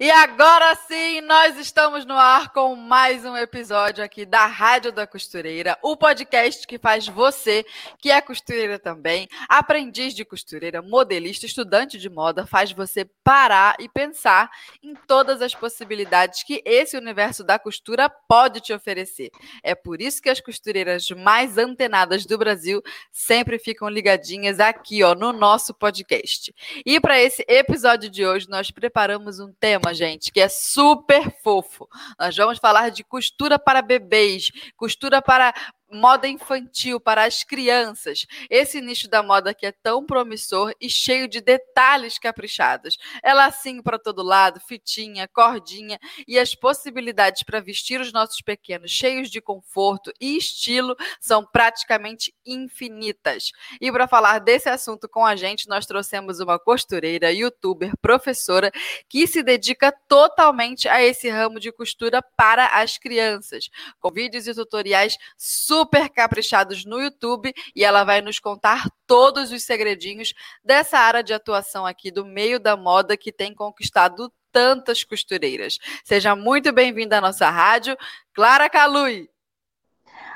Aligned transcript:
E 0.00 0.12
agora 0.12 0.76
sim, 0.86 1.20
nós 1.22 1.58
estamos 1.58 2.04
no 2.04 2.14
ar 2.14 2.52
com 2.52 2.76
mais 2.76 3.24
um 3.24 3.36
episódio 3.36 4.04
aqui 4.04 4.24
da 4.24 4.46
Rádio 4.46 4.92
da 4.92 5.08
Costureira, 5.08 5.76
o 5.82 5.96
podcast 5.96 6.64
que 6.68 6.78
faz 6.78 7.08
você, 7.08 7.66
que 7.98 8.08
é 8.08 8.20
costureira 8.20 8.78
também, 8.78 9.28
aprendiz 9.48 10.14
de 10.14 10.24
costureira, 10.24 10.80
modelista, 10.80 11.46
estudante 11.46 11.98
de 11.98 12.08
moda, 12.08 12.46
faz 12.46 12.70
você 12.70 13.10
parar 13.24 13.74
e 13.80 13.88
pensar 13.88 14.48
em 14.80 14.94
todas 15.08 15.42
as 15.42 15.52
possibilidades 15.52 16.44
que 16.44 16.62
esse 16.64 16.96
universo 16.96 17.42
da 17.42 17.58
costura 17.58 18.08
pode 18.08 18.60
te 18.60 18.72
oferecer. 18.72 19.32
É 19.64 19.74
por 19.74 20.00
isso 20.00 20.22
que 20.22 20.30
as 20.30 20.40
costureiras 20.40 21.10
mais 21.10 21.58
antenadas 21.58 22.24
do 22.24 22.38
Brasil 22.38 22.80
sempre 23.10 23.58
ficam 23.58 23.88
ligadinhas 23.88 24.60
aqui, 24.60 25.02
ó, 25.02 25.16
no 25.16 25.32
nosso 25.32 25.74
podcast. 25.74 26.54
E 26.86 27.00
para 27.00 27.20
esse 27.20 27.44
episódio 27.48 28.08
de 28.08 28.24
hoje, 28.24 28.48
nós 28.48 28.70
preparamos 28.70 29.40
um 29.40 29.52
tema 29.58 29.87
gente, 29.92 30.32
que 30.32 30.40
é 30.40 30.48
super 30.48 31.30
fofo. 31.42 31.88
Nós 32.18 32.36
vamos 32.36 32.58
falar 32.58 32.90
de 32.90 33.04
costura 33.04 33.58
para 33.58 33.82
bebês, 33.82 34.50
costura 34.76 35.20
para 35.20 35.54
moda 35.90 36.28
infantil 36.28 37.00
para 37.00 37.24
as 37.24 37.42
crianças. 37.42 38.26
Esse 38.50 38.80
nicho 38.80 39.08
da 39.08 39.22
moda 39.22 39.54
que 39.54 39.66
é 39.66 39.72
tão 39.72 40.04
promissor 40.04 40.72
e 40.80 40.88
cheio 40.88 41.26
de 41.26 41.40
detalhes 41.40 42.18
caprichados. 42.18 42.96
Ela 43.22 43.46
assim 43.46 43.82
para 43.82 43.98
todo 43.98 44.22
lado, 44.22 44.60
fitinha, 44.60 45.28
cordinha 45.28 45.98
e 46.26 46.38
as 46.38 46.54
possibilidades 46.54 47.42
para 47.42 47.60
vestir 47.60 48.00
os 48.00 48.12
nossos 48.12 48.40
pequenos 48.42 48.90
cheios 48.90 49.30
de 49.30 49.40
conforto 49.40 50.12
e 50.20 50.36
estilo 50.36 50.94
são 51.20 51.44
praticamente 51.44 52.34
infinitas. 52.44 53.52
E 53.80 53.90
para 53.90 54.06
falar 54.06 54.38
desse 54.40 54.68
assunto 54.68 55.08
com 55.08 55.24
a 55.24 55.36
gente, 55.36 55.68
nós 55.68 55.86
trouxemos 55.86 56.40
uma 56.40 56.58
costureira, 56.58 57.32
youtuber, 57.32 57.92
professora 58.00 58.70
que 59.08 59.26
se 59.26 59.42
dedica 59.42 59.92
totalmente 60.06 60.88
a 60.88 61.02
esse 61.02 61.28
ramo 61.28 61.58
de 61.58 61.72
costura 61.72 62.22
para 62.36 62.66
as 62.66 62.98
crianças, 62.98 63.70
com 63.98 64.10
vídeos 64.10 64.46
e 64.46 64.54
tutoriais 64.54 65.16
super 65.36 65.77
super 65.78 66.08
caprichados 66.08 66.84
no 66.84 67.00
YouTube 67.00 67.54
e 67.74 67.84
ela 67.84 68.02
vai 68.02 68.20
nos 68.20 68.40
contar 68.40 68.90
todos 69.06 69.52
os 69.52 69.62
segredinhos 69.62 70.34
dessa 70.64 70.98
área 70.98 71.22
de 71.22 71.32
atuação 71.32 71.86
aqui 71.86 72.10
do 72.10 72.24
meio 72.24 72.58
da 72.58 72.76
moda 72.76 73.16
que 73.16 73.30
tem 73.30 73.54
conquistado 73.54 74.32
tantas 74.50 75.04
costureiras. 75.04 75.78
Seja 76.02 76.34
muito 76.34 76.72
bem-vinda 76.72 77.18
à 77.18 77.20
nossa 77.20 77.48
rádio, 77.48 77.96
Clara 78.34 78.68
Calui. 78.68 79.30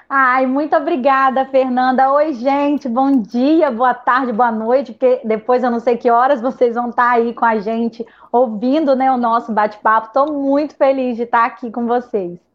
Ai, 0.08 0.46
muito 0.46 0.76
obrigada, 0.76 1.44
Fernanda. 1.46 2.12
Oi, 2.12 2.34
gente, 2.34 2.88
bom 2.88 3.20
dia, 3.20 3.68
boa 3.68 3.94
tarde, 3.94 4.32
boa 4.32 4.52
noite, 4.52 4.92
porque 4.92 5.22
depois 5.24 5.64
eu 5.64 5.72
não 5.72 5.80
sei 5.80 5.96
que 5.96 6.08
horas 6.08 6.40
vocês 6.40 6.76
vão 6.76 6.90
estar 6.90 7.10
aí 7.10 7.34
com 7.34 7.44
a 7.44 7.58
gente 7.58 8.06
ouvindo 8.30 8.94
né, 8.94 9.10
o 9.10 9.16
nosso 9.16 9.50
bate-papo. 9.50 10.06
Estou 10.06 10.32
muito 10.32 10.76
feliz 10.76 11.16
de 11.16 11.24
estar 11.24 11.46
aqui 11.46 11.68
com 11.68 11.88
vocês. 11.88 12.52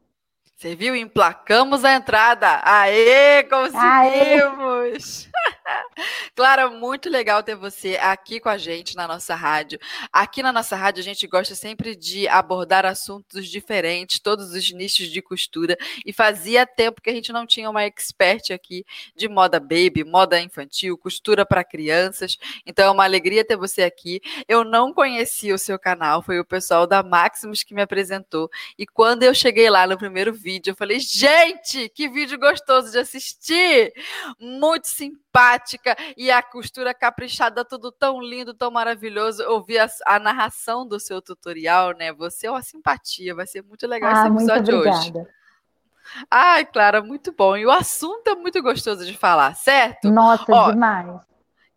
Você 0.57 0.75
viu? 0.75 0.95
Emplacamos 0.95 1.85
a 1.85 1.93
entrada. 1.93 2.61
Aê, 2.63 3.43
conseguimos! 3.43 5.29
Aê. 5.45 5.53
Clara, 6.35 6.69
muito 6.69 7.09
legal 7.09 7.43
ter 7.43 7.55
você 7.55 7.97
aqui 8.01 8.39
com 8.39 8.49
a 8.49 8.57
gente 8.57 8.95
na 8.95 9.07
nossa 9.07 9.35
rádio. 9.35 9.79
Aqui 10.11 10.41
na 10.41 10.51
nossa 10.51 10.75
rádio 10.75 11.01
a 11.01 11.03
gente 11.03 11.27
gosta 11.27 11.55
sempre 11.55 11.95
de 11.95 12.27
abordar 12.27 12.85
assuntos 12.85 13.47
diferentes, 13.47 14.19
todos 14.19 14.51
os 14.53 14.71
nichos 14.71 15.07
de 15.07 15.21
costura, 15.21 15.77
e 16.05 16.13
fazia 16.13 16.65
tempo 16.65 17.01
que 17.01 17.09
a 17.09 17.13
gente 17.13 17.31
não 17.31 17.45
tinha 17.45 17.69
uma 17.69 17.83
expert 17.83 18.51
aqui 18.51 18.85
de 19.15 19.27
moda 19.27 19.59
baby, 19.59 20.03
moda 20.03 20.39
infantil, 20.39 20.97
costura 20.97 21.45
para 21.45 21.63
crianças. 21.63 22.37
Então 22.65 22.85
é 22.85 22.91
uma 22.91 23.03
alegria 23.03 23.45
ter 23.45 23.57
você 23.57 23.83
aqui. 23.83 24.21
Eu 24.47 24.63
não 24.63 24.93
conhecia 24.93 25.53
o 25.53 25.59
seu 25.59 25.77
canal, 25.77 26.21
foi 26.21 26.39
o 26.39 26.45
pessoal 26.45 26.87
da 26.87 27.03
Maximus 27.03 27.63
que 27.63 27.73
me 27.73 27.81
apresentou. 27.81 28.49
E 28.77 28.85
quando 28.85 29.23
eu 29.23 29.33
cheguei 29.33 29.69
lá 29.69 29.85
no 29.87 29.97
primeiro 29.97 30.33
vídeo, 30.33 30.71
eu 30.71 30.75
falei: 30.75 30.99
"Gente, 30.99 31.89
que 31.89 32.07
vídeo 32.07 32.39
gostoso 32.39 32.91
de 32.91 32.99
assistir! 32.99 33.93
Muito 34.39 34.87
simpático 34.87 35.56
simpática 35.57 35.95
e 36.15 36.29
a 36.29 36.41
costura 36.41 36.93
caprichada, 36.93 37.65
tudo 37.65 37.91
tão 37.91 38.21
lindo, 38.21 38.53
tão 38.53 38.69
maravilhoso. 38.71 39.43
Ouvir 39.43 39.79
a, 39.79 39.87
a 40.05 40.19
narração 40.19 40.87
do 40.87 40.99
seu 40.99 41.21
tutorial, 41.21 41.93
né? 41.93 42.13
Você 42.13 42.47
é 42.47 42.51
uma 42.51 42.61
simpatia, 42.61 43.35
vai 43.35 43.47
ser 43.47 43.63
muito 43.63 43.87
legal 43.87 44.11
ah, 44.13 44.27
esse 44.27 44.27
episódio 44.27 44.79
hoje. 44.79 45.13
Ai, 46.31 46.65
Clara, 46.65 47.01
muito 47.01 47.33
bom. 47.33 47.57
E 47.57 47.65
o 47.65 47.71
assunto 47.71 48.29
é 48.29 48.35
muito 48.35 48.61
gostoso 48.61 49.05
de 49.05 49.17
falar, 49.17 49.55
certo? 49.55 50.09
Nossa, 50.09 50.45
Ó, 50.49 50.71
demais. 50.71 51.07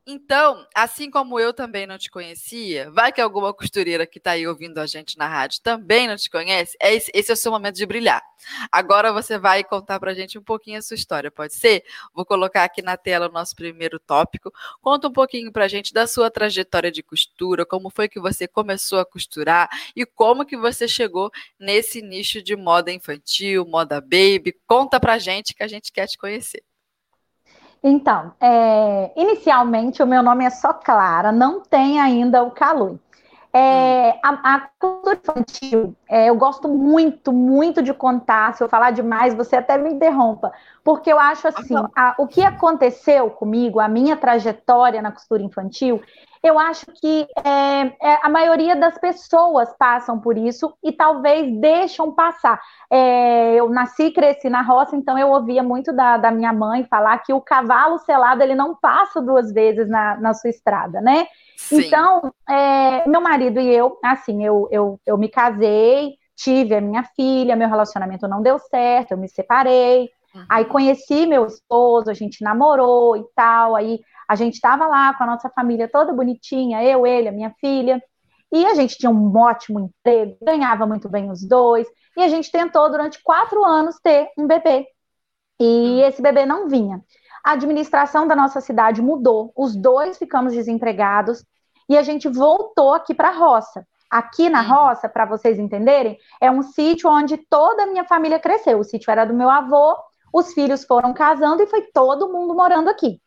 Então, 0.07 0.67
assim 0.75 1.11
como 1.11 1.39
eu 1.39 1.53
também 1.53 1.87
não 1.87 1.99
te 1.99 2.11
conhecia, 2.11 2.91
vai 2.91 3.13
que 3.13 3.21
alguma 3.21 3.53
costureira 3.53 4.07
que 4.07 4.19
está 4.19 4.33
aí 4.33 4.47
ouvindo 4.47 4.79
a 4.79 4.87
gente 4.87 5.17
na 5.19 5.29
rádio 5.29 5.61
também 5.63 6.09
não 6.09 6.17
te 6.17 6.31
conhece, 6.31 6.77
é 6.81 6.95
esse, 6.95 7.11
esse, 7.15 7.31
é 7.31 7.35
o 7.35 7.37
seu 7.37 7.53
momento 7.53 7.77
de 7.77 7.87
brilhar. 7.87 8.23
Agora 8.73 9.13
você 9.13 9.39
vai 9.39 9.63
contar 9.63 10.01
para 10.01 10.11
a 10.11 10.15
gente 10.15 10.39
um 10.39 10.43
pouquinho 10.43 10.79
a 10.79 10.83
sua 10.83 10.95
história, 10.95 11.31
pode 11.31 11.55
ser? 11.55 11.85
Vou 12.15 12.25
colocar 12.25 12.65
aqui 12.65 12.81
na 12.83 12.97
tela 12.97 13.29
o 13.29 13.33
nosso 13.33 13.55
primeiro 13.55 14.01
tópico. 14.01 14.51
Conta 14.81 15.07
um 15.09 15.13
pouquinho 15.13 15.53
para 15.53 15.67
a 15.67 15.69
gente 15.69 15.93
da 15.93 16.07
sua 16.07 16.31
trajetória 16.31 16.91
de 16.91 17.03
costura, 17.03 17.67
como 17.67 17.91
foi 17.91 18.09
que 18.09 18.19
você 18.19 18.49
começou 18.49 18.99
a 18.99 19.07
costurar 19.07 19.69
e 19.95 20.07
como 20.07 20.47
que 20.47 20.57
você 20.57 20.89
chegou 20.89 21.31
nesse 21.59 22.01
nicho 22.01 22.43
de 22.43 22.57
moda 22.57 22.91
infantil, 22.91 23.67
moda 23.67 24.01
baby. 24.01 24.57
Conta 24.67 24.99
para 24.99 25.15
a 25.15 25.19
gente 25.19 25.55
que 25.55 25.63
a 25.63 25.69
gente 25.69 25.93
quer 25.93 26.07
te 26.07 26.17
conhecer. 26.17 26.65
Então, 27.83 28.33
é, 28.41 29.11
inicialmente 29.17 30.03
o 30.03 30.07
meu 30.07 30.23
nome 30.23 30.45
é 30.45 30.51
só 30.51 30.73
Clara, 30.73 31.33
não 31.33 31.61
tem 31.61 31.99
ainda 31.99 32.43
o 32.43 32.51
Calui. 32.51 32.99
É, 33.53 34.11
a, 34.23 34.55
a, 34.55 34.69
cultura 34.79 35.19
infantil, 35.21 35.97
é, 36.09 36.31
eu 36.31 36.37
gosto 36.37 36.69
muito, 36.69 37.33
muito 37.33 37.83
de 37.83 37.93
contar. 37.93 38.55
Se 38.55 38.63
eu 38.63 38.69
falar 38.69 38.93
demais, 38.93 39.35
você 39.35 39.57
até 39.57 39.77
me 39.77 39.91
interrompa, 39.91 40.53
porque 40.85 41.13
eu 41.13 41.19
acho 41.19 41.49
assim: 41.49 41.75
a, 41.97 42.15
o 42.17 42.29
que 42.29 42.43
aconteceu 42.43 43.29
comigo, 43.31 43.81
a 43.81 43.89
minha 43.89 44.17
trajetória 44.17 45.03
na 45.03 45.11
costura 45.11 45.43
infantil, 45.43 46.01
eu 46.43 46.59
acho 46.59 46.87
que 46.87 47.27
é, 47.45 47.81
é, 48.03 48.19
a 48.23 48.29
maioria 48.29 48.75
das 48.75 48.97
pessoas 48.99 49.69
passam 49.79 50.19
por 50.19 50.39
isso 50.39 50.75
e 50.83 50.91
talvez 50.91 51.55
deixam 51.61 52.13
passar. 52.13 52.61
É, 52.91 53.55
eu 53.55 53.69
nasci 53.69 54.05
e 54.05 54.13
cresci 54.13 54.49
na 54.49 54.63
roça, 54.63 54.97
então 54.97 55.19
eu 55.19 55.29
ouvia 55.29 55.63
muito 55.63 55.93
da, 55.93 56.17
da, 56.17 56.31
minha 56.31 56.53
mãe 56.53 56.85
falar 56.85 57.19
que 57.19 57.33
o 57.33 57.41
cavalo 57.41 57.99
selado 57.99 58.43
ele 58.43 58.55
não 58.55 58.75
passa 58.75 59.21
duas 59.21 59.53
vezes 59.53 59.89
na, 59.89 60.17
na 60.17 60.33
sua 60.33 60.49
estrada, 60.49 61.01
né? 61.01 61.27
Sim. 61.59 61.83
Então, 61.83 62.33
é, 62.49 63.07
meu 63.07 63.21
marido 63.21 63.61
e 63.61 63.69
eu, 63.69 63.99
assim, 64.03 64.43
eu, 64.43 64.67
eu, 64.71 64.99
eu 65.05 65.19
me 65.19 65.29
casei, 65.29 66.15
tive 66.35 66.75
a 66.75 66.81
minha 66.81 67.05
filha, 67.15 67.55
meu 67.55 67.69
relacionamento 67.69 68.27
não 68.27 68.41
deu 68.41 68.59
certo, 68.59 69.13
eu 69.13 69.19
me 69.19 69.29
separei. 69.29 70.09
Uhum. 70.35 70.45
Aí 70.49 70.65
conheci 70.65 71.27
meu 71.27 71.45
esposo, 71.45 72.11
a 72.11 72.15
gente 72.15 72.43
namorou 72.43 73.17
e 73.17 73.25
tal. 73.35 73.77
Aí 73.77 74.01
a 74.31 74.37
gente 74.37 74.55
estava 74.55 74.87
lá 74.87 75.13
com 75.15 75.25
a 75.25 75.27
nossa 75.27 75.51
família 75.51 75.89
toda 75.89 76.13
bonitinha, 76.13 76.85
eu, 76.85 77.05
ele, 77.05 77.27
a 77.27 77.33
minha 77.33 77.53
filha. 77.59 78.01
E 78.53 78.65
a 78.65 78.75
gente 78.75 78.97
tinha 78.97 79.11
um 79.11 79.37
ótimo 79.37 79.81
emprego, 79.81 80.39
ganhava 80.41 80.87
muito 80.87 81.09
bem 81.09 81.29
os 81.33 81.45
dois. 81.45 81.89
E 82.17 82.23
a 82.23 82.29
gente 82.29 82.49
tentou 82.49 82.89
durante 82.89 83.21
quatro 83.25 83.65
anos 83.65 83.99
ter 84.01 84.29
um 84.39 84.47
bebê. 84.47 84.87
E 85.59 86.01
esse 86.03 86.23
bebê 86.23 86.47
não 86.47 86.69
vinha. 86.69 87.03
A 87.45 87.55
administração 87.55 88.29
da 88.29 88.37
nossa 88.37 88.61
cidade 88.61 89.03
mudou, 89.03 89.53
os 89.57 89.75
dois 89.75 90.17
ficamos 90.17 90.53
desempregados 90.53 91.45
e 91.89 91.99
a 91.99 92.03
gente 92.03 92.29
voltou 92.29 92.95
aqui 92.95 93.13
para 93.13 93.31
a 93.31 93.37
roça. 93.37 93.85
Aqui 94.09 94.49
na 94.49 94.63
roça, 94.63 95.09
para 95.09 95.27
vocês 95.27 95.59
entenderem, 95.59 96.17
é 96.41 96.49
um 96.49 96.63
sítio 96.63 97.11
onde 97.11 97.37
toda 97.37 97.83
a 97.83 97.87
minha 97.87 98.05
família 98.05 98.39
cresceu. 98.39 98.79
O 98.79 98.85
sítio 98.85 99.11
era 99.11 99.25
do 99.25 99.35
meu 99.35 99.51
avô, 99.51 99.97
os 100.33 100.53
filhos 100.53 100.85
foram 100.85 101.13
casando 101.13 101.65
e 101.65 101.67
foi 101.67 101.83
todo 101.93 102.33
mundo 102.33 102.55
morando 102.55 102.89
aqui. 102.89 103.21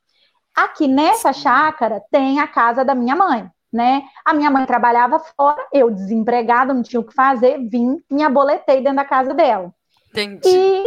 Aqui 0.56 0.88
nessa 0.88 1.34
chácara 1.34 2.02
tem 2.12 2.40
a 2.40 2.48
casa 2.48 2.86
da 2.86 2.94
minha 2.94 3.16
mãe, 3.16 3.50
né? 3.72 4.04
A 4.24 4.34
minha 4.34 4.52
mãe 4.52 4.66
trabalhava 4.66 5.20
fora, 5.20 5.66
eu 5.74 5.90
desempregada, 5.90 6.74
não 6.74 6.84
tinha 6.84 7.00
o 7.00 7.04
que 7.04 7.14
fazer, 7.14 7.58
vim, 7.70 7.98
me 8.10 8.24
aboletei 8.24 8.78
dentro 8.78 8.98
da 8.98 9.06
casa 9.06 9.34
dela. 9.34 9.74
Entendi. 10.12 10.48
E 10.48 10.84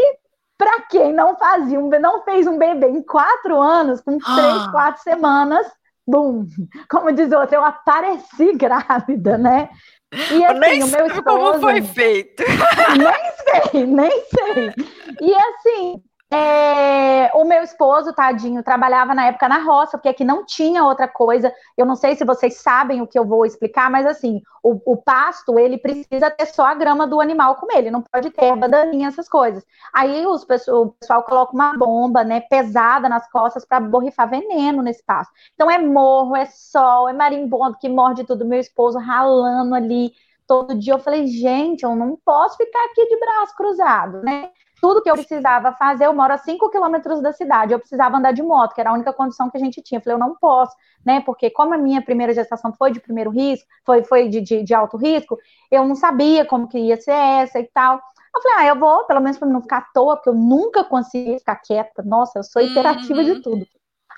para 0.56 0.82
quem 0.82 1.12
não 1.12 1.36
fazia 1.36 1.78
um, 1.78 1.88
não 1.88 2.22
fez 2.22 2.46
um 2.46 2.58
bebê 2.58 2.88
em 2.88 3.02
quatro 3.02 3.60
anos, 3.60 4.00
com 4.00 4.18
três, 4.18 4.66
quatro 4.68 5.02
semanas, 5.02 5.66
bum, 6.06 6.46
como 6.88 7.12
diz 7.12 7.30
o 7.32 7.38
outro, 7.38 7.56
eu 7.56 7.64
apareci 7.64 8.52
grávida, 8.56 9.36
né? 9.36 9.68
E 10.12 10.44
assim, 10.44 10.58
nem 10.60 10.82
o 10.84 10.86
meu 10.86 11.06
esposo. 11.06 11.24
Como 11.24 11.60
foi 11.60 11.82
feito? 11.82 12.42
Nem 12.96 13.72
sei, 13.72 13.86
nem 13.86 14.10
sei. 14.10 14.72
E 15.20 15.34
assim, 15.34 16.02
é, 16.28 17.30
o 17.34 17.44
meu 17.44 17.62
esposo, 17.62 18.12
tadinho, 18.12 18.62
trabalhava 18.62 19.14
na 19.14 19.26
época 19.26 19.48
na 19.48 19.58
roça, 19.62 19.96
porque 19.96 20.08
aqui 20.08 20.24
não 20.24 20.44
tinha 20.44 20.84
outra 20.84 21.06
coisa. 21.06 21.54
Eu 21.76 21.86
não 21.86 21.94
sei 21.94 22.16
se 22.16 22.24
vocês 22.24 22.56
sabem 22.56 23.00
o 23.00 23.06
que 23.06 23.18
eu 23.18 23.24
vou 23.24 23.46
explicar, 23.46 23.88
mas 23.90 24.04
assim, 24.04 24.42
o, 24.62 24.80
o 24.92 24.96
pasto, 24.96 25.56
ele 25.58 25.78
precisa 25.78 26.28
ter 26.30 26.46
só 26.46 26.66
a 26.66 26.74
grama 26.74 27.06
do 27.06 27.20
animal 27.20 27.54
comer, 27.54 27.78
ele 27.78 27.90
não 27.92 28.02
pode 28.02 28.30
ter 28.30 28.46
erva 28.46 28.68
daninha, 28.68 29.06
essas 29.08 29.28
coisas. 29.28 29.64
Aí 29.94 30.26
os, 30.26 30.42
o 30.42 30.88
pessoal 30.98 31.22
coloca 31.22 31.52
uma 31.54 31.76
bomba, 31.76 32.24
né, 32.24 32.40
pesada 32.40 33.08
nas 33.08 33.30
costas 33.30 33.64
para 33.64 33.78
borrifar 33.78 34.28
veneno 34.28 34.82
nesse 34.82 35.04
pasto. 35.04 35.32
Então 35.54 35.70
é 35.70 35.78
morro, 35.78 36.34
é 36.34 36.46
sol, 36.46 37.08
é 37.08 37.12
marimbondo 37.12 37.78
que 37.78 37.88
morde 37.88 38.24
tudo. 38.24 38.44
Meu 38.44 38.58
esposo 38.58 38.98
ralando 38.98 39.74
ali 39.76 40.12
todo 40.46 40.74
dia. 40.76 40.94
Eu 40.94 40.98
falei, 40.98 41.26
gente, 41.28 41.84
eu 41.84 41.94
não 41.94 42.18
posso 42.24 42.56
ficar 42.56 42.84
aqui 42.86 43.06
de 43.06 43.18
braço 43.18 43.54
cruzado, 43.56 44.22
né? 44.22 44.50
Tudo 44.86 45.02
que 45.02 45.10
eu 45.10 45.16
precisava 45.16 45.72
fazer, 45.72 46.06
eu 46.06 46.14
moro 46.14 46.32
a 46.32 46.38
5 46.38 46.70
quilômetros 46.70 47.20
da 47.20 47.32
cidade, 47.32 47.72
eu 47.72 47.78
precisava 47.80 48.18
andar 48.18 48.30
de 48.30 48.40
moto, 48.40 48.72
que 48.72 48.80
era 48.80 48.90
a 48.90 48.92
única 48.92 49.12
condição 49.12 49.50
que 49.50 49.56
a 49.56 49.60
gente 49.60 49.82
tinha. 49.82 49.98
Eu 49.98 50.02
falei, 50.02 50.14
eu 50.14 50.20
não 50.20 50.36
posso, 50.36 50.76
né? 51.04 51.20
Porque 51.26 51.50
como 51.50 51.74
a 51.74 51.76
minha 51.76 52.00
primeira 52.00 52.32
gestação 52.32 52.72
foi 52.72 52.92
de 52.92 53.00
primeiro 53.00 53.30
risco, 53.30 53.66
foi, 53.84 54.04
foi 54.04 54.28
de, 54.28 54.40
de, 54.40 54.62
de 54.62 54.74
alto 54.74 54.96
risco, 54.96 55.36
eu 55.72 55.84
não 55.84 55.96
sabia 55.96 56.46
como 56.46 56.68
que 56.68 56.78
ia 56.78 56.96
ser 57.00 57.10
essa 57.10 57.58
e 57.58 57.64
tal. 57.64 58.00
Eu 58.32 58.40
falei, 58.40 58.58
ah, 58.58 58.66
eu 58.68 58.78
vou, 58.78 59.04
pelo 59.06 59.20
menos 59.20 59.38
para 59.38 59.48
não 59.48 59.60
ficar 59.60 59.78
à 59.78 59.86
toa, 59.92 60.14
porque 60.14 60.28
eu 60.28 60.34
nunca 60.34 60.84
consegui 60.84 61.36
ficar 61.40 61.56
quieta. 61.56 62.04
Nossa, 62.04 62.38
eu 62.38 62.44
sou 62.44 62.62
hiperativa 62.62 63.18
uhum. 63.18 63.24
de 63.24 63.42
tudo. 63.42 63.66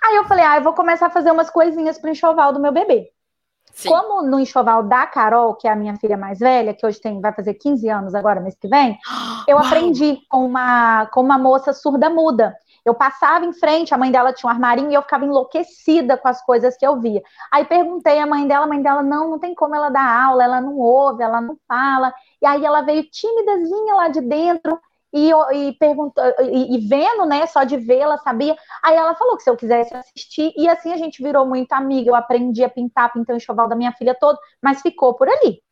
Aí 0.04 0.16
eu 0.16 0.24
falei, 0.26 0.44
ah, 0.44 0.58
eu 0.58 0.62
vou 0.62 0.74
começar 0.74 1.06
a 1.06 1.10
fazer 1.10 1.30
umas 1.30 1.48
coisinhas 1.48 1.98
para 1.98 2.10
enxoval 2.10 2.52
do 2.52 2.60
meu 2.60 2.72
bebê. 2.72 3.10
Sim. 3.78 3.90
Como 3.90 4.22
no 4.22 4.40
enxoval 4.40 4.82
da 4.82 5.06
Carol, 5.06 5.54
que 5.54 5.68
é 5.68 5.70
a 5.70 5.76
minha 5.76 5.96
filha 5.96 6.16
mais 6.16 6.40
velha, 6.40 6.74
que 6.74 6.84
hoje 6.84 7.00
tem, 7.00 7.20
vai 7.20 7.32
fazer 7.32 7.54
15 7.54 7.88
anos 7.88 8.12
agora, 8.12 8.40
mês 8.40 8.56
que 8.60 8.66
vem, 8.66 8.98
eu 9.46 9.54
Uau. 9.56 9.64
aprendi 9.64 10.18
com 10.28 10.44
uma, 10.44 11.06
com 11.06 11.20
uma 11.20 11.38
moça 11.38 11.72
surda-muda. 11.72 12.56
Eu 12.84 12.92
passava 12.92 13.44
em 13.44 13.52
frente, 13.52 13.94
a 13.94 13.98
mãe 13.98 14.10
dela 14.10 14.32
tinha 14.32 14.50
um 14.50 14.52
armarinho 14.52 14.90
e 14.90 14.94
eu 14.94 15.02
ficava 15.02 15.24
enlouquecida 15.24 16.16
com 16.16 16.26
as 16.26 16.44
coisas 16.44 16.76
que 16.76 16.84
eu 16.84 16.98
via. 16.98 17.22
Aí 17.52 17.64
perguntei 17.66 18.18
à 18.18 18.26
mãe 18.26 18.48
dela, 18.48 18.64
a 18.64 18.68
mãe 18.68 18.82
dela, 18.82 19.00
não, 19.00 19.30
não 19.30 19.38
tem 19.38 19.54
como 19.54 19.76
ela 19.76 19.90
dar 19.90 20.24
aula, 20.24 20.42
ela 20.42 20.60
não 20.60 20.76
ouve, 20.76 21.22
ela 21.22 21.40
não 21.40 21.56
fala. 21.68 22.12
E 22.42 22.46
aí 22.48 22.64
ela 22.64 22.80
veio 22.80 23.08
timidazinha 23.08 23.94
lá 23.94 24.08
de 24.08 24.20
dentro 24.22 24.76
e, 25.12 25.30
e 25.54 25.72
perguntou, 25.74 26.22
e, 26.40 26.76
e, 26.76 26.88
vendo, 26.88 27.26
né, 27.26 27.46
só 27.46 27.64
de 27.64 27.76
vê-la, 27.76 28.18
sabia? 28.18 28.56
Aí 28.82 28.94
ela 28.94 29.14
falou 29.14 29.36
que 29.36 29.42
se 29.42 29.50
eu 29.50 29.56
quisesse 29.56 29.94
assistir, 29.94 30.52
e 30.56 30.68
assim 30.68 30.92
a 30.92 30.96
gente 30.96 31.22
virou 31.22 31.46
muito 31.46 31.72
amiga, 31.72 32.10
eu 32.10 32.14
aprendi 32.14 32.62
a 32.64 32.68
pintar, 32.68 33.12
pintei 33.12 33.34
o 33.34 33.38
enxoval 33.38 33.68
da 33.68 33.76
minha 33.76 33.92
filha 33.92 34.14
todo, 34.18 34.38
mas 34.62 34.82
ficou 34.82 35.14
por 35.14 35.28
ali. 35.28 35.62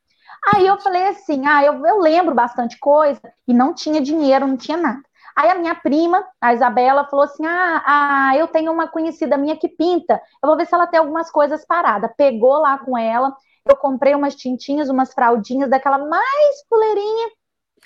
Aí 0.55 0.67
eu 0.67 0.79
falei 0.81 1.09
assim, 1.09 1.47
ah, 1.47 1.65
eu, 1.65 1.85
eu 1.85 1.99
lembro 1.99 2.35
bastante 2.35 2.79
coisa, 2.79 3.21
e 3.47 3.55
não 3.55 3.75
tinha 3.75 4.01
dinheiro, 4.01 4.47
não 4.47 4.57
tinha 4.57 4.77
nada. 4.77 5.03
Aí 5.37 5.51
a 5.51 5.55
minha 5.55 5.75
prima, 5.75 6.27
a 6.41 6.55
Isabela, 6.55 7.05
falou 7.05 7.27
assim: 7.27 7.45
ah, 7.45 7.83
ah, 7.87 8.37
eu 8.37 8.49
tenho 8.49 8.73
uma 8.73 8.89
conhecida 8.89 9.37
minha 9.37 9.57
que 9.57 9.69
pinta, 9.69 10.15
eu 10.43 10.49
vou 10.49 10.57
ver 10.57 10.67
se 10.67 10.75
ela 10.75 10.87
tem 10.87 10.99
algumas 10.99 11.31
coisas 11.31 11.65
paradas. 11.67 12.11
Pegou 12.17 12.59
lá 12.59 12.79
com 12.79 12.97
ela, 12.97 13.37
eu 13.69 13.77
comprei 13.77 14.15
umas 14.15 14.35
tintinhas, 14.35 14.89
umas 14.89 15.13
fraldinhas 15.13 15.69
daquela 15.69 15.99
mais 15.99 16.67
puleirinha, 16.71 17.29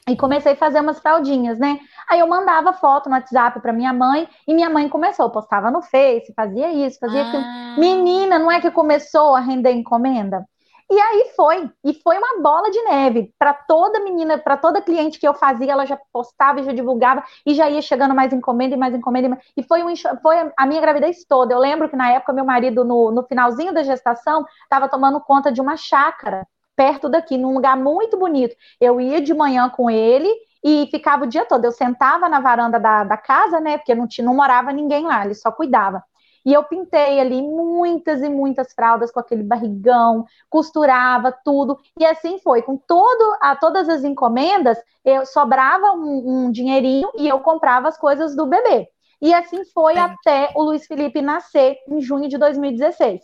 e 0.08 0.16
comecei 0.16 0.52
a 0.52 0.56
fazer 0.56 0.80
umas 0.80 0.98
fraldinhas, 0.98 1.58
né? 1.58 1.78
Aí 2.08 2.20
eu 2.20 2.26
mandava 2.26 2.72
foto 2.72 3.08
no 3.08 3.14
WhatsApp 3.14 3.60
para 3.60 3.72
minha 3.72 3.92
mãe 3.92 4.28
e 4.46 4.54
minha 4.54 4.70
mãe 4.70 4.88
começou, 4.88 5.30
postava 5.30 5.70
no 5.70 5.82
Face, 5.82 6.32
fazia 6.34 6.72
isso, 6.72 6.98
fazia 6.98 7.22
ah. 7.22 7.28
aquilo. 7.28 7.80
Menina, 7.80 8.38
não 8.38 8.50
é 8.50 8.60
que 8.60 8.70
começou 8.70 9.34
a 9.34 9.40
render 9.40 9.72
encomenda? 9.72 10.44
E 10.92 11.00
aí 11.00 11.30
foi, 11.36 11.70
e 11.84 11.94
foi 11.94 12.18
uma 12.18 12.42
bola 12.42 12.68
de 12.68 12.82
neve 12.82 13.32
para 13.38 13.54
toda 13.54 14.00
menina, 14.00 14.36
para 14.38 14.56
toda 14.56 14.82
cliente 14.82 15.20
que 15.20 15.28
eu 15.28 15.32
fazia, 15.32 15.70
ela 15.70 15.86
já 15.86 15.96
postava 16.12 16.58
e 16.58 16.64
já 16.64 16.72
divulgava 16.72 17.22
e 17.46 17.54
já 17.54 17.70
ia 17.70 17.80
chegando 17.80 18.12
mais 18.12 18.32
encomenda 18.32 18.74
e 18.74 18.78
mais 18.78 18.92
encomenda. 18.92 19.38
E 19.56 19.62
foi, 19.62 19.84
um, 19.84 19.94
foi 20.20 20.50
a 20.56 20.66
minha 20.66 20.80
gravidez 20.80 21.24
toda. 21.28 21.54
Eu 21.54 21.60
lembro 21.60 21.88
que 21.88 21.94
na 21.94 22.10
época 22.10 22.32
meu 22.32 22.44
marido, 22.44 22.84
no, 22.84 23.12
no 23.12 23.22
finalzinho 23.22 23.72
da 23.72 23.84
gestação, 23.84 24.44
estava 24.64 24.88
tomando 24.88 25.20
conta 25.20 25.52
de 25.52 25.60
uma 25.60 25.76
chácara 25.76 26.44
perto 26.80 27.10
daqui, 27.10 27.36
num 27.36 27.52
lugar 27.52 27.76
muito 27.76 28.16
bonito. 28.16 28.56
Eu 28.80 28.98
ia 28.98 29.20
de 29.20 29.34
manhã 29.34 29.68
com 29.68 29.90
ele 29.90 30.34
e 30.64 30.88
ficava 30.90 31.24
o 31.24 31.26
dia 31.26 31.44
todo. 31.44 31.62
Eu 31.62 31.72
sentava 31.72 32.26
na 32.26 32.40
varanda 32.40 32.80
da, 32.80 33.04
da 33.04 33.18
casa, 33.18 33.60
né? 33.60 33.76
Porque 33.76 33.94
não, 33.94 34.08
tinha, 34.08 34.24
não 34.24 34.34
morava 34.34 34.72
ninguém 34.72 35.04
lá, 35.04 35.22
ele 35.22 35.34
só 35.34 35.52
cuidava. 35.52 36.02
E 36.42 36.54
eu 36.54 36.64
pintei 36.64 37.20
ali 37.20 37.42
muitas 37.42 38.22
e 38.22 38.30
muitas 38.30 38.72
fraldas 38.72 39.10
com 39.10 39.20
aquele 39.20 39.42
barrigão, 39.42 40.24
costurava 40.48 41.30
tudo. 41.44 41.78
E 41.98 42.06
assim 42.06 42.38
foi, 42.38 42.62
com 42.62 42.78
todo, 42.78 43.36
a, 43.42 43.54
todas 43.54 43.86
as 43.86 44.02
encomendas, 44.02 44.78
eu 45.04 45.26
sobrava 45.26 45.92
um, 45.92 46.46
um 46.46 46.50
dinheirinho 46.50 47.10
e 47.18 47.28
eu 47.28 47.40
comprava 47.40 47.88
as 47.88 47.98
coisas 47.98 48.34
do 48.34 48.46
bebê. 48.46 48.88
E 49.20 49.34
assim 49.34 49.66
foi 49.66 49.96
é. 49.96 50.00
até 50.00 50.50
o 50.54 50.62
Luiz 50.62 50.86
Felipe 50.86 51.20
nascer 51.20 51.76
em 51.86 52.00
junho 52.00 52.26
de 52.26 52.38
2016. 52.38 53.20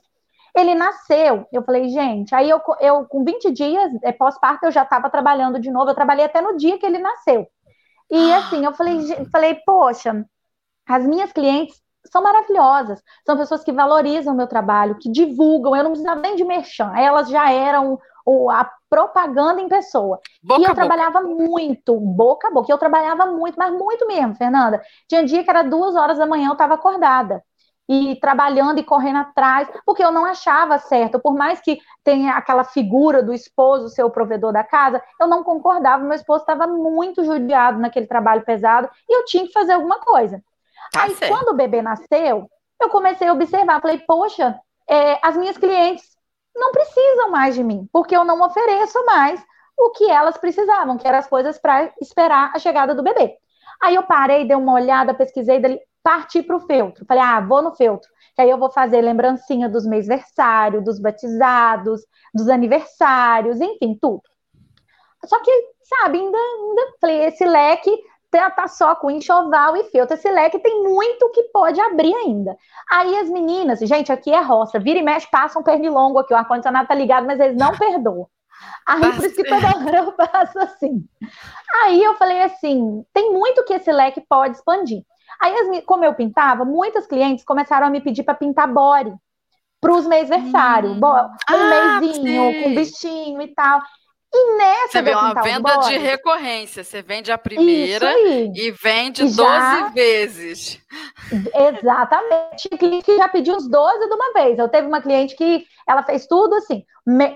Ele 0.56 0.74
nasceu, 0.74 1.46
eu 1.52 1.62
falei, 1.62 1.90
gente, 1.90 2.34
aí 2.34 2.48
eu, 2.48 2.58
eu 2.80 3.04
com 3.04 3.22
20 3.22 3.52
dias, 3.52 3.92
é, 4.02 4.10
pós-parto, 4.10 4.64
eu 4.64 4.72
já 4.72 4.84
estava 4.84 5.10
trabalhando 5.10 5.60
de 5.60 5.70
novo, 5.70 5.90
eu 5.90 5.94
trabalhei 5.94 6.24
até 6.24 6.40
no 6.40 6.56
dia 6.56 6.78
que 6.78 6.86
ele 6.86 6.98
nasceu. 6.98 7.46
E 8.10 8.32
assim, 8.32 8.64
eu 8.64 8.72
falei, 8.72 8.98
falei, 9.30 9.54
poxa, 9.66 10.24
as 10.88 11.06
minhas 11.06 11.30
clientes 11.30 11.78
são 12.10 12.22
maravilhosas, 12.22 13.02
são 13.26 13.36
pessoas 13.36 13.62
que 13.62 13.72
valorizam 13.72 14.32
o 14.32 14.36
meu 14.36 14.46
trabalho, 14.46 14.96
que 14.98 15.10
divulgam, 15.10 15.76
eu 15.76 15.84
não 15.84 15.90
precisava 15.90 16.20
nem 16.20 16.36
de 16.36 16.44
merchan, 16.44 16.90
elas 16.96 17.28
já 17.28 17.52
eram 17.52 17.98
o, 18.24 18.48
a 18.48 18.70
propaganda 18.88 19.60
em 19.60 19.68
pessoa. 19.68 20.18
Boca 20.42 20.60
e 20.62 20.64
eu 20.64 20.74
trabalhava 20.74 21.20
muito, 21.20 22.00
boca 22.00 22.48
a 22.48 22.50
boca, 22.50 22.72
eu 22.72 22.78
trabalhava 22.78 23.26
muito, 23.26 23.56
mas 23.58 23.72
muito 23.72 24.06
mesmo, 24.06 24.34
Fernanda. 24.36 24.80
Tinha 25.06 25.24
dia 25.24 25.44
que 25.44 25.50
era 25.50 25.62
duas 25.62 25.96
horas 25.96 26.16
da 26.16 26.26
manhã, 26.26 26.48
eu 26.48 26.52
estava 26.52 26.74
acordada 26.74 27.44
e 27.88 28.16
trabalhando 28.20 28.78
e 28.78 28.84
correndo 28.84 29.18
atrás, 29.18 29.68
porque 29.84 30.02
eu 30.02 30.10
não 30.10 30.24
achava 30.24 30.78
certo, 30.78 31.20
por 31.20 31.34
mais 31.34 31.60
que 31.60 31.80
tenha 32.02 32.32
aquela 32.32 32.64
figura 32.64 33.22
do 33.22 33.32
esposo 33.32 33.88
ser 33.88 34.02
o 34.02 34.10
provedor 34.10 34.52
da 34.52 34.64
casa, 34.64 35.02
eu 35.20 35.26
não 35.26 35.44
concordava, 35.44 36.02
meu 36.02 36.14
esposo 36.14 36.40
estava 36.40 36.66
muito 36.66 37.24
judiado 37.24 37.78
naquele 37.78 38.06
trabalho 38.06 38.44
pesado 38.44 38.88
e 39.08 39.16
eu 39.16 39.24
tinha 39.24 39.46
que 39.46 39.52
fazer 39.52 39.72
alguma 39.72 40.00
coisa. 40.00 40.42
Tá 40.92 41.04
Aí, 41.04 41.14
certo. 41.14 41.32
quando 41.32 41.48
o 41.50 41.56
bebê 41.56 41.80
nasceu, 41.80 42.50
eu 42.80 42.88
comecei 42.90 43.28
a 43.28 43.32
observar, 43.32 43.80
falei, 43.80 43.98
poxa, 43.98 44.58
é, 44.88 45.18
as 45.22 45.36
minhas 45.36 45.56
clientes 45.56 46.16
não 46.54 46.72
precisam 46.72 47.30
mais 47.30 47.54
de 47.54 47.62
mim, 47.62 47.88
porque 47.92 48.16
eu 48.16 48.24
não 48.24 48.40
ofereço 48.42 49.04
mais 49.04 49.44
o 49.78 49.90
que 49.90 50.10
elas 50.10 50.36
precisavam, 50.38 50.96
que 50.96 51.06
eram 51.06 51.18
as 51.18 51.26
coisas 51.26 51.58
para 51.58 51.92
esperar 52.00 52.50
a 52.54 52.58
chegada 52.58 52.94
do 52.94 53.02
bebê. 53.02 53.36
Aí 53.82 53.94
eu 53.94 54.02
parei, 54.02 54.46
dei 54.46 54.56
uma 54.56 54.72
olhada, 54.72 55.12
pesquisei, 55.12 55.60
dali, 55.60 55.78
parti 56.06 56.40
para 56.40 56.54
o 56.54 56.60
feltro. 56.60 57.04
Falei, 57.04 57.20
ah, 57.24 57.40
vou 57.40 57.60
no 57.60 57.74
feltro. 57.74 58.08
Que 58.36 58.42
aí 58.42 58.48
eu 58.48 58.58
vou 58.58 58.70
fazer 58.70 59.00
lembrancinha 59.00 59.68
dos 59.68 59.84
mês-versário, 59.84 60.80
dos 60.80 61.00
batizados, 61.00 62.02
dos 62.32 62.48
aniversários, 62.48 63.60
enfim, 63.60 63.98
tudo. 64.00 64.22
Só 65.24 65.42
que, 65.42 65.50
sabe, 65.82 66.20
ainda, 66.20 66.38
ainda 66.38 66.92
falei, 67.00 67.24
esse 67.24 67.44
leque 67.44 67.90
tá, 68.30 68.48
tá 68.50 68.68
só 68.68 68.94
com 68.94 69.10
enxoval 69.10 69.76
e 69.76 69.82
feltro. 69.90 70.14
Esse 70.14 70.30
leque 70.30 70.60
tem 70.60 70.84
muito 70.84 71.28
que 71.30 71.42
pode 71.44 71.80
abrir 71.80 72.14
ainda. 72.14 72.56
Aí 72.88 73.18
as 73.18 73.28
meninas, 73.28 73.80
gente, 73.80 74.12
aqui 74.12 74.30
é 74.30 74.40
roça, 74.40 74.78
vira 74.78 75.00
e 75.00 75.02
mexe, 75.02 75.28
passa 75.28 75.58
um 75.58 75.64
pernilongo 75.64 76.20
aqui, 76.20 76.32
o 76.32 76.36
ar-condicionado 76.36 76.86
tá 76.86 76.94
ligado, 76.94 77.26
mas 77.26 77.40
eles 77.40 77.56
não 77.56 77.72
perdoam. 77.76 78.28
Aí 78.86 79.12
por 79.12 79.24
isso 79.24 79.34
que 79.34 79.42
toda 79.42 79.66
hora 79.66 79.96
eu 79.96 80.14
faço 80.30 80.58
assim. 80.60 81.04
Aí 81.82 82.00
eu 82.00 82.14
falei 82.14 82.42
assim: 82.42 83.04
tem 83.12 83.32
muito 83.32 83.64
que 83.64 83.74
esse 83.74 83.90
leque 83.90 84.20
pode 84.28 84.56
expandir. 84.56 85.02
Aí, 85.40 85.82
como 85.82 86.04
eu 86.04 86.14
pintava, 86.14 86.64
muitas 86.64 87.06
clientes 87.06 87.44
começaram 87.44 87.86
a 87.86 87.90
me 87.90 88.00
pedir 88.00 88.22
para 88.22 88.34
pintar 88.34 88.72
body 88.72 89.14
para 89.80 89.92
os 89.92 90.06
mês-versário. 90.06 90.90
Hum. 90.90 91.00
Um 91.00 91.54
ah, 91.54 92.00
mêsinho, 92.00 92.62
com 92.62 92.74
bichinho 92.74 93.42
e 93.42 93.48
tal. 93.54 93.80
E 94.38 94.56
nessa 94.58 94.88
Você 94.92 95.02
vê 95.02 95.14
uma 95.14 95.42
venda 95.42 95.76
de 95.78 95.96
recorrência. 95.96 96.84
Você 96.84 97.00
vende 97.00 97.32
a 97.32 97.38
primeira 97.38 98.14
e 98.18 98.70
vende 98.70 99.22
e 99.22 99.24
12 99.24 99.36
já... 99.36 99.88
vezes. 99.88 100.78
Exatamente. 101.32 102.68
Cliente 102.78 103.04
que 103.04 103.16
já 103.16 103.28
pediu 103.28 103.56
os 103.56 103.66
12 103.66 104.06
de 104.06 104.14
uma 104.14 104.32
vez. 104.34 104.58
Eu 104.58 104.68
teve 104.68 104.86
uma 104.86 105.00
cliente 105.00 105.34
que 105.34 105.64
ela 105.88 106.02
fez 106.02 106.26
tudo 106.26 106.54
assim. 106.56 106.84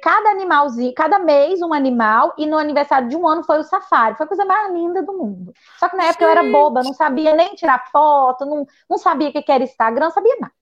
Cada 0.02 0.30
animalzinho, 0.30 0.92
cada 0.94 1.18
mês 1.18 1.62
um 1.62 1.72
animal, 1.72 2.34
e 2.36 2.46
no 2.46 2.58
aniversário 2.58 3.08
de 3.08 3.16
um 3.16 3.26
ano 3.26 3.44
foi 3.44 3.60
o 3.60 3.64
safari. 3.64 4.16
Foi 4.16 4.24
a 4.24 4.28
coisa 4.28 4.44
mais 4.44 4.70
linda 4.72 5.02
do 5.02 5.14
mundo. 5.14 5.54
Só 5.78 5.88
que 5.88 5.96
na 5.96 6.04
época 6.04 6.26
Gente. 6.26 6.36
eu 6.36 6.42
era 6.42 6.52
boba, 6.52 6.82
não 6.82 6.92
sabia 6.92 7.34
nem 7.34 7.54
tirar 7.54 7.88
foto, 7.90 8.44
não, 8.44 8.66
não 8.90 8.98
sabia 8.98 9.30
o 9.30 9.32
que 9.32 9.44
era 9.50 9.64
Instagram, 9.64 10.06
não 10.06 10.12
sabia 10.12 10.36
nada. 10.38 10.52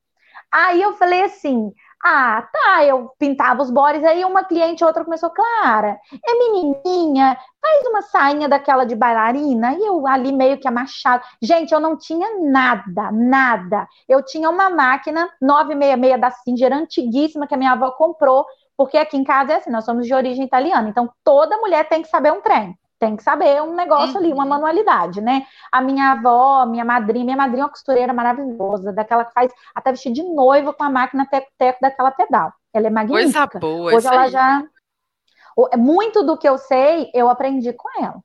Aí 0.52 0.80
eu 0.80 0.94
falei 0.94 1.22
assim: 1.22 1.72
Ah, 2.04 2.46
tá, 2.52 2.84
eu 2.84 3.10
pintava 3.18 3.60
os 3.60 3.70
bores, 3.70 4.04
aí 4.04 4.24
uma 4.24 4.44
cliente 4.44 4.84
outra 4.84 5.04
começou, 5.04 5.30
Clara, 5.30 5.98
é 6.24 6.34
menininha, 6.34 7.36
faz 7.60 7.86
uma 7.88 8.02
sainha 8.02 8.48
daquela 8.48 8.84
de 8.84 8.94
bailarina, 8.94 9.74
e 9.74 9.84
eu 9.84 10.06
ali 10.06 10.32
meio 10.32 10.58
que 10.58 10.68
amachado. 10.68 11.24
Gente, 11.42 11.72
eu 11.72 11.80
não 11.80 11.98
tinha 11.98 12.38
nada, 12.40 13.10
nada. 13.10 13.88
Eu 14.08 14.24
tinha 14.24 14.48
uma 14.48 14.70
máquina 14.70 15.28
966 15.42 16.20
da 16.20 16.30
Singer, 16.30 16.72
antiguíssima, 16.72 17.46
que 17.48 17.54
a 17.54 17.58
minha 17.58 17.72
avó 17.72 17.90
comprou, 17.90 18.46
porque 18.76 18.96
aqui 18.96 19.16
em 19.16 19.24
casa 19.24 19.54
é 19.54 19.56
assim, 19.56 19.70
nós 19.70 19.84
somos 19.84 20.06
de 20.06 20.14
origem 20.14 20.44
italiana, 20.44 20.88
então 20.88 21.10
toda 21.24 21.58
mulher 21.58 21.88
tem 21.88 22.02
que 22.02 22.08
saber 22.08 22.32
um 22.32 22.40
trem 22.40 22.78
tem 22.98 23.16
que 23.16 23.22
saber 23.22 23.62
um 23.62 23.74
negócio 23.74 24.14
uhum. 24.14 24.18
ali, 24.18 24.32
uma 24.32 24.42
uhum. 24.44 24.50
manualidade, 24.50 25.20
né? 25.20 25.46
A 25.70 25.80
minha 25.80 26.12
avó, 26.12 26.66
minha 26.66 26.84
madrinha, 26.84 27.24
minha 27.24 27.36
madrinha 27.36 27.62
é 27.62 27.64
uma 27.64 27.70
costureira 27.70 28.12
maravilhosa, 28.12 28.92
daquela 28.92 29.24
que 29.24 29.32
faz 29.32 29.52
até 29.74 29.92
vestir 29.92 30.12
de 30.12 30.22
noiva 30.22 30.72
com 30.72 30.84
a 30.84 30.90
máquina 30.90 31.26
teco-teco 31.26 31.78
daquela 31.80 32.10
pedal. 32.10 32.52
Ela 32.72 32.88
é 32.88 32.90
magnífica. 32.90 33.48
Coisa 33.48 33.60
boa, 33.60 33.94
Hoje 33.94 34.06
ela 34.06 34.22
aí. 34.22 34.30
já. 34.30 34.62
Muito 35.76 36.22
do 36.22 36.36
que 36.36 36.48
eu 36.48 36.56
sei, 36.58 37.10
eu 37.14 37.28
aprendi 37.28 37.72
com 37.72 37.88
ela. 38.02 38.20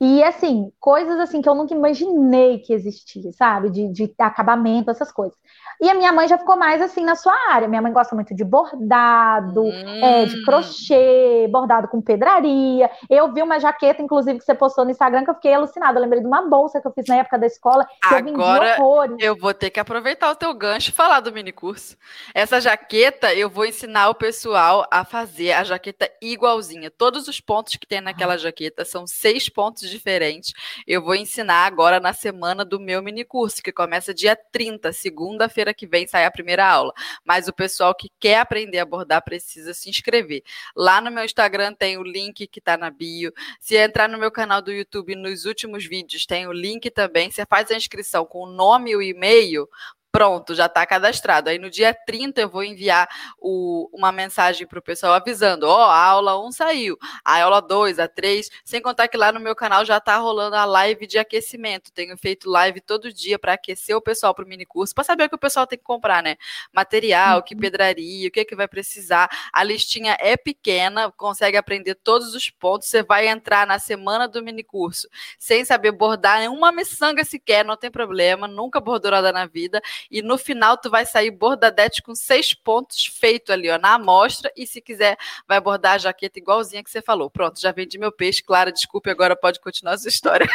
E 0.00 0.22
assim, 0.24 0.72
coisas 0.80 1.18
assim 1.20 1.40
que 1.40 1.48
eu 1.48 1.54
nunca 1.54 1.74
imaginei 1.74 2.58
que 2.58 2.72
existia, 2.72 3.32
sabe? 3.32 3.70
De, 3.70 3.88
de 3.88 4.14
acabamento, 4.18 4.90
essas 4.90 5.12
coisas. 5.12 5.36
E 5.80 5.88
a 5.88 5.94
minha 5.94 6.12
mãe 6.12 6.28
já 6.28 6.38
ficou 6.38 6.56
mais 6.56 6.80
assim 6.80 7.04
na 7.04 7.14
sua 7.14 7.34
área. 7.50 7.68
Minha 7.68 7.82
mãe 7.82 7.92
gosta 7.92 8.14
muito 8.14 8.34
de 8.34 8.44
bordado, 8.44 9.62
hum. 9.62 10.04
é, 10.04 10.26
de 10.26 10.44
crochê, 10.44 11.48
bordado 11.50 11.88
com 11.88 12.00
pedraria. 12.00 12.90
Eu 13.08 13.32
vi 13.32 13.42
uma 13.42 13.58
jaqueta, 13.58 14.02
inclusive, 14.02 14.38
que 14.38 14.44
você 14.44 14.54
postou 14.54 14.84
no 14.84 14.90
Instagram, 14.90 15.24
que 15.24 15.30
eu 15.30 15.34
fiquei 15.34 15.54
alucinada. 15.54 15.98
Eu 15.98 16.02
lembrei 16.02 16.20
de 16.20 16.26
uma 16.26 16.42
bolsa 16.42 16.80
que 16.80 16.86
eu 16.86 16.92
fiz 16.92 17.06
na 17.06 17.16
época 17.16 17.38
da 17.38 17.46
escola, 17.46 17.84
que 17.84 18.14
Agora, 18.14 18.76
eu 18.78 19.18
eu 19.18 19.36
vou 19.36 19.52
ter 19.52 19.70
que 19.70 19.80
aproveitar 19.80 20.30
o 20.30 20.36
teu 20.36 20.52
gancho 20.54 20.90
e 20.90 20.92
falar 20.92 21.20
do 21.20 21.32
mini 21.32 21.52
curso. 21.52 21.96
Essa 22.34 22.60
jaqueta, 22.60 23.34
eu 23.34 23.50
vou 23.50 23.64
ensinar 23.64 24.08
o 24.08 24.14
pessoal 24.14 24.86
a 24.90 25.04
fazer 25.04 25.52
a 25.52 25.64
jaqueta 25.64 26.10
igualzinha. 26.20 26.90
Todos 26.90 27.28
os 27.28 27.40
pontos 27.40 27.76
que 27.76 27.86
tem 27.86 28.00
naquela 28.00 28.36
jaqueta 28.36 28.84
são 28.84 29.06
seis 29.06 29.48
pontos 29.48 29.83
diferentes. 29.90 30.52
Eu 30.86 31.02
vou 31.02 31.14
ensinar 31.14 31.66
agora 31.66 32.00
na 32.00 32.12
semana 32.12 32.64
do 32.64 32.80
meu 32.80 33.02
mini 33.02 33.24
curso, 33.24 33.62
que 33.62 33.72
começa 33.72 34.14
dia 34.14 34.36
30, 34.36 34.92
segunda-feira 34.92 35.74
que 35.74 35.86
vem 35.86 36.06
sai 36.06 36.24
a 36.24 36.30
primeira 36.30 36.66
aula. 36.66 36.92
Mas 37.24 37.48
o 37.48 37.52
pessoal 37.52 37.94
que 37.94 38.10
quer 38.18 38.38
aprender 38.38 38.78
a 38.78 38.84
bordar 38.84 39.22
precisa 39.24 39.74
se 39.74 39.88
inscrever. 39.88 40.42
Lá 40.76 41.00
no 41.00 41.10
meu 41.10 41.24
Instagram 41.24 41.74
tem 41.74 41.98
o 41.98 42.02
link 42.02 42.46
que 42.46 42.58
está 42.58 42.76
na 42.76 42.90
bio. 42.90 43.32
Se 43.60 43.76
entrar 43.76 44.08
no 44.08 44.18
meu 44.18 44.30
canal 44.30 44.62
do 44.62 44.72
YouTube 44.72 45.14
nos 45.14 45.44
últimos 45.44 45.84
vídeos, 45.84 46.26
tem 46.26 46.46
o 46.46 46.52
link 46.52 46.90
também. 46.90 47.30
Você 47.30 47.44
faz 47.46 47.70
a 47.70 47.76
inscrição 47.76 48.24
com 48.24 48.44
o 48.44 48.50
nome 48.50 48.90
e 48.90 48.96
o 48.96 49.02
e-mail 49.02 49.68
pronto, 50.14 50.54
já 50.54 50.66
está 50.66 50.86
cadastrado. 50.86 51.50
Aí 51.50 51.58
no 51.58 51.68
dia 51.68 51.92
30 51.92 52.42
eu 52.42 52.48
vou 52.48 52.62
enviar 52.62 53.08
o, 53.36 53.90
uma 53.92 54.12
mensagem 54.12 54.64
para 54.64 54.78
o 54.78 54.82
pessoal 54.82 55.12
avisando: 55.12 55.66
ó, 55.66 55.76
oh, 55.76 55.90
a 55.90 56.04
aula 56.04 56.40
1 56.46 56.52
saiu, 56.52 56.96
a 57.24 57.42
aula 57.42 57.60
2, 57.60 57.98
a 57.98 58.06
3, 58.06 58.48
sem 58.64 58.80
contar 58.80 59.08
que 59.08 59.16
lá 59.16 59.32
no 59.32 59.40
meu 59.40 59.56
canal 59.56 59.84
já 59.84 59.96
está 59.96 60.16
rolando 60.18 60.54
a 60.54 60.64
live 60.64 61.04
de 61.08 61.18
aquecimento. 61.18 61.90
Tenho 61.90 62.16
feito 62.16 62.48
live 62.48 62.80
todo 62.80 63.12
dia 63.12 63.40
para 63.40 63.54
aquecer 63.54 63.96
o 63.96 64.00
pessoal 64.00 64.32
para 64.32 64.44
o 64.44 64.48
mini 64.48 64.64
curso, 64.64 64.94
para 64.94 65.02
saber 65.02 65.24
o 65.24 65.28
que 65.28 65.34
o 65.34 65.38
pessoal 65.38 65.66
tem 65.66 65.76
que 65.76 65.84
comprar, 65.84 66.22
né? 66.22 66.36
Material, 66.72 67.42
que 67.42 67.54
uhum. 67.56 67.60
pedraria, 67.60 68.28
o 68.28 68.30
que 68.30 68.38
é 68.38 68.44
que 68.44 68.54
vai 68.54 68.68
precisar. 68.68 69.28
A 69.52 69.64
listinha 69.64 70.16
é 70.20 70.36
pequena, 70.36 71.10
consegue 71.10 71.56
aprender 71.56 71.96
todos 71.96 72.36
os 72.36 72.48
pontos. 72.48 72.86
Você 72.86 73.02
vai 73.02 73.26
entrar 73.26 73.66
na 73.66 73.80
semana 73.80 74.28
do 74.28 74.40
mini 74.40 74.62
curso 74.62 75.08
sem 75.40 75.64
saber 75.64 75.90
bordar 75.90 76.38
nenhuma 76.38 76.70
miçanga 76.70 77.24
sequer, 77.24 77.64
não 77.64 77.76
tem 77.76 77.90
problema, 77.90 78.46
nunca 78.46 78.78
bordou 78.78 79.10
nada 79.10 79.32
na 79.32 79.44
vida 79.44 79.82
e 80.10 80.22
no 80.22 80.38
final 80.38 80.76
tu 80.76 80.90
vai 80.90 81.06
sair 81.06 81.30
bordadete 81.30 82.02
com 82.02 82.14
seis 82.14 82.54
pontos 82.54 83.06
feito 83.06 83.52
ali, 83.52 83.70
ó, 83.70 83.78
na 83.78 83.94
amostra, 83.94 84.52
e 84.56 84.66
se 84.66 84.80
quiser 84.80 85.16
vai 85.46 85.60
bordar 85.60 85.94
a 85.94 85.98
jaqueta 85.98 86.38
igualzinha 86.38 86.82
que 86.82 86.90
você 86.90 87.02
falou. 87.02 87.30
Pronto, 87.30 87.60
já 87.60 87.72
vendi 87.72 87.98
meu 87.98 88.12
peixe, 88.12 88.42
Clara, 88.42 88.72
desculpe, 88.72 89.10
agora 89.10 89.36
pode 89.36 89.60
continuar 89.60 89.94
a 89.94 89.98
sua 89.98 90.08
história. 90.08 90.48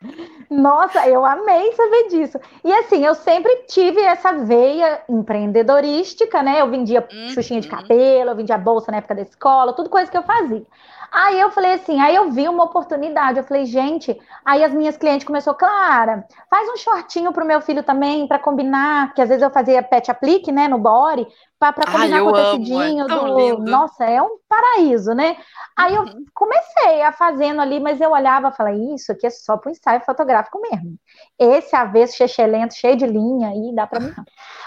Nossa, 0.50 1.08
eu 1.08 1.24
amei 1.24 1.72
saber 1.74 2.08
disso. 2.08 2.36
E 2.64 2.72
assim, 2.72 3.04
eu 3.06 3.14
sempre 3.14 3.54
tive 3.68 4.00
essa 4.00 4.32
veia 4.32 5.00
empreendedorística, 5.08 6.42
né? 6.42 6.60
Eu 6.60 6.68
vendia 6.68 7.06
uhum. 7.12 7.30
xuxinha 7.30 7.60
de 7.60 7.68
cabelo, 7.68 8.30
eu 8.30 8.36
vendia 8.36 8.58
bolsa 8.58 8.90
na 8.90 8.98
época 8.98 9.14
da 9.14 9.22
escola, 9.22 9.72
tudo 9.72 9.88
coisa 9.88 10.10
que 10.10 10.18
eu 10.18 10.24
fazia. 10.24 10.66
Aí 11.12 11.38
eu 11.38 11.50
falei 11.50 11.74
assim, 11.74 12.00
aí 12.00 12.14
eu 12.14 12.30
vi 12.30 12.48
uma 12.48 12.64
oportunidade, 12.64 13.38
eu 13.38 13.44
falei, 13.44 13.64
gente, 13.64 14.16
aí 14.44 14.62
as 14.62 14.72
minhas 14.72 14.96
clientes 14.96 15.26
começou, 15.26 15.54
Clara, 15.54 16.24
faz 16.48 16.68
um 16.68 16.76
shortinho 16.76 17.32
pro 17.32 17.44
meu 17.44 17.60
filho 17.60 17.82
também, 17.82 18.26
para 18.28 18.38
combinar, 18.38 19.12
que 19.14 19.22
às 19.22 19.28
vezes 19.28 19.42
eu 19.42 19.50
fazia 19.50 19.82
pet 19.82 20.10
aplique, 20.10 20.52
né, 20.52 20.66
no 20.66 20.78
body, 20.78 21.26
para 21.58 21.72
combinar 21.72 22.16
Ai, 22.16 22.22
com 22.22 22.28
o 22.28 22.32
tecidinho 22.32 23.04
é 23.04 23.08
do. 23.08 23.38
Lindo. 23.38 23.70
Nossa, 23.70 24.04
é 24.04 24.22
um 24.22 24.39
paraíso, 24.50 25.14
né? 25.14 25.36
Aí 25.76 25.94
eu 25.94 26.02
uhum. 26.02 26.24
comecei 26.34 27.02
a 27.02 27.12
fazendo 27.12 27.60
ali, 27.60 27.78
mas 27.78 28.00
eu 28.00 28.10
olhava 28.10 28.48
e 28.48 28.56
falei, 28.56 28.94
isso 28.94 29.12
aqui 29.12 29.24
é 29.24 29.30
só 29.30 29.56
para 29.56 29.68
o 29.68 29.72
ensaio 29.72 30.00
fotográfico 30.00 30.60
mesmo. 30.60 30.98
Esse 31.38 31.76
avesso 31.76 32.16
chechelento, 32.16 32.74
cheio 32.74 32.96
de 32.96 33.06
linha, 33.06 33.50
aí 33.50 33.72
dá 33.72 33.86
para 33.86 34.00
mim 34.00 34.12
não. 34.16 34.24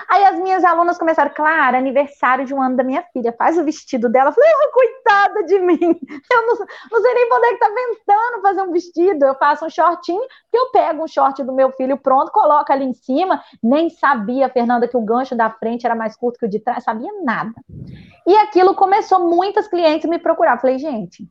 Aí 0.09 0.23
as 0.23 0.39
minhas 0.39 0.63
alunas 0.63 0.97
começaram, 0.97 1.31
claro, 1.35 1.75
aniversário 1.75 2.45
de 2.45 2.53
um 2.53 2.61
ano 2.61 2.77
da 2.77 2.83
minha 2.83 3.03
filha, 3.11 3.35
faz 3.37 3.57
o 3.57 3.63
vestido 3.65 4.09
dela. 4.09 4.29
Eu 4.29 4.33
falei, 4.33 4.49
oh, 4.53 4.71
coitada 4.71 5.43
de 5.43 5.59
mim, 5.59 5.99
eu 6.31 6.47
não, 6.47 6.55
não 6.91 7.01
sei 7.01 7.13
nem 7.13 7.29
poder 7.29 7.49
que 7.49 7.59
tá 7.59 7.67
ventando 7.67 8.41
fazer 8.41 8.61
um 8.61 8.71
vestido. 8.71 9.25
Eu 9.25 9.35
faço 9.35 9.65
um 9.65 9.69
shortinho, 9.69 10.25
que 10.49 10.57
eu 10.57 10.71
pego 10.71 11.03
um 11.03 11.07
short 11.07 11.43
do 11.43 11.51
meu 11.51 11.71
filho 11.73 11.97
pronto, 11.97 12.31
coloco 12.31 12.71
ali 12.71 12.85
em 12.85 12.93
cima. 12.93 13.43
Nem 13.61 13.89
sabia, 13.89 14.47
Fernanda, 14.47 14.87
que 14.87 14.95
o 14.95 15.01
gancho 15.01 15.35
da 15.35 15.49
frente 15.49 15.85
era 15.85 15.95
mais 15.95 16.15
curto 16.15 16.39
que 16.39 16.45
o 16.45 16.49
de 16.49 16.59
trás 16.59 16.85
sabia 16.85 17.11
nada. 17.23 17.53
E 18.25 18.35
aquilo 18.37 18.73
começou 18.73 19.19
muitas 19.19 19.67
clientes 19.73 20.07
me 20.07 20.19
procurar. 20.19 20.61
Falei, 20.61 20.77
gente, 20.77 21.27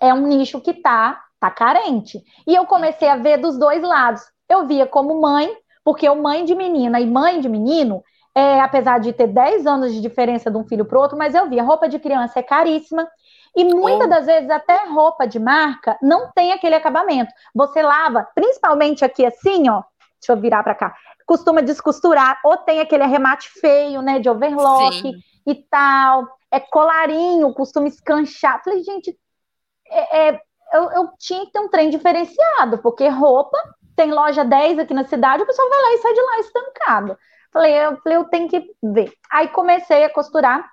é 0.00 0.12
um 0.12 0.26
nicho 0.26 0.60
que 0.60 0.74
tá, 0.74 1.22
tá 1.38 1.48
carente. 1.48 2.20
E 2.44 2.52
eu 2.52 2.66
comecei 2.66 3.08
a 3.08 3.16
ver 3.16 3.38
dos 3.38 3.56
dois 3.56 3.80
lados. 3.80 4.20
Eu 4.48 4.66
via 4.66 4.84
como 4.84 5.20
mãe, 5.20 5.48
porque 5.84 6.08
o 6.08 6.20
mãe 6.20 6.44
de 6.44 6.56
menina 6.56 7.00
e 7.00 7.06
mãe 7.06 7.40
de 7.40 7.48
menino, 7.48 8.02
é, 8.34 8.60
apesar 8.60 8.98
de 8.98 9.12
ter 9.12 9.28
10 9.28 9.64
anos 9.64 9.94
de 9.94 10.00
diferença 10.00 10.50
de 10.50 10.56
um 10.56 10.66
filho 10.66 10.84
para 10.84 10.98
outro, 10.98 11.16
mas 11.16 11.36
eu 11.36 11.48
via 11.48 11.62
roupa 11.62 11.88
de 11.88 12.00
criança 12.00 12.40
é 12.40 12.42
caríssima. 12.42 13.08
E 13.56 13.64
muitas 13.64 14.06
oh. 14.06 14.10
das 14.10 14.26
vezes 14.26 14.50
até 14.50 14.84
roupa 14.88 15.26
de 15.26 15.38
marca 15.38 15.96
não 16.02 16.32
tem 16.32 16.52
aquele 16.52 16.74
acabamento. 16.74 17.32
Você 17.54 17.80
lava, 17.80 18.26
principalmente 18.34 19.04
aqui 19.04 19.24
assim, 19.24 19.68
ó. 19.68 19.84
Deixa 20.20 20.32
eu 20.32 20.36
virar 20.36 20.64
para 20.64 20.74
cá 20.74 20.94
costuma 21.28 21.60
descosturar, 21.60 22.40
ou 22.42 22.56
tem 22.56 22.80
aquele 22.80 23.02
arremate 23.02 23.50
feio, 23.60 24.00
né, 24.00 24.18
de 24.18 24.30
overlock 24.30 25.02
Sim. 25.02 25.12
e 25.46 25.54
tal, 25.54 26.26
é 26.50 26.60
colarinho, 26.60 27.52
costuma 27.54 27.88
escanchar. 27.88 28.62
Falei, 28.62 28.82
gente, 28.82 29.16
é, 29.90 30.28
é, 30.28 30.40
eu, 30.72 30.90
eu, 30.90 31.08
tinha 31.18 31.44
que 31.46 31.52
ter 31.52 31.60
um 31.60 31.68
trem 31.68 31.90
diferenciado, 31.90 32.78
porque 32.78 33.08
roupa, 33.08 33.56
tem 33.96 34.12
loja 34.12 34.44
10 34.44 34.78
aqui 34.78 34.94
na 34.94 35.04
cidade, 35.04 35.42
o 35.42 35.46
pessoal 35.46 35.68
vai 35.68 35.82
lá 35.82 35.92
e 35.92 35.98
sai 35.98 36.14
de 36.14 36.20
lá 36.20 36.38
estancado. 36.38 37.18
Falei, 37.52 37.72
eu, 37.72 37.96
falei, 37.98 38.18
eu 38.18 38.24
tenho 38.24 38.48
que 38.48 38.70
ver. 38.82 39.12
Aí 39.30 39.48
comecei 39.48 40.04
a 40.04 40.12
costurar, 40.12 40.68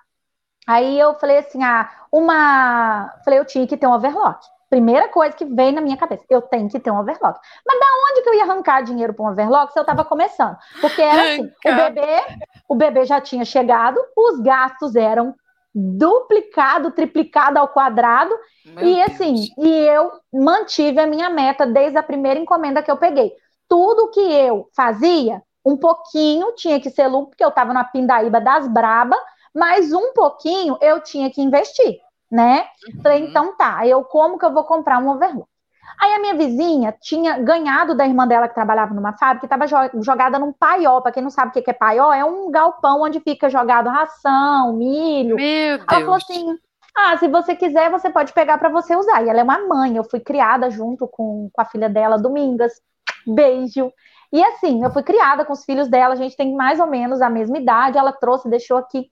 aí 0.66 0.98
eu 0.98 1.14
falei 1.14 1.38
assim, 1.38 1.62
ah, 1.62 1.90
uma... 2.12 3.14
Falei, 3.24 3.38
eu 3.38 3.44
tinha 3.44 3.66
que 3.66 3.76
ter 3.76 3.86
um 3.86 3.92
overlock. 3.92 4.46
Primeira 4.68 5.08
coisa 5.08 5.34
que 5.34 5.44
veio 5.44 5.72
na 5.72 5.80
minha 5.80 5.96
cabeça, 5.96 6.24
eu 6.28 6.42
tenho 6.42 6.68
que 6.68 6.80
ter 6.80 6.90
um 6.90 6.98
overlock. 6.98 7.38
Mas 7.66 7.80
da 7.80 7.86
onde 8.10 8.22
que 8.22 8.28
eu 8.28 8.34
ia 8.34 8.42
arrancar 8.42 8.82
dinheiro 8.82 9.14
para 9.14 9.24
um 9.24 9.30
overlock 9.30 9.72
se 9.72 9.78
eu 9.78 9.82
estava 9.82 10.04
começando? 10.04 10.56
Porque 10.80 11.00
era 11.00 11.22
assim, 11.22 11.50
o 11.64 11.74
bebê, 11.74 12.24
o 12.68 12.74
bebê 12.74 13.04
já 13.04 13.20
tinha 13.20 13.44
chegado, 13.44 13.98
os 14.16 14.40
gastos 14.40 14.96
eram 14.96 15.34
duplicado, 15.78 16.90
triplicado 16.90 17.58
ao 17.58 17.68
quadrado, 17.68 18.34
Meu 18.64 18.84
e 18.86 19.02
assim, 19.02 19.34
Deus. 19.34 19.50
e 19.58 19.68
eu 19.68 20.10
mantive 20.32 20.98
a 21.00 21.06
minha 21.06 21.28
meta 21.28 21.66
desde 21.66 21.98
a 21.98 22.02
primeira 22.02 22.40
encomenda 22.40 22.82
que 22.82 22.90
eu 22.90 22.96
peguei. 22.96 23.32
Tudo 23.68 24.10
que 24.10 24.20
eu 24.20 24.68
fazia, 24.74 25.42
um 25.64 25.76
pouquinho 25.76 26.54
tinha 26.54 26.80
que 26.80 26.88
ser 26.88 27.08
lucro, 27.08 27.30
porque 27.30 27.44
eu 27.44 27.50
estava 27.50 27.74
na 27.74 27.84
pindaíba 27.84 28.40
das 28.40 28.66
braba, 28.68 29.16
mas 29.54 29.92
um 29.92 30.12
pouquinho 30.14 30.78
eu 30.80 31.00
tinha 31.00 31.30
que 31.30 31.42
investir 31.42 32.00
né? 32.30 32.66
Uhum. 32.94 33.02
Falei, 33.02 33.24
então 33.24 33.56
tá, 33.56 33.86
eu 33.86 34.04
como 34.04 34.38
que 34.38 34.44
eu 34.44 34.52
vou 34.52 34.64
comprar 34.64 34.98
um 34.98 35.08
overlock? 35.08 35.48
Aí 36.00 36.12
a 36.14 36.18
minha 36.18 36.34
vizinha 36.34 36.94
tinha 37.00 37.38
ganhado 37.38 37.94
da 37.94 38.06
irmã 38.06 38.26
dela 38.26 38.48
que 38.48 38.54
trabalhava 38.54 38.94
numa 38.94 39.12
fábrica, 39.16 39.46
que 39.46 39.54
estava 39.54 39.90
jogada 40.02 40.38
num 40.38 40.52
paiol. 40.52 41.02
Para 41.02 41.12
quem 41.12 41.22
não 41.22 41.30
sabe 41.30 41.50
o 41.50 41.62
que 41.62 41.70
é 41.70 41.74
paiol, 41.74 42.12
é 42.12 42.24
um 42.24 42.50
galpão 42.50 43.02
onde 43.02 43.20
fica 43.20 43.48
jogado 43.48 43.88
ração, 43.88 44.74
milho. 44.74 45.36
Meu 45.36 45.78
Deus. 45.78 45.86
Ela 45.90 46.00
falou 46.00 46.14
assim: 46.14 46.58
ah, 46.96 47.16
se 47.18 47.28
você 47.28 47.54
quiser, 47.54 47.90
você 47.90 48.08
pode 48.10 48.32
pegar 48.32 48.58
para 48.58 48.68
você 48.68 48.96
usar. 48.96 49.22
E 49.22 49.28
ela 49.28 49.40
é 49.40 49.42
uma 49.42 49.66
mãe, 49.66 49.96
eu 49.96 50.04
fui 50.04 50.20
criada 50.20 50.70
junto 50.70 51.06
com, 51.06 51.50
com 51.52 51.60
a 51.60 51.64
filha 51.64 51.88
dela, 51.88 52.18
Domingas. 52.18 52.72
Beijo. 53.26 53.92
E 54.32 54.42
assim, 54.42 54.82
eu 54.82 54.90
fui 54.90 55.02
criada 55.02 55.44
com 55.44 55.52
os 55.52 55.64
filhos 55.64 55.88
dela, 55.88 56.14
a 56.14 56.16
gente 56.16 56.36
tem 56.36 56.54
mais 56.54 56.80
ou 56.80 56.86
menos 56.86 57.20
a 57.22 57.30
mesma 57.30 57.58
idade, 57.58 57.98
ela 57.98 58.12
trouxe, 58.12 58.48
deixou 58.48 58.76
aqui. 58.76 59.10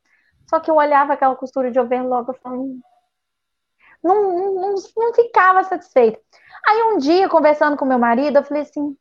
Só 0.48 0.60
que 0.60 0.70
eu 0.70 0.76
olhava 0.76 1.12
aquela 1.12 1.36
costura 1.36 1.70
de 1.70 1.78
overlock, 1.78 2.28
eu 2.28 2.34
falei, 2.42 2.60
não, 4.04 4.54
não, 4.54 4.74
não 4.96 5.14
ficava 5.14 5.64
satisfeita. 5.64 6.20
Aí 6.66 6.82
um 6.84 6.98
dia, 6.98 7.28
conversando 7.28 7.76
com 7.76 7.84
meu 7.84 7.98
marido, 7.98 8.36
eu 8.36 8.44
falei 8.44 8.62
assim: 8.62 8.96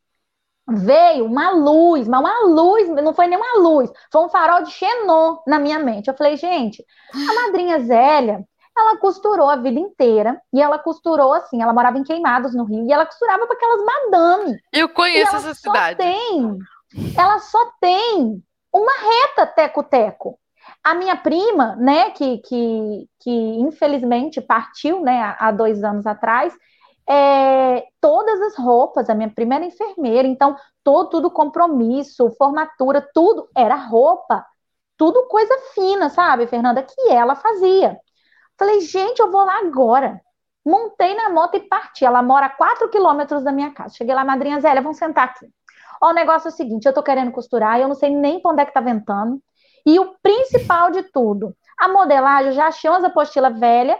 veio 0.67 1.25
uma 1.25 1.51
luz, 1.51 2.07
mas 2.07 2.19
uma 2.19 2.45
luz, 2.45 2.89
não 2.89 3.13
foi 3.13 3.27
nem 3.27 3.37
uma 3.37 3.59
luz, 3.59 3.91
foi 4.11 4.25
um 4.25 4.29
farol 4.29 4.63
de 4.63 4.71
xenon 4.71 5.37
na 5.45 5.59
minha 5.59 5.79
mente. 5.79 6.07
Eu 6.07 6.15
falei, 6.15 6.37
gente, 6.37 6.83
a 7.13 7.33
madrinha 7.41 7.79
Zélia, 7.79 8.43
ela 8.75 8.97
costurou 8.97 9.49
a 9.49 9.55
vida 9.57 9.79
inteira 9.79 10.41
e 10.51 10.61
ela 10.61 10.79
costurou 10.79 11.33
assim, 11.33 11.61
ela 11.61 11.73
morava 11.73 11.97
em 11.97 12.03
Queimados 12.03 12.55
no 12.55 12.63
Rio 12.63 12.87
e 12.87 12.91
ela 12.91 13.05
costurava 13.05 13.45
para 13.45 13.55
aquelas 13.55 13.85
madame. 13.85 14.57
Eu 14.71 14.89
conheço 14.89 15.35
essa 15.35 15.53
cidade. 15.53 15.97
Tem, 15.97 16.57
ela 17.17 17.39
só 17.39 17.71
tem 17.79 18.41
uma 18.73 18.93
reta 18.93 19.45
teco-teco. 19.45 20.39
A 20.83 20.93
minha 20.95 21.15
prima, 21.15 21.75
né, 21.77 22.11
que, 22.11 22.39
que, 22.39 23.09
que 23.19 23.31
infelizmente 23.31 24.41
partiu, 24.41 25.01
né, 25.01 25.35
há 25.39 25.51
dois 25.51 25.83
anos 25.83 26.05
atrás, 26.05 26.53
é, 27.07 27.85
todas 28.01 28.41
as 28.41 28.57
roupas, 28.57 29.09
a 29.09 29.15
minha 29.15 29.29
primeira 29.29 29.65
enfermeira, 29.65 30.27
então 30.27 30.55
todo, 30.83 31.09
tudo 31.09 31.31
compromisso, 31.31 32.33
formatura, 32.37 33.07
tudo 33.13 33.47
era 33.55 33.75
roupa, 33.75 34.45
tudo 34.97 35.27
coisa 35.27 35.53
fina, 35.73 36.09
sabe, 36.09 36.47
Fernanda, 36.47 36.83
que 36.83 37.09
ela 37.09 37.35
fazia. 37.35 37.97
Falei, 38.57 38.81
gente, 38.81 39.19
eu 39.19 39.31
vou 39.31 39.43
lá 39.43 39.59
agora. 39.59 40.21
Montei 40.65 41.13
na 41.15 41.29
moto 41.29 41.55
e 41.55 41.61
parti. 41.67 42.05
Ela 42.05 42.21
mora 42.23 42.45
a 42.45 42.49
4 42.49 42.89
quilômetros 42.89 43.43
da 43.43 43.51
minha 43.51 43.71
casa. 43.73 43.95
Cheguei 43.95 44.15
lá, 44.15 44.23
madrinha 44.23 44.61
Zélia, 44.61 44.81
vamos 44.81 44.97
sentar 44.97 45.25
aqui. 45.25 45.47
Ó, 46.01 46.09
o 46.09 46.13
negócio 46.13 46.47
é 46.47 46.51
o 46.51 46.55
seguinte, 46.55 46.85
eu 46.85 46.93
tô 46.93 47.03
querendo 47.03 47.31
costurar, 47.31 47.79
eu 47.79 47.87
não 47.87 47.95
sei 47.95 48.09
nem 48.09 48.41
pra 48.41 48.51
onde 48.51 48.61
é 48.61 48.65
que 48.65 48.73
tá 48.73 48.81
ventando. 48.81 49.41
E 49.85 49.99
o 49.99 50.15
principal 50.21 50.91
de 50.91 51.03
tudo, 51.03 51.55
a 51.77 51.87
modelagem, 51.87 52.47
eu 52.51 52.55
já 52.55 52.67
achei 52.67 52.89
umas 52.89 53.03
apostilas 53.03 53.57
velhas, 53.59 53.97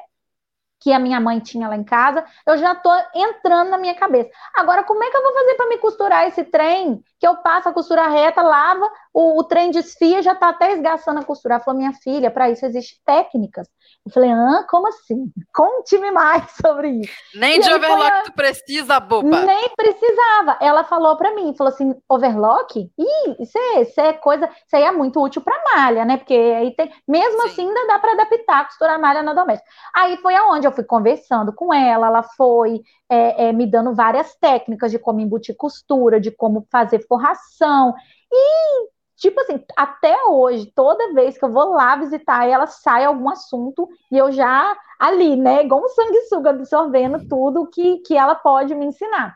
que 0.80 0.92
a 0.92 1.00
minha 1.00 1.20
mãe 1.20 1.40
tinha 1.40 1.68
lá 1.70 1.78
em 1.78 1.84
casa, 1.84 2.26
eu 2.46 2.58
já 2.58 2.76
tô 2.76 2.90
entrando 3.16 3.70
na 3.70 3.78
minha 3.78 3.96
cabeça. 3.96 4.30
Agora, 4.54 4.84
como 4.84 5.02
é 5.04 5.10
que 5.10 5.16
eu 5.16 5.24
vou 5.24 5.34
fazer 5.34 5.56
para 5.56 5.70
me 5.70 5.78
costurar 5.78 6.28
esse 6.28 6.44
trem? 6.44 7.02
Que 7.20 7.26
eu 7.26 7.38
passo 7.38 7.70
a 7.70 7.74
costura 7.74 8.08
reta, 8.10 8.42
lava, 8.42 8.92
o, 9.14 9.40
o 9.40 9.44
trem 9.44 9.70
desfia, 9.70 10.24
já 10.24 10.34
tá 10.34 10.50
até 10.50 10.74
esgaçando 10.74 11.20
a 11.20 11.24
costura. 11.24 11.56
Ela 11.56 11.64
falou, 11.64 11.78
minha 11.78 11.94
filha, 11.94 12.32
para 12.32 12.50
isso 12.50 12.66
existem 12.66 12.98
técnicas. 13.06 13.68
Eu 14.06 14.12
falei, 14.12 14.32
ah, 14.32 14.66
como 14.68 14.88
assim? 14.88 15.32
Conte-me 15.54 16.10
mais 16.12 16.50
sobre 16.60 16.90
isso. 16.90 17.14
Nem 17.36 17.58
e 17.58 17.60
de 17.60 17.72
overlock 17.72 18.12
foi, 18.12 18.24
tu 18.24 18.34
precisa, 18.34 19.00
boba. 19.00 19.46
Nem 19.46 19.70
precisava. 19.76 20.58
Ela 20.60 20.84
falou 20.84 21.16
para 21.16 21.34
mim, 21.36 21.54
falou 21.56 21.72
assim, 21.72 21.94
overlock? 22.10 22.80
Ih, 22.80 23.36
isso 23.40 23.58
é, 23.58 23.82
isso 23.82 24.02
é 24.02 24.14
coisa, 24.14 24.46
isso 24.46 24.76
aí 24.76 24.84
é 24.84 24.92
muito 24.92 25.22
útil 25.22 25.42
para 25.44 25.64
malha, 25.64 26.06
né? 26.06 26.18
Porque 26.18 26.34
aí 26.34 26.76
tem, 26.76 26.92
mesmo 27.08 27.42
Sim. 27.44 27.48
assim 27.48 27.68
ainda 27.68 27.88
dá 27.88 28.00
para 28.00 28.14
adaptar, 28.14 28.66
costurar 28.66 29.00
malha 29.00 29.22
na 29.22 29.34
doméstica. 29.34 29.70
Aí 29.96 30.18
foi 30.18 30.36
aonde 30.36 30.66
eu 30.66 30.72
fui 30.72 30.84
conversando 30.84 31.54
com 31.54 31.72
ela, 31.74 32.08
ela 32.08 32.24
foi 32.24 32.82
é, 33.10 33.50
é, 33.50 33.54
me 33.54 33.68
dando 33.68 33.94
várias 33.94 34.36
técnicas 34.36 34.90
de 34.90 34.98
como 34.98 35.20
embutir 35.20 35.56
costura, 35.56 36.20
de 36.20 36.32
como 36.32 36.66
fazer 36.72 37.06
forração. 37.08 37.94
E 38.32 38.94
tipo 39.24 39.40
assim, 39.40 39.64
até 39.78 40.26
hoje, 40.26 40.70
toda 40.76 41.14
vez 41.14 41.38
que 41.38 41.46
eu 41.46 41.52
vou 41.52 41.72
lá 41.72 41.96
visitar 41.96 42.46
ela, 42.46 42.68
sai 42.68 43.06
algum 43.06 43.30
assunto 43.30 43.88
e 44.12 44.18
eu 44.18 44.34
já 44.34 44.78
ali, 45.00 45.38
né, 45.38 45.64
igual 45.64 45.82
um 45.82 45.88
sanguessuga 45.88 46.50
absorvendo 46.50 47.26
tudo 47.30 47.70
que, 47.70 48.00
que 48.00 48.18
ela 48.18 48.36
pode 48.36 48.76
me 48.76 48.86
ensinar. 48.86 49.34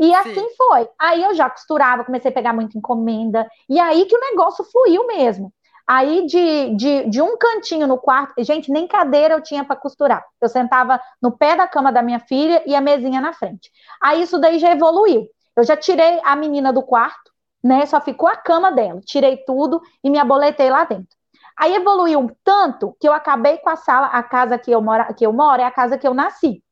E 0.00 0.12
assim 0.12 0.48
Sim. 0.48 0.54
foi. 0.56 0.88
Aí 0.98 1.22
eu 1.22 1.34
já 1.34 1.48
costurava, 1.48 2.04
comecei 2.04 2.32
a 2.32 2.34
pegar 2.34 2.52
muita 2.52 2.76
encomenda, 2.76 3.48
e 3.68 3.78
aí 3.78 4.06
que 4.06 4.16
o 4.16 4.20
negócio 4.20 4.64
fluiu 4.64 5.06
mesmo. 5.06 5.52
Aí 5.86 6.26
de, 6.26 6.74
de, 6.74 7.08
de 7.08 7.22
um 7.22 7.38
cantinho 7.38 7.86
no 7.86 7.96
quarto, 7.96 8.34
gente, 8.42 8.72
nem 8.72 8.88
cadeira 8.88 9.34
eu 9.34 9.40
tinha 9.40 9.64
para 9.64 9.76
costurar. 9.76 10.24
Eu 10.40 10.48
sentava 10.48 11.00
no 11.22 11.30
pé 11.30 11.54
da 11.54 11.68
cama 11.68 11.92
da 11.92 12.02
minha 12.02 12.18
filha 12.18 12.60
e 12.66 12.74
a 12.74 12.80
mesinha 12.80 13.20
na 13.20 13.32
frente. 13.32 13.70
Aí 14.02 14.20
isso 14.20 14.36
daí 14.38 14.58
já 14.58 14.72
evoluiu. 14.72 15.28
Eu 15.56 15.62
já 15.62 15.76
tirei 15.76 16.20
a 16.24 16.34
menina 16.34 16.72
do 16.72 16.82
quarto, 16.82 17.30
né? 17.62 17.86
Só 17.86 18.00
ficou 18.00 18.28
a 18.28 18.36
cama 18.36 18.72
dela. 18.72 19.00
Tirei 19.04 19.36
tudo 19.38 19.80
e 20.02 20.10
me 20.10 20.18
aboletei 20.18 20.70
lá 20.70 20.84
dentro. 20.84 21.16
Aí 21.56 21.74
evoluiu 21.74 22.30
tanto 22.44 22.96
que 23.00 23.08
eu 23.08 23.12
acabei 23.12 23.58
com 23.58 23.68
a 23.68 23.76
sala, 23.76 24.06
a 24.06 24.22
casa 24.22 24.58
que 24.58 24.70
eu 24.70 24.80
moro, 24.80 25.12
que 25.14 25.26
eu 25.26 25.32
moro 25.32 25.60
é 25.60 25.64
a 25.64 25.70
casa 25.70 25.98
que 25.98 26.06
eu 26.06 26.14
nasci. 26.14 26.62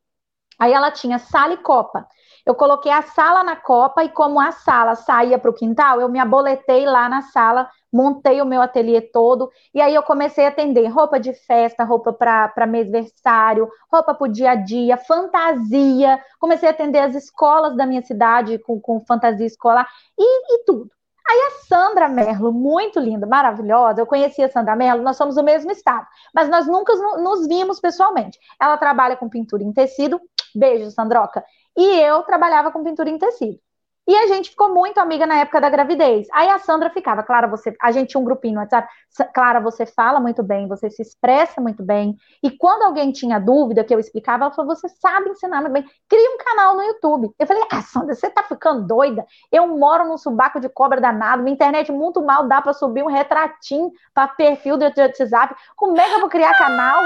Aí 0.57 0.71
ela 0.71 0.89
tinha 0.91 1.19
sala 1.19 1.53
e 1.53 1.57
copa. 1.57 2.07
Eu 2.47 2.55
coloquei 2.55 2.89
a 2.93 3.01
sala 3.01 3.43
na 3.43 3.57
copa 3.57 4.05
e 4.05 4.09
como 4.09 4.39
a 4.39 4.53
sala 4.53 4.95
saía 4.95 5.37
para 5.37 5.51
o 5.51 5.53
quintal, 5.53 5.99
eu 5.99 6.07
me 6.07 6.17
aboletei 6.17 6.85
lá 6.85 7.09
na 7.09 7.21
sala, 7.23 7.69
montei 7.91 8.41
o 8.41 8.45
meu 8.45 8.61
ateliê 8.61 9.01
todo 9.01 9.51
e 9.75 9.81
aí 9.81 9.93
eu 9.93 10.01
comecei 10.01 10.45
a 10.45 10.47
atender 10.47 10.87
roupa 10.87 11.19
de 11.19 11.33
festa, 11.33 11.83
roupa 11.83 12.13
para 12.13 12.65
mêsversário, 12.65 13.67
roupa 13.91 14.13
para 14.13 14.29
o 14.29 14.31
dia 14.31 14.51
a 14.51 14.55
dia, 14.55 14.95
fantasia. 14.95 16.17
Comecei 16.39 16.69
a 16.69 16.71
atender 16.71 16.99
as 16.99 17.15
escolas 17.15 17.75
da 17.75 17.85
minha 17.85 18.01
cidade 18.01 18.57
com, 18.59 18.79
com 18.79 19.03
fantasia 19.05 19.45
escolar 19.45 19.85
e, 20.17 20.55
e 20.55 20.63
tudo. 20.63 20.89
Aí 21.29 21.39
a 21.39 21.51
Sandra 21.67 22.07
Merlo, 22.07 22.53
muito 22.53 22.97
linda, 22.97 23.27
maravilhosa, 23.27 23.99
eu 23.99 24.07
conheci 24.07 24.41
a 24.41 24.49
Sandra 24.49 24.73
Merlo, 24.77 25.03
nós 25.03 25.17
somos 25.17 25.35
do 25.35 25.43
mesmo 25.43 25.69
estado, 25.69 26.07
mas 26.33 26.47
nós 26.47 26.65
nunca 26.65 26.95
nos 27.17 27.45
vimos 27.45 27.81
pessoalmente. 27.81 28.39
Ela 28.57 28.77
trabalha 28.77 29.17
com 29.17 29.27
pintura 29.27 29.61
em 29.61 29.73
tecido, 29.73 30.21
beijo, 30.55 30.89
Sandroca, 30.91 31.43
e 31.77 31.99
eu 32.01 32.23
trabalhava 32.23 32.71
com 32.71 32.83
pintura 32.83 33.09
em 33.09 33.19
tecido. 33.19 33.59
E 34.07 34.15
a 34.15 34.27
gente 34.27 34.51
ficou 34.51 34.73
muito 34.73 34.99
amiga 34.99 35.27
na 35.27 35.35
época 35.39 35.59
da 35.59 35.69
gravidez. 35.69 36.27
Aí 36.31 36.47
a 36.47 36.57
Sandra 36.59 36.89
ficava, 36.89 37.23
Clara, 37.23 37.45
você. 37.45 37.75
A 37.81 37.91
gente 37.91 38.11
tinha 38.11 38.21
um 38.21 38.23
grupinho 38.23 38.53
no 38.53 38.61
WhatsApp. 38.61 38.87
Clara, 39.33 39.59
você 39.59 39.85
fala 39.85 40.17
muito 40.17 40.41
bem, 40.41 40.65
você 40.65 40.89
se 40.89 41.01
expressa 41.01 41.59
muito 41.59 41.83
bem. 41.83 42.15
E 42.41 42.49
quando 42.49 42.83
alguém 42.83 43.11
tinha 43.11 43.37
dúvida 43.37 43.83
que 43.83 43.93
eu 43.93 43.99
explicava, 43.99 44.45
ela 44.45 44.53
falou: 44.53 44.73
você 44.73 44.87
sabe 44.87 45.31
ensinar 45.31 45.59
muito 45.59 45.73
bem. 45.73 45.85
Cria 46.07 46.31
um 46.33 46.37
canal 46.37 46.75
no 46.75 46.83
YouTube. 46.83 47.31
Eu 47.37 47.45
falei: 47.45 47.63
ah, 47.69 47.81
Sandra, 47.81 48.15
você 48.15 48.29
tá 48.29 48.43
ficando 48.43 48.87
doida? 48.87 49.25
Eu 49.51 49.67
moro 49.77 50.07
num 50.07 50.17
subaco 50.17 50.61
de 50.61 50.69
cobra 50.69 51.01
danado, 51.01 51.43
minha 51.43 51.53
internet 51.53 51.91
muito 51.91 52.21
mal, 52.21 52.47
dá 52.47 52.61
para 52.61 52.71
subir 52.71 53.03
um 53.03 53.07
retratinho 53.07 53.91
para 54.13 54.29
perfil 54.29 54.77
do 54.77 54.85
WhatsApp. 54.85 55.53
Como 55.75 55.99
é 55.99 56.05
que 56.05 56.15
eu 56.15 56.21
vou 56.21 56.29
criar 56.29 56.57
canal? 56.57 57.03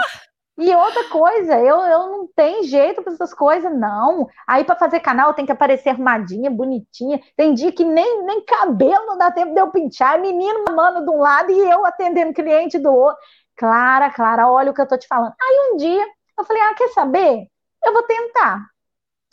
E 0.62 0.76
outra 0.76 1.10
coisa, 1.10 1.58
eu, 1.58 1.80
eu 1.80 2.08
não 2.12 2.28
tenho 2.36 2.64
jeito 2.66 3.02
para 3.02 3.14
essas 3.14 3.34
coisas, 3.34 3.74
não. 3.76 4.28
Aí 4.48 4.64
para 4.64 4.76
fazer 4.76 5.00
canal 5.00 5.34
tem 5.34 5.44
que 5.44 5.52
aparecer 5.52 5.90
arrumadinha, 5.90 6.52
bonitinha. 6.52 7.20
Tem 7.36 7.52
dia 7.56 7.72
que 7.72 7.84
nem, 7.84 8.24
nem 8.24 8.46
cabelo 8.46 9.08
não 9.08 9.18
dá 9.18 9.32
tempo 9.32 9.56
de 9.56 9.60
eu 9.60 9.72
pintar. 9.72 10.20
É 10.20 10.22
menino 10.22 10.64
mamando 10.68 11.04
de 11.04 11.10
um 11.10 11.18
lado 11.18 11.52
e 11.52 11.60
eu 11.60 11.84
atendendo 11.84 12.32
cliente 12.32 12.78
do 12.78 12.94
outro. 12.94 13.18
Clara, 13.58 14.12
Clara, 14.12 14.52
olha 14.52 14.70
o 14.70 14.74
que 14.74 14.82
eu 14.82 14.88
tô 14.88 14.96
te 15.00 15.08
falando. 15.08 15.34
Aí 15.42 15.72
um 15.74 15.78
dia 15.78 16.06
eu 16.38 16.46
falei: 16.46 16.62
ah, 16.62 16.76
quer 16.76 16.90
saber? 16.90 17.48
Eu 17.84 17.94
vou 17.94 18.04
tentar. 18.04 18.71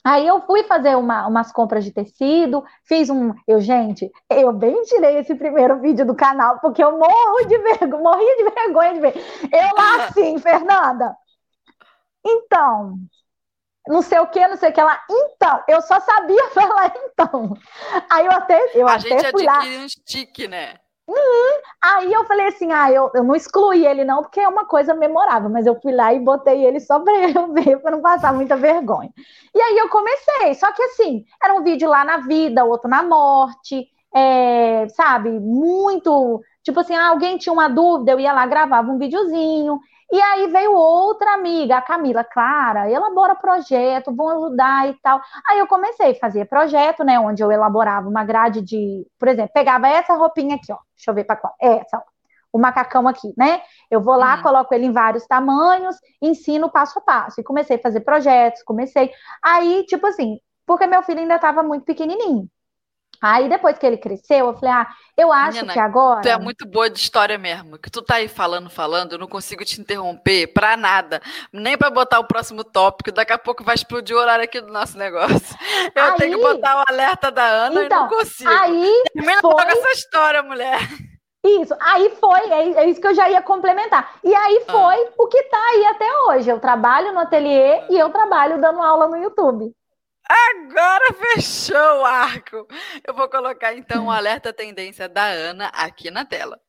Aí 0.05 0.27
eu 0.27 0.41
fui 0.43 0.63
fazer 0.65 0.97
uma, 0.97 1.27
umas 1.27 1.53
compras 1.53 1.85
de 1.85 1.93
tecido, 1.93 2.65
fiz 2.85 3.11
um. 3.11 3.35
Eu, 3.47 3.61
gente, 3.61 4.11
eu 4.31 4.53
bem 4.53 4.83
tirei 4.83 5.19
esse 5.19 5.35
primeiro 5.35 5.81
vídeo 5.81 6.07
do 6.07 6.15
canal, 6.15 6.59
porque 6.61 6.83
eu 6.83 6.99
morro 6.99 7.47
de 7.47 7.59
vergonha, 7.59 8.03
morria 8.03 8.37
de 8.37 8.45
vergonha 8.45 8.95
de 8.95 9.01
ver. 9.01 9.15
Eu 9.53 9.77
lá 9.77 10.05
assim, 10.07 10.39
Fernanda. 10.39 11.15
Então, 12.25 12.95
não 13.87 14.03
sei 14.03 14.19
o 14.19 14.27
que, 14.27 14.47
não 14.47 14.57
sei 14.57 14.71
o 14.71 14.73
que 14.73 14.83
lá. 14.83 15.03
Então, 15.11 15.63
eu 15.69 15.81
só 15.83 15.99
sabia 16.01 16.49
falar 16.51 16.93
então. 16.97 17.55
Aí 18.11 18.27
eu 18.27 18.33
até. 18.33 18.71
Eu 18.75 18.89
A 18.89 18.95
até 18.95 19.09
gente 19.09 19.31
fui 19.31 19.49
adquire 19.49 19.77
lá. 19.79 19.85
um 19.85 19.89
stick, 19.89 20.49
né? 20.49 20.75
Aí 21.81 22.13
eu 22.13 22.25
falei 22.25 22.47
assim, 22.49 22.73
ah, 22.73 22.91
eu, 22.91 23.11
eu 23.15 23.23
não 23.23 23.37
excluí 23.37 23.87
ele 23.87 24.05
não, 24.05 24.23
porque 24.23 24.41
é 24.41 24.49
uma 24.49 24.67
coisa 24.67 24.95
memorável, 24.95 25.49
mas 25.49 25.65
eu 25.65 25.81
fui 25.81 25.93
lá 25.93 26.13
e 26.13 26.19
botei 26.19 26.65
ele 26.65 26.81
só 26.81 26.99
para 26.99 27.13
eu 27.31 27.53
ver, 27.53 27.81
para 27.81 27.93
não 27.93 28.03
passar 28.03 28.33
muita 28.33 28.57
vergonha. 28.57 29.13
E 29.55 29.61
aí 29.61 29.79
eu 29.79 29.89
comecei, 29.89 30.55
só 30.55 30.73
que 30.73 30.83
assim, 30.83 31.25
era 31.43 31.55
um 31.55 31.63
vídeo 31.63 31.89
lá 31.89 32.05
na 32.05 32.19
vida, 32.19 32.65
outro 32.65 32.91
na 32.91 33.03
morte, 33.03 33.87
é, 34.15 34.89
sabe, 34.89 35.31
muito, 35.31 36.43
tipo 36.65 36.81
assim, 36.81 36.95
ah, 36.97 37.11
alguém 37.11 37.39
tinha 37.39 37.53
uma 37.53 37.69
dúvida, 37.69 38.13
eu 38.13 38.21
ia 38.21 38.33
lá, 38.33 38.45
gravava 38.47 38.91
um 38.91 38.99
videozinho, 38.99 39.79
e 40.11 40.21
aí 40.21 40.47
veio 40.49 40.73
outra 40.73 41.35
amiga, 41.35 41.77
a 41.77 41.83
Camila, 41.83 42.25
Clara, 42.25 42.91
elabora 42.91 43.35
projeto, 43.35 44.15
vão 44.15 44.29
ajudar 44.31 44.89
e 44.89 44.95
tal. 45.03 45.21
Aí 45.49 45.59
eu 45.59 45.67
comecei 45.67 46.13
a 46.13 46.15
fazer 46.15 46.47
projeto, 46.47 47.05
né, 47.05 47.21
onde 47.21 47.43
eu 47.43 47.53
elaborava 47.53 48.09
uma 48.09 48.25
grade 48.25 48.63
de, 48.63 49.07
por 49.19 49.29
exemplo, 49.29 49.53
pegava 49.53 49.89
essa 49.89 50.15
roupinha 50.15 50.57
aqui, 50.57 50.73
ó, 50.73 50.79
deixa 50.97 51.11
eu 51.11 51.15
ver 51.15 51.25
para 51.25 51.37
qual, 51.37 51.55
essa, 51.61 51.99
ó, 51.99 52.03
o 52.53 52.59
macacão 52.59 53.07
aqui, 53.07 53.33
né? 53.37 53.61
Eu 53.91 54.01
vou 54.01 54.17
lá, 54.17 54.37
uhum. 54.37 54.43
coloco 54.43 54.75
ele 54.75 54.87
em 54.87 54.93
vários 54.93 55.27
tamanhos, 55.27 55.97
ensino 56.21 56.71
passo 56.71 56.99
a 56.99 57.03
passo. 57.03 57.41
E 57.41 57.45
comecei 57.45 57.77
a 57.77 57.81
fazer 57.81 58.01
projetos, 58.01 58.63
comecei. 58.63 59.11
Aí, 59.43 59.85
tipo 59.85 60.07
assim, 60.07 60.39
porque 60.67 60.87
meu 60.87 61.03
filho 61.03 61.21
ainda 61.21 61.37
estava 61.37 61.63
muito 61.63 61.85
pequenininho. 61.85 62.49
Aí 63.21 63.49
depois 63.49 63.77
que 63.77 63.85
ele 63.85 63.97
cresceu, 63.97 64.47
eu 64.47 64.55
falei, 64.55 64.75
ah, 64.75 64.87
eu 65.17 65.33
acho 65.33 65.57
Menina, 65.57 65.73
que 65.73 65.79
agora. 65.81 66.21
Tu 66.21 66.29
é 66.29 66.39
muito 66.39 66.67
boa 66.67 66.89
de 66.89 66.99
história 66.99 67.37
mesmo. 67.37 67.79
Que 67.79 67.91
tu 67.91 68.01
tá 68.01 68.17
aí 68.17 68.29
falando, 68.29 68.71
falando, 68.71 69.13
eu 69.13 69.19
não 69.19 69.27
consigo 69.27 69.65
te 69.65 69.81
interromper 69.81 70.53
pra 70.53 70.77
nada. 70.77 71.21
Nem 71.53 71.77
pra 71.77 71.91
botar 71.91 72.21
o 72.21 72.27
próximo 72.27 72.63
tópico. 72.63 73.11
Daqui 73.11 73.33
a 73.33 73.39
pouco 73.39 73.65
vai 73.65 73.75
explodir 73.75 74.17
o 74.17 74.21
horário 74.21 74.45
aqui 74.45 74.61
do 74.61 74.73
nosso 74.73 74.97
negócio. 74.97 75.57
Eu 75.95 76.05
aí, 76.05 76.17
tenho 76.17 76.39
que 76.39 76.43
botar 76.43 76.77
o 76.77 76.85
alerta 76.89 77.31
da 77.31 77.45
Ana 77.45 77.85
então, 77.85 77.85
e 77.85 77.89
não 77.89 78.07
então, 78.07 78.19
consigo. 78.19 78.51
Aí. 78.51 79.03
Termina 79.13 79.41
foi... 79.41 79.65
essa 79.67 79.91
história, 79.91 80.43
mulher. 80.43 80.79
Isso, 81.45 81.75
aí 81.81 82.11
foi, 82.21 82.41
é, 82.51 82.73
é, 82.81 82.91
isso 82.91 83.01
que 83.01 83.07
eu 83.07 83.15
já 83.15 83.31
ia 83.31 83.41
complementar. 83.41 84.13
E 84.25 84.35
aí 84.35 84.65
ah. 84.69 84.73
foi 84.73 85.07
ah. 85.07 85.13
o 85.19 85.27
que 85.29 85.43
tá 85.45 85.59
aí 85.71 85.87
até 85.87 86.19
hoje. 86.23 86.51
Eu 86.51 86.61
trabalho 86.61 87.13
no 87.13 87.21
ateliê 87.21 87.83
e 87.89 87.99
eu 87.99 88.11
trabalho 88.11 88.61
dando 88.61 88.83
aula 88.83 89.09
no 89.09 89.17
YouTube. 89.17 89.73
Agora 90.29 91.15
fechou 91.15 92.01
o 92.01 92.05
arco. 92.05 92.67
Eu 93.07 93.15
vou 93.15 93.29
colocar 93.29 93.75
então 93.75 94.07
o 94.07 94.11
alerta 94.11 94.53
tendência 94.53 95.09
da 95.09 95.25
Ana 95.25 95.69
aqui 95.69 96.11
na 96.11 96.25
tela. 96.25 96.61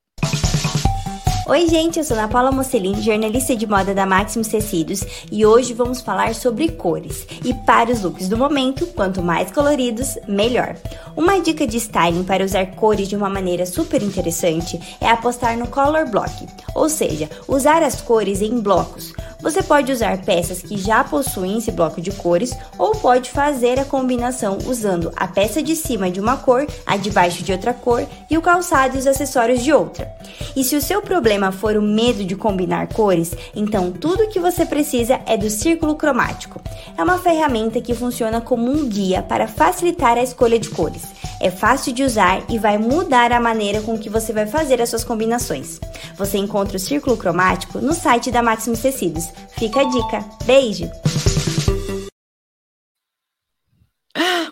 Oi, 1.50 1.67
gente, 1.67 1.98
eu 1.98 2.06
sou 2.06 2.15
Ana 2.15 2.28
Paula 2.28 2.52
Mocelin, 2.52 3.02
jornalista 3.02 3.56
de 3.56 3.65
moda 3.65 3.91
da 3.91 4.06
Maximus 4.06 4.50
Tecidos, 4.50 5.02
e 5.32 5.43
hoje 5.43 5.74
vamos 5.74 6.00
falar 6.00 6.36
sobre 6.36 6.69
cores. 6.69 7.26
E 7.43 7.56
para 7.65 7.91
os 7.91 8.04
looks 8.04 8.30
do 8.30 8.38
momento, 8.38 8.86
quanto 8.86 9.24
mais 9.24 9.52
coloridos, 9.52 10.15
melhor. 10.28 10.76
Uma 11.17 11.41
dica 11.41 11.65
de 11.65 11.78
styling 11.78 12.24
para 12.24 12.45
usar 12.45 12.67
cores 12.76 13.08
de 13.08 13.15
uma 13.15 13.32
maneira 13.32 13.65
super 13.65 14.04
interessante 14.04 14.80
é 15.02 15.10
apostar 15.10 15.58
no 15.58 15.67
color 15.67 16.08
block, 16.08 16.32
ou 16.76 16.88
seja, 16.88 17.28
usar 17.48 17.82
as 17.82 18.00
cores 18.00 18.43
em 18.43 18.62
blocos. 18.62 19.12
Você 19.41 19.63
pode 19.63 19.89
usar 19.91 20.17
peças 20.17 20.62
que 20.62 20.78
já 20.78 21.02
possuem 21.02 21.58
esse 21.58 21.71
bloco 21.71 22.02
de 22.02 22.12
cores 22.12 22.54
ou 22.78 22.91
pode 22.91 23.30
fazer 23.30 23.80
a 23.80 23.86
combinação 23.86 24.58
usando 24.67 25.13
a 25.15 25.28
peça 25.28 25.63
de 25.63 25.78
cima 25.78 26.12
de 26.12 26.19
uma 26.19 26.36
cor, 26.36 26.67
a 26.86 26.97
de 26.97 27.10
baixo 27.10 27.41
de 27.41 27.54
outra 27.54 27.73
cor 27.73 28.06
e 28.30 28.38
o 28.38 28.41
calçado 28.41 28.97
e 28.97 28.99
os 28.99 29.08
acessórios 29.08 29.63
de 29.63 29.71
outra. 29.71 30.12
E 30.56 30.63
se 30.63 30.75
o 30.75 30.82
seu 30.82 31.02
problema 31.02 31.54
for 31.54 31.78
o 31.78 31.82
medo 31.82 32.25
de 32.25 32.36
combinar 32.36 32.88
cores, 32.88 33.34
então 33.56 33.91
tudo 33.91 34.28
que 34.28 34.39
você 34.39 34.65
precisa 34.65 35.21
é 35.25 35.38
do 35.38 35.49
círculo 35.49 35.95
cromático. 35.95 36.62
É 36.97 37.02
uma 37.02 37.17
ferramenta 37.17 37.80
que 37.80 37.93
funciona 37.93 38.41
como 38.41 38.69
um 38.69 38.89
guia 38.89 39.21
para 39.21 39.47
facilitar 39.47 40.17
a 40.17 40.23
escolha 40.23 40.60
de 40.60 40.69
cores. 40.69 41.04
É 41.39 41.49
fácil 41.49 41.93
de 41.93 42.04
usar 42.04 42.43
e 42.49 42.60
vai 42.60 42.78
mudar 42.78 43.32
a 43.32 43.39
maneira 43.39 43.82
com 43.82 43.97
que 43.97 44.10
você 44.10 44.34
vai 44.34 44.45
fazer 44.45 44.82
as 44.82 44.89
suas 44.89 45.06
combinações. 45.06 45.80
Você 46.17 46.38
encontra 46.38 46.75
o 46.75 46.80
círculo 46.80 47.15
cromático 47.15 47.80
no 47.80 47.93
site 47.93 48.30
da 48.30 48.43
Maximus 48.43 48.80
Tecidos. 48.80 49.29
Fica 49.58 49.82
a 49.82 49.84
dica. 49.84 50.20
Beijo! 50.46 50.89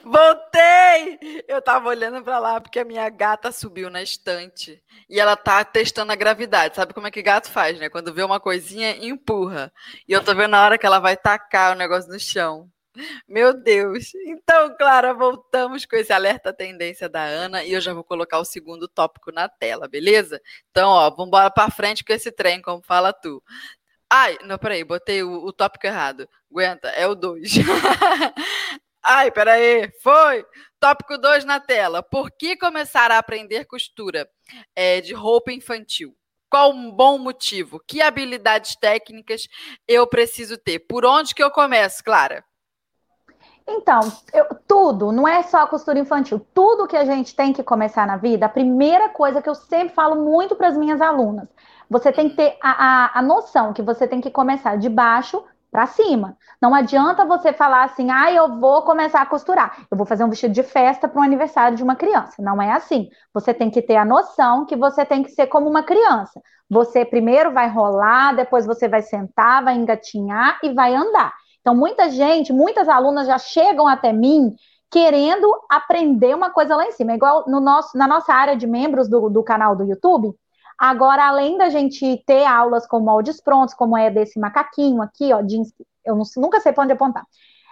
Voltei! 0.04 1.44
Eu 1.48 1.62
tava 1.62 1.90
olhando 1.90 2.24
para 2.24 2.40
lá 2.40 2.62
porque 2.62 2.80
a 2.80 2.86
minha 2.86 3.10
gata 3.10 3.52
subiu 3.52 3.90
na 3.90 4.02
estante 4.02 4.82
e 5.10 5.20
ela 5.20 5.36
tá 5.36 5.63
testando 5.63 6.12
a 6.12 6.16
gravidade. 6.16 6.76
Sabe 6.76 6.94
como 6.94 7.08
é 7.08 7.12
que 7.12 7.22
gato 7.22 7.50
faz, 7.50 7.78
né? 7.80 7.90
Quando 7.90 8.13
vê 8.13 8.24
uma 8.24 8.40
coisinha, 8.40 8.98
empurra. 9.06 9.72
E 10.08 10.13
eu 10.13 10.24
tô 10.24 10.34
vendo 10.34 10.56
a 10.56 10.63
hora 10.63 10.78
que 10.78 10.86
ela 10.86 11.00
vai 11.00 11.18
tacar 11.18 11.74
o 11.74 11.78
negócio 11.78 12.12
no 12.12 12.20
chão. 12.20 12.70
Meu 13.28 13.54
Deus. 13.54 14.13
Então, 14.26 14.76
Clara, 14.78 15.13
voltamos 15.13 15.86
com 15.86 15.96
esse 15.96 16.12
alerta 16.12 16.54
tendência 16.54 17.08
da 17.08 17.24
Ana 17.24 17.63
e 17.63 17.74
eu 17.74 17.82
já 17.82 17.94
vou 17.94 18.04
colocar 18.04 18.40
o 18.40 18.46
segundo 18.46 18.88
tópico 18.88 19.32
na 19.32 19.48
tela, 19.48 19.88
beleza? 19.88 20.42
Então, 20.72 20.90
ó, 20.90 21.10
vamos 21.10 21.28
embora 21.28 21.52
para 21.52 21.72
frente 21.72 22.04
com 22.04 22.13
esse 22.13 22.32
trem, 22.32 22.62
como 22.62 22.82
fala 22.82 23.13
tu. 23.13 23.42
Ai, 24.10 24.38
não, 24.43 24.58
peraí, 24.58 24.84
botei 24.84 25.22
o, 25.24 25.46
o 25.46 25.52
tópico 25.52 25.86
errado. 25.86 26.28
Aguenta, 26.50 26.88
é 26.89 27.06
o 27.08 27.15
2. 27.15 27.52
Ai, 29.04 29.32
peraí, 29.32 29.91
foi! 30.02 30.46
Tópico 30.80 31.17
2 31.17 31.46
na 31.46 31.60
tela. 31.60 32.04
Por 32.04 32.32
que 32.32 32.56
começar 32.58 33.12
a 33.12 33.17
aprender 33.17 33.65
costura 33.65 34.30
é, 34.76 35.02
de 35.02 35.13
roupa 35.13 35.52
infantil? 35.52 36.15
Qual 36.50 36.72
um 36.72 36.91
bom 36.91 37.17
motivo? 37.17 37.82
Que 37.86 38.02
habilidades 38.02 38.76
técnicas 38.76 39.48
eu 39.88 40.08
preciso 40.08 40.58
ter? 40.58 40.80
Por 40.80 41.06
onde 41.06 41.36
que 41.36 41.43
eu 41.43 41.52
começo, 41.52 42.04
Clara? 42.04 42.43
Então, 43.67 44.00
eu, 44.34 44.46
tudo, 44.65 45.12
não 45.12 45.28
é 45.28 45.43
só 45.43 45.67
costura 45.67 46.00
infantil, 46.00 46.39
tudo 46.54 46.88
que 46.88 46.96
a 46.96 47.04
gente 47.04 47.36
tem 47.36 47.52
que 47.52 47.62
começar 47.62 48.08
na 48.08 48.15
vida, 48.15 48.46
a 48.46 48.50
primeira 48.50 49.10
coisa 49.10 49.41
que 49.41 49.50
eu 49.50 49.56
sempre 49.56 49.93
falo 49.93 50.15
muito 50.24 50.56
para 50.56 50.70
as 50.70 50.78
minhas 50.78 51.02
alunas, 51.02 51.50
você 51.89 52.12
tem 52.12 52.30
que 52.30 52.36
ter 52.36 52.58
a, 52.62 52.71
a, 53.15 53.19
a 53.19 53.21
noção 53.21 53.73
que 53.73 53.82
você 53.82 54.08
tem 54.08 54.21
que 54.21 54.32
começar 54.32 54.78
de 54.78 54.89
baixo 54.89 55.43
para 55.71 55.86
cima. 55.86 56.38
Não 56.62 56.73
adianta 56.73 57.26
você 57.26 57.54
falar 57.54 57.84
assim, 57.84 58.10
ah, 58.10 58.32
eu 58.32 58.60
vou 58.60 58.82
começar 58.84 59.21
a 59.21 59.26
costurar, 59.26 59.86
eu 59.91 59.97
vou 59.97 60.06
fazer 60.06 60.23
um 60.23 60.30
vestido 60.30 60.54
de 60.54 60.63
festa 60.63 61.08
para 61.08 61.19
o 61.19 61.23
aniversário 61.23 61.78
de 61.78 61.84
uma 61.84 61.95
criança. 61.95 62.41
Não 62.41 62.62
é 62.62 62.71
assim. 62.71 63.10
Você 63.34 63.54
tem 63.54 63.69
que 63.69 63.82
ter 63.82 63.95
a 63.95 64.06
noção 64.06 64.65
que 64.65 64.76
você 64.76 65.06
tem 65.06 65.23
que 65.23 65.30
ser 65.30 65.47
como 65.47 65.69
uma 65.69 65.84
criança. 65.84 66.41
Você 66.69 67.06
primeiro 67.06 67.54
vai 67.54 67.69
rolar, 67.69 68.36
depois 68.36 68.65
você 68.65 68.88
vai 68.88 69.02
sentar, 69.02 69.63
vai 69.63 69.76
engatinhar 69.76 70.60
e 70.63 70.73
vai 70.73 70.95
andar. 70.95 71.34
Então, 71.62 71.76
muita 71.76 72.10
gente, 72.10 72.54
muitas 72.54 72.88
alunas 72.88 73.28
já 73.28 73.38
chegam 73.38 73.88
até 73.88 74.12
mim 74.13 74.56
querendo 74.89 75.47
aprender 75.69 76.34
uma 76.34 76.50
coisa 76.50 76.76
lá 76.76 76.86
em 76.86 76.91
cima. 76.91 77.13
Igual 77.13 77.43
no 77.47 77.60
nosso, 77.60 77.97
na 77.97 78.08
nossa 78.08 78.34
área 78.34 78.56
de 78.56 78.65
membros 78.65 79.10
do, 79.10 79.30
do 79.30 79.43
canal 79.43 79.76
do 79.76 79.84
YouTube. 79.84 80.34
Agora, 80.78 81.28
além 81.28 81.58
da 81.58 81.70
gente 81.70 82.24
ter 82.26 82.46
aulas 82.46 82.86
com 82.86 83.00
moldes 83.00 83.42
prontos, 83.42 83.74
como 83.74 83.98
é 83.98 84.12
desse 84.12 84.40
macaquinho 84.40 85.02
aqui, 85.02 85.34
ó, 85.34 85.42
de, 85.42 85.62
eu 86.06 86.16
não, 86.16 86.24
nunca 86.38 86.60
sei 86.60 86.72
para 86.72 86.84
onde 86.84 86.94
apontar. 86.94 87.26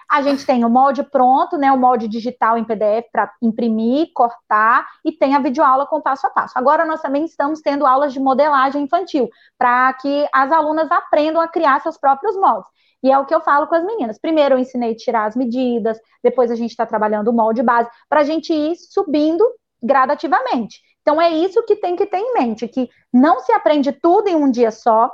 A 0.10 0.22
gente 0.22 0.46
tem 0.46 0.64
o 0.64 0.70
molde 0.70 1.04
pronto, 1.04 1.58
né? 1.58 1.72
O 1.72 1.78
molde 1.78 2.08
digital 2.08 2.58
em 2.58 2.64
PDF 2.64 3.10
para 3.12 3.32
imprimir, 3.42 4.12
cortar, 4.14 4.88
e 5.04 5.12
tem 5.12 5.36
a 5.36 5.40
videoaula 5.40 5.88
com 5.88 6.02
passo 6.02 6.28
a 6.28 6.30
passo. 6.30 6.58
Agora 6.58 6.86
nós 6.86 7.02
também 7.02 7.26
estamos 7.26 7.62
tendo 7.62 7.88
aulas 7.88 8.14
de 8.14 8.20
modelagem 8.20 8.84
infantil, 8.84 9.30
para 9.58 9.94
que 9.94 10.28
as 10.32 10.52
alunas 10.52 10.92
aprendam 10.92 11.42
a 11.42 11.48
criar 11.48 11.82
seus 11.82 11.98
próprios 11.98 12.36
moldes. 12.36 12.70
E 13.02 13.12
é 13.12 13.18
o 13.18 13.26
que 13.26 13.34
eu 13.34 13.42
falo 13.42 13.68
com 13.68 13.76
as 13.76 13.84
meninas. 13.84 14.20
Primeiro 14.20 14.56
eu 14.56 14.60
ensinei 14.60 14.92
a 14.94 14.96
tirar 14.96 15.26
as 15.26 15.36
medidas, 15.36 16.00
depois 16.24 16.52
a 16.52 16.56
gente 16.56 16.72
está 16.72 16.86
trabalhando 16.86 17.30
o 17.30 17.34
molde 17.34 17.62
base, 17.64 17.90
para 18.10 18.22
a 18.22 18.24
gente 18.24 18.54
ir 18.54 18.76
subindo 18.76 19.44
gradativamente. 19.82 20.80
Então 21.06 21.22
é 21.22 21.30
isso 21.30 21.62
que 21.64 21.76
tem 21.76 21.96
que 21.96 22.08
ter 22.08 22.18
em 22.18 22.34
mente, 22.34 22.68
que 22.68 22.90
não 23.14 23.40
se 23.40 23.52
aprende 23.52 23.92
tudo 23.92 24.28
em 24.28 24.36
um 24.36 24.50
dia 24.50 24.72
só, 24.72 25.12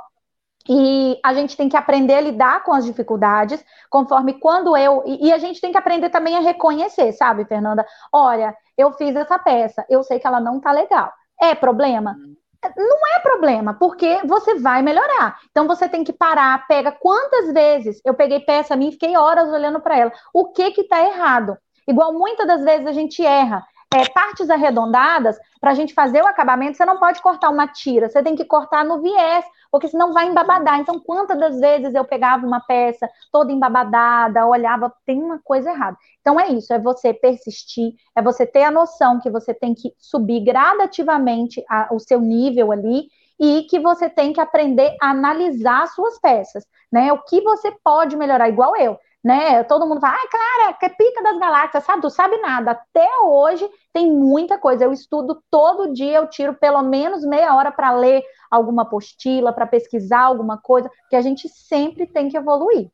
e 0.66 1.20
a 1.22 1.34
gente 1.34 1.54
tem 1.54 1.68
que 1.68 1.76
aprender 1.76 2.14
a 2.14 2.20
lidar 2.20 2.64
com 2.64 2.72
as 2.72 2.86
dificuldades, 2.86 3.62
conforme 3.90 4.34
quando 4.34 4.74
eu. 4.74 5.02
E, 5.04 5.30
a 5.30 5.36
gente 5.38 5.60
tem 5.60 5.70
que 5.70 5.76
aprender 5.76 6.08
também 6.08 6.36
a 6.36 6.40
reconhecer, 6.40 7.12
sabe, 7.12 7.44
Fernanda? 7.44 7.84
Olha, 8.12 8.56
eu 8.78 8.92
fiz 8.92 9.14
essa 9.14 9.38
peça, 9.38 9.84
eu 9.90 10.02
sei 10.02 10.18
que 10.18 10.26
ela 10.26 10.40
não 10.40 10.60
tá 10.60 10.72
legal. 10.72 11.12
É 11.38 11.54
problema? 11.54 12.12
Uhum. 12.12 12.36
Não 12.76 13.16
é 13.16 13.18
problema, 13.18 13.74
porque 13.74 14.20
você 14.24 14.54
vai 14.54 14.82
melhorar. 14.82 15.36
Então 15.50 15.66
você 15.66 15.88
tem 15.88 16.04
que 16.04 16.12
parar, 16.12 16.64
pega 16.68 16.92
quantas 16.92 17.52
vezes 17.52 18.00
eu 18.04 18.14
peguei 18.14 18.38
peça 18.40 18.76
minha 18.76 18.90
e 18.90 18.92
fiquei 18.92 19.16
horas 19.16 19.52
olhando 19.52 19.80
para 19.80 19.98
ela. 19.98 20.12
O 20.32 20.52
que 20.52 20.70
que 20.70 20.84
tá 20.84 21.04
errado? 21.04 21.58
Igual 21.88 22.12
muitas 22.12 22.46
das 22.46 22.62
vezes 22.62 22.86
a 22.86 22.92
gente 22.92 23.24
erra. 23.24 23.64
É, 23.94 24.08
partes 24.08 24.48
arredondadas, 24.48 25.38
para 25.60 25.72
a 25.72 25.74
gente 25.74 25.92
fazer 25.92 26.22
o 26.22 26.26
acabamento, 26.26 26.78
você 26.78 26.84
não 26.84 26.98
pode 26.98 27.20
cortar 27.20 27.50
uma 27.50 27.68
tira, 27.68 28.08
você 28.08 28.22
tem 28.22 28.34
que 28.34 28.44
cortar 28.44 28.84
no 28.86 29.02
viés, 29.02 29.44
porque 29.70 29.86
senão 29.86 30.14
vai 30.14 30.26
embabadar. 30.26 30.80
Então, 30.80 30.98
quantas 30.98 31.38
das 31.38 31.60
vezes 31.60 31.94
eu 31.94 32.02
pegava 32.02 32.46
uma 32.46 32.60
peça 32.60 33.06
toda 33.30 33.52
embabadada, 33.52 34.46
olhava, 34.46 34.90
tem 35.04 35.22
uma 35.22 35.38
coisa 35.38 35.70
errada. 35.70 35.98
Então, 36.22 36.40
é 36.40 36.48
isso, 36.48 36.72
é 36.72 36.78
você 36.78 37.12
persistir, 37.12 37.92
é 38.16 38.22
você 38.22 38.46
ter 38.46 38.62
a 38.62 38.70
noção 38.70 39.20
que 39.20 39.28
você 39.28 39.52
tem 39.52 39.74
que 39.74 39.92
subir 39.98 40.40
gradativamente 40.40 41.62
a, 41.68 41.88
o 41.92 41.98
seu 41.98 42.20
nível 42.20 42.72
ali 42.72 43.08
e 43.38 43.62
que 43.68 43.78
você 43.78 44.08
tem 44.08 44.32
que 44.32 44.40
aprender 44.40 44.96
a 45.02 45.10
analisar 45.10 45.86
suas 45.88 46.18
peças, 46.18 46.64
né? 46.90 47.12
O 47.12 47.22
que 47.24 47.42
você 47.42 47.70
pode 47.84 48.16
melhorar, 48.16 48.48
igual 48.48 48.74
eu 48.76 48.98
né? 49.22 49.62
Todo 49.64 49.86
mundo 49.86 50.00
fala, 50.00 50.14
ai, 50.14 50.28
Clara, 50.28 50.72
que 50.74 50.86
é 50.86 50.88
pica 50.88 51.22
das 51.22 51.38
galáxias, 51.38 51.84
sabe? 51.84 52.02
Tu 52.02 52.10
sabe 52.10 52.36
nada. 52.38 52.72
Até 52.72 53.08
hoje 53.22 53.68
tem 53.92 54.10
muita 54.10 54.58
coisa. 54.58 54.84
Eu 54.84 54.92
estudo 54.92 55.42
todo 55.50 55.92
dia, 55.92 56.18
eu 56.18 56.26
tiro 56.28 56.54
pelo 56.54 56.82
menos 56.82 57.24
meia 57.24 57.54
hora 57.54 57.70
para 57.70 57.92
ler 57.92 58.22
alguma 58.50 58.82
apostila, 58.82 59.52
para 59.52 59.66
pesquisar 59.66 60.22
alguma 60.22 60.58
coisa, 60.58 60.90
que 61.08 61.16
a 61.16 61.20
gente 61.20 61.48
sempre 61.48 62.06
tem 62.06 62.28
que 62.28 62.36
evoluir. 62.36 62.90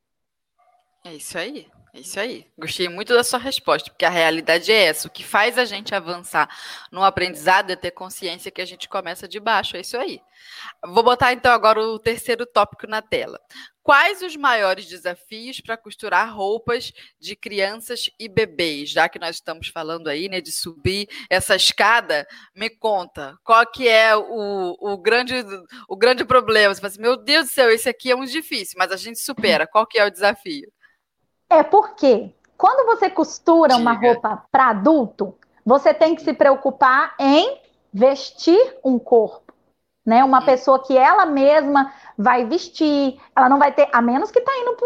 É 1.04 1.14
isso 1.14 1.38
aí. 1.38 1.66
É 1.94 2.00
isso 2.00 2.20
aí. 2.20 2.46
Gostei 2.56 2.88
muito 2.88 3.14
da 3.14 3.24
sua 3.24 3.38
resposta, 3.38 3.90
porque 3.90 4.04
a 4.04 4.10
realidade 4.10 4.70
é 4.70 4.84
essa. 4.84 5.08
O 5.08 5.10
que 5.10 5.24
faz 5.24 5.56
a 5.56 5.64
gente 5.64 5.94
avançar 5.94 6.48
no 6.92 7.02
aprendizado 7.02 7.70
é 7.70 7.76
ter 7.76 7.90
consciência 7.92 8.50
que 8.50 8.60
a 8.60 8.66
gente 8.66 8.88
começa 8.88 9.26
de 9.26 9.40
baixo. 9.40 9.76
É 9.76 9.80
isso 9.80 9.96
aí. 9.96 10.20
Vou 10.84 11.02
botar 11.02 11.32
então 11.32 11.50
agora 11.50 11.80
o 11.80 11.98
terceiro 11.98 12.44
tópico 12.44 12.86
na 12.86 13.00
tela. 13.00 13.40
Quais 13.82 14.20
os 14.20 14.36
maiores 14.36 14.84
desafios 14.86 15.62
para 15.62 15.78
costurar 15.78 16.36
roupas 16.36 16.92
de 17.18 17.34
crianças 17.34 18.10
e 18.20 18.28
bebês? 18.28 18.90
Já 18.90 19.08
que 19.08 19.18
nós 19.18 19.36
estamos 19.36 19.68
falando 19.68 20.08
aí, 20.08 20.28
né, 20.28 20.42
de 20.42 20.52
subir 20.52 21.08
essa 21.30 21.56
escada, 21.56 22.26
me 22.54 22.68
conta, 22.68 23.34
qual 23.42 23.64
que 23.66 23.88
é 23.88 24.14
o, 24.14 24.76
o, 24.78 24.98
grande, 24.98 25.34
o 25.88 25.96
grande 25.96 26.22
problema? 26.22 26.74
Você 26.74 26.82
fala 26.82 26.92
assim, 26.92 27.00
meu 27.00 27.16
Deus 27.16 27.46
do 27.46 27.50
céu, 27.50 27.70
esse 27.70 27.88
aqui 27.88 28.10
é 28.10 28.14
muito 28.14 28.30
difícil, 28.30 28.74
mas 28.76 28.92
a 28.92 28.96
gente 28.96 29.18
supera. 29.18 29.66
Qual 29.66 29.86
que 29.86 29.98
é 29.98 30.04
o 30.04 30.10
desafio? 30.10 30.70
É 31.50 31.62
porque 31.62 32.34
quando 32.56 32.86
você 32.86 33.08
costura 33.08 33.76
Diga. 33.76 33.80
uma 33.80 33.92
roupa 33.92 34.44
para 34.50 34.70
adulto, 34.70 35.34
você 35.64 35.94
tem 35.94 36.14
que 36.14 36.22
se 36.22 36.32
preocupar 36.32 37.14
em 37.18 37.58
vestir 37.92 38.76
um 38.84 38.98
corpo, 38.98 39.52
né? 40.04 40.24
Uma 40.24 40.40
hum. 40.40 40.44
pessoa 40.44 40.82
que 40.82 40.96
ela 40.96 41.24
mesma 41.24 41.92
vai 42.16 42.44
vestir, 42.44 43.18
ela 43.34 43.48
não 43.48 43.58
vai 43.58 43.72
ter, 43.72 43.88
a 43.92 44.02
menos 44.02 44.30
que 44.30 44.40
tá 44.40 44.52
indo 44.56 44.76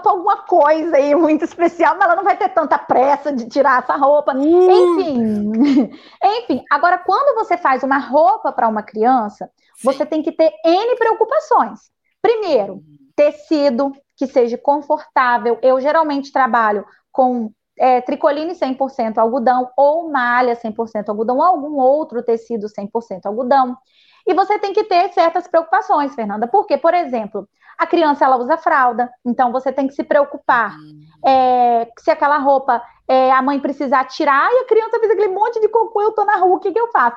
para 0.00 0.12
alguma 0.12 0.42
coisa 0.42 0.96
aí 0.96 1.14
muito 1.14 1.44
especial, 1.44 1.96
mas 1.96 2.04
ela 2.04 2.16
não 2.16 2.24
vai 2.24 2.36
ter 2.36 2.48
tanta 2.50 2.78
pressa 2.78 3.32
de 3.32 3.48
tirar 3.48 3.82
essa 3.82 3.96
roupa. 3.96 4.34
Uh. 4.34 4.40
Enfim, 4.40 5.90
enfim. 6.22 6.64
Agora, 6.70 6.98
quando 6.98 7.34
você 7.34 7.56
faz 7.56 7.82
uma 7.82 7.98
roupa 7.98 8.52
para 8.52 8.68
uma 8.68 8.82
criança, 8.82 9.50
Sim. 9.76 9.84
você 9.84 10.06
tem 10.06 10.22
que 10.22 10.32
ter 10.32 10.52
N 10.64 10.96
preocupações. 10.96 11.90
Primeiro, 12.22 12.74
hum. 12.74 12.82
tecido, 13.16 13.92
que 14.16 14.26
seja 14.26 14.56
confortável. 14.56 15.58
Eu 15.62 15.80
geralmente 15.80 16.32
trabalho 16.32 16.84
com 17.12 17.50
é, 17.78 18.00
tricoline 18.00 18.54
100% 18.54 19.18
algodão, 19.18 19.70
ou 19.76 20.10
malha 20.10 20.56
100% 20.56 21.08
algodão, 21.08 21.36
ou 21.36 21.42
algum 21.42 21.74
outro 21.76 22.22
tecido 22.22 22.66
100% 22.68 23.26
algodão. 23.26 23.76
E 24.26 24.34
você 24.34 24.58
tem 24.58 24.72
que 24.72 24.84
ter 24.84 25.12
certas 25.12 25.46
preocupações, 25.46 26.14
Fernanda, 26.14 26.48
porque, 26.48 26.76
por 26.76 26.94
exemplo, 26.94 27.48
a 27.78 27.86
criança 27.86 28.24
ela 28.24 28.38
usa 28.38 28.56
fralda, 28.56 29.10
então 29.24 29.52
você 29.52 29.70
tem 29.72 29.86
que 29.86 29.94
se 29.94 30.02
preocupar 30.02 30.74
uhum. 30.74 31.30
é, 31.30 31.88
se 31.98 32.10
aquela 32.10 32.38
roupa 32.38 32.82
é, 33.06 33.30
a 33.30 33.42
mãe 33.42 33.60
precisar 33.60 34.06
tirar 34.06 34.50
e 34.50 34.60
a 34.60 34.66
criança 34.66 34.98
fez 34.98 35.12
aquele 35.12 35.32
monte 35.32 35.60
de 35.60 35.68
cocô, 35.68 36.02
eu 36.02 36.12
tô 36.12 36.24
na 36.24 36.36
rua, 36.36 36.56
o 36.56 36.58
que, 36.58 36.72
que 36.72 36.80
eu 36.80 36.90
faço? 36.90 37.16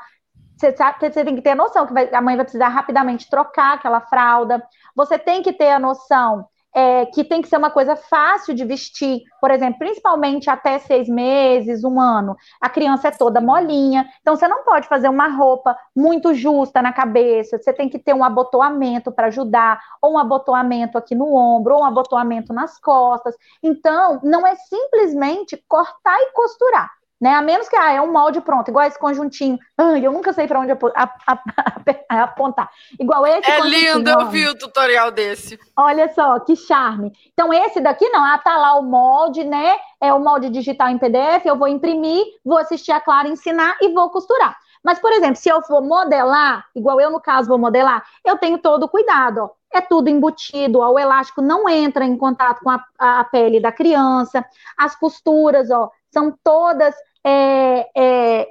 Você, 0.56 0.76
sabe, 0.76 0.98
você 1.00 1.24
tem 1.24 1.36
que 1.36 1.42
ter 1.42 1.52
a 1.52 1.56
noção 1.56 1.88
que 1.88 1.94
vai, 1.94 2.14
a 2.14 2.22
mãe 2.22 2.36
vai 2.36 2.44
precisar 2.44 2.68
rapidamente 2.68 3.30
trocar 3.30 3.76
aquela 3.76 4.02
fralda. 4.02 4.62
Você 4.94 5.18
tem 5.18 5.42
que 5.42 5.54
ter 5.54 5.72
a 5.72 5.80
noção 5.80 6.46
é, 6.76 7.06
que 7.08 7.24
tem 7.24 7.42
que 7.42 7.48
ser 7.48 7.58
uma 7.58 7.72
coisa 7.72 7.96
fácil 7.96 8.54
de 8.54 8.64
vestir, 8.64 9.22
por 9.42 9.52
exemplo, 9.52 9.80
principalmente 9.80 10.50
até 10.50 10.78
seis 10.80 11.08
meses, 11.08 11.84
um 11.84 12.00
ano. 12.00 12.36
A 12.62 12.70
criança 12.70 13.08
é 13.08 13.12
toda 13.12 13.42
molinha, 13.42 14.08
então 14.22 14.36
você 14.36 14.48
não 14.48 14.64
pode 14.64 14.88
fazer 14.88 15.10
uma 15.10 15.28
roupa 15.28 15.78
muito 15.96 16.34
justa 16.34 16.82
na 16.82 16.94
cabeça, 16.94 17.58
você 17.58 17.74
tem 17.74 17.90
que 17.90 18.00
ter 18.00 18.14
um 18.14 18.24
abotoamento 18.24 19.12
para 19.12 19.28
ajudar, 19.28 19.80
ou 20.02 20.14
um 20.14 20.18
abotoamento 20.18 20.98
aqui 20.98 21.16
no 21.16 21.34
ombro, 21.34 21.76
ou 21.76 21.82
um 21.82 21.86
abotoamento 21.86 22.54
nas 22.54 22.80
costas. 22.80 23.36
Então, 23.64 24.20
não 24.24 24.46
é 24.46 24.56
simplesmente 24.56 25.64
cortar 25.68 26.18
e 26.20 26.32
costurar 26.34 26.99
né? 27.20 27.34
A 27.34 27.42
menos 27.42 27.68
que 27.68 27.76
ah, 27.76 27.92
é 27.92 28.02
um 28.02 28.12
molde 28.12 28.40
pronto, 28.40 28.70
igual 28.70 28.88
esse 28.88 28.98
conjuntinho. 28.98 29.60
Ai, 29.78 30.06
eu 30.06 30.12
nunca 30.12 30.32
sei 30.32 30.48
para 30.48 30.60
onde 30.60 30.72
apontar. 32.10 32.70
Igual 33.00 33.28
esse. 33.28 33.50
É 33.50 33.60
lindo, 33.62 34.10
eu 34.10 34.28
vi 34.28 34.48
o 34.48 34.58
tutorial 34.58 35.12
desse. 35.12 35.60
Olha 35.78 36.12
só, 36.14 36.40
que 36.40 36.56
charme. 36.56 37.12
Então, 37.34 37.54
esse 37.54 37.82
daqui 37.82 38.08
não, 38.10 38.24
ah, 38.24 38.38
tá 38.38 38.58
lá 38.58 38.80
o 38.80 38.84
molde, 38.84 39.44
né? 39.44 39.78
É 40.02 40.14
o 40.14 40.20
molde 40.20 40.50
digital 40.50 40.90
em 40.90 40.98
PDF, 40.98 41.46
eu 41.46 41.58
vou 41.58 41.68
imprimir, 41.68 42.24
vou 42.44 42.58
assistir 42.58 42.92
a 42.92 43.02
Clara 43.02 43.28
ensinar 43.28 43.76
e 43.82 43.94
vou 43.94 44.10
costurar. 44.10 44.58
Mas, 44.84 44.98
por 44.98 45.12
exemplo, 45.12 45.36
se 45.36 45.50
eu 45.50 45.62
for 45.62 45.82
modelar, 45.82 46.66
igual 46.74 47.02
eu 47.02 47.12
no 47.12 47.20
caso 47.20 47.50
vou 47.50 47.58
modelar, 47.58 48.02
eu 48.24 48.38
tenho 48.38 48.58
todo 48.58 48.84
o 48.84 48.90
cuidado, 48.90 49.40
ó. 49.44 49.50
É 49.72 49.82
tudo 49.82 50.10
embutido, 50.10 50.80
ó, 50.80 50.90
o 50.90 50.98
elástico 50.98 51.44
não 51.44 51.70
entra 51.70 52.04
em 52.04 52.18
contato 52.18 52.62
com 52.64 52.72
a, 52.72 52.84
a 52.98 53.24
pele 53.26 53.60
da 53.60 53.72
criança, 53.72 54.44
as 54.76 54.96
costuras, 54.96 55.70
ó, 55.70 55.92
são 56.12 56.36
todas 56.44 56.96
é, 57.26 57.90
é, 57.96 58.48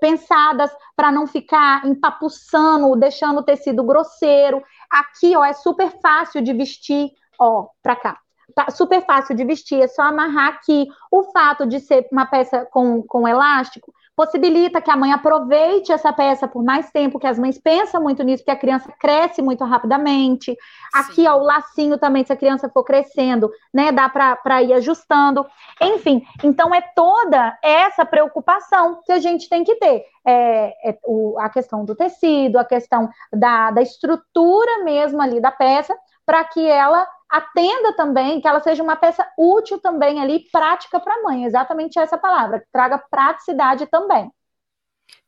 pensadas 0.00 0.70
para 0.96 1.12
não 1.12 1.26
ficar 1.26 1.84
empapuçando, 1.86 2.96
deixando 2.96 3.40
o 3.40 3.42
tecido 3.42 3.84
grosseiro. 3.84 4.62
Aqui, 4.90 5.36
ó, 5.36 5.44
é 5.44 5.52
super 5.52 5.90
fácil 6.00 6.42
de 6.42 6.52
vestir, 6.52 7.10
ó, 7.38 7.68
para 7.82 7.96
cá. 7.96 8.18
Tá 8.54 8.70
super 8.70 9.04
fácil 9.04 9.36
de 9.36 9.44
vestir, 9.44 9.80
é 9.80 9.88
só 9.88 10.02
amarrar 10.02 10.48
aqui. 10.48 10.88
O 11.10 11.24
fato 11.24 11.66
de 11.66 11.80
ser 11.80 12.08
uma 12.10 12.26
peça 12.26 12.66
com, 12.70 13.02
com 13.02 13.28
elástico 13.28 13.92
possibilita 14.18 14.80
que 14.80 14.90
a 14.90 14.96
mãe 14.96 15.12
aproveite 15.12 15.92
essa 15.92 16.12
peça 16.12 16.48
por 16.48 16.64
mais 16.64 16.90
tempo, 16.90 17.20
que 17.20 17.26
as 17.28 17.38
mães 17.38 17.56
pensam 17.56 18.02
muito 18.02 18.24
nisso, 18.24 18.44
que 18.44 18.50
a 18.50 18.56
criança 18.56 18.92
cresce 18.98 19.40
muito 19.40 19.62
rapidamente. 19.64 20.56
Aqui, 20.92 21.24
ó, 21.28 21.36
o 21.36 21.44
lacinho 21.44 21.96
também, 21.96 22.24
se 22.24 22.32
a 22.32 22.36
criança 22.36 22.68
for 22.68 22.82
crescendo, 22.82 23.48
né, 23.72 23.92
dá 23.92 24.08
para 24.08 24.60
ir 24.60 24.72
ajustando. 24.72 25.46
Enfim, 25.80 26.24
então 26.42 26.74
é 26.74 26.80
toda 26.96 27.56
essa 27.62 28.04
preocupação 28.04 29.00
que 29.06 29.12
a 29.12 29.20
gente 29.20 29.48
tem 29.48 29.62
que 29.62 29.76
ter. 29.76 30.04
É, 30.26 30.90
é 30.90 30.98
o, 31.04 31.38
a 31.38 31.48
questão 31.48 31.84
do 31.84 31.94
tecido, 31.94 32.58
a 32.58 32.64
questão 32.64 33.08
da, 33.32 33.70
da 33.70 33.82
estrutura 33.82 34.82
mesmo 34.82 35.22
ali 35.22 35.40
da 35.40 35.52
peça, 35.52 35.96
para 36.26 36.42
que 36.42 36.66
ela 36.66 37.06
atenda 37.28 37.94
também, 37.94 38.40
que 38.40 38.48
ela 38.48 38.60
seja 38.60 38.82
uma 38.82 38.96
peça 38.96 39.26
útil 39.36 39.78
também 39.78 40.20
ali, 40.20 40.48
prática 40.50 40.98
para 40.98 41.14
a 41.14 41.22
mãe, 41.22 41.44
exatamente 41.44 41.98
essa 41.98 42.16
palavra, 42.16 42.60
que 42.60 42.66
traga 42.72 42.98
praticidade 43.10 43.86
também. 43.86 44.30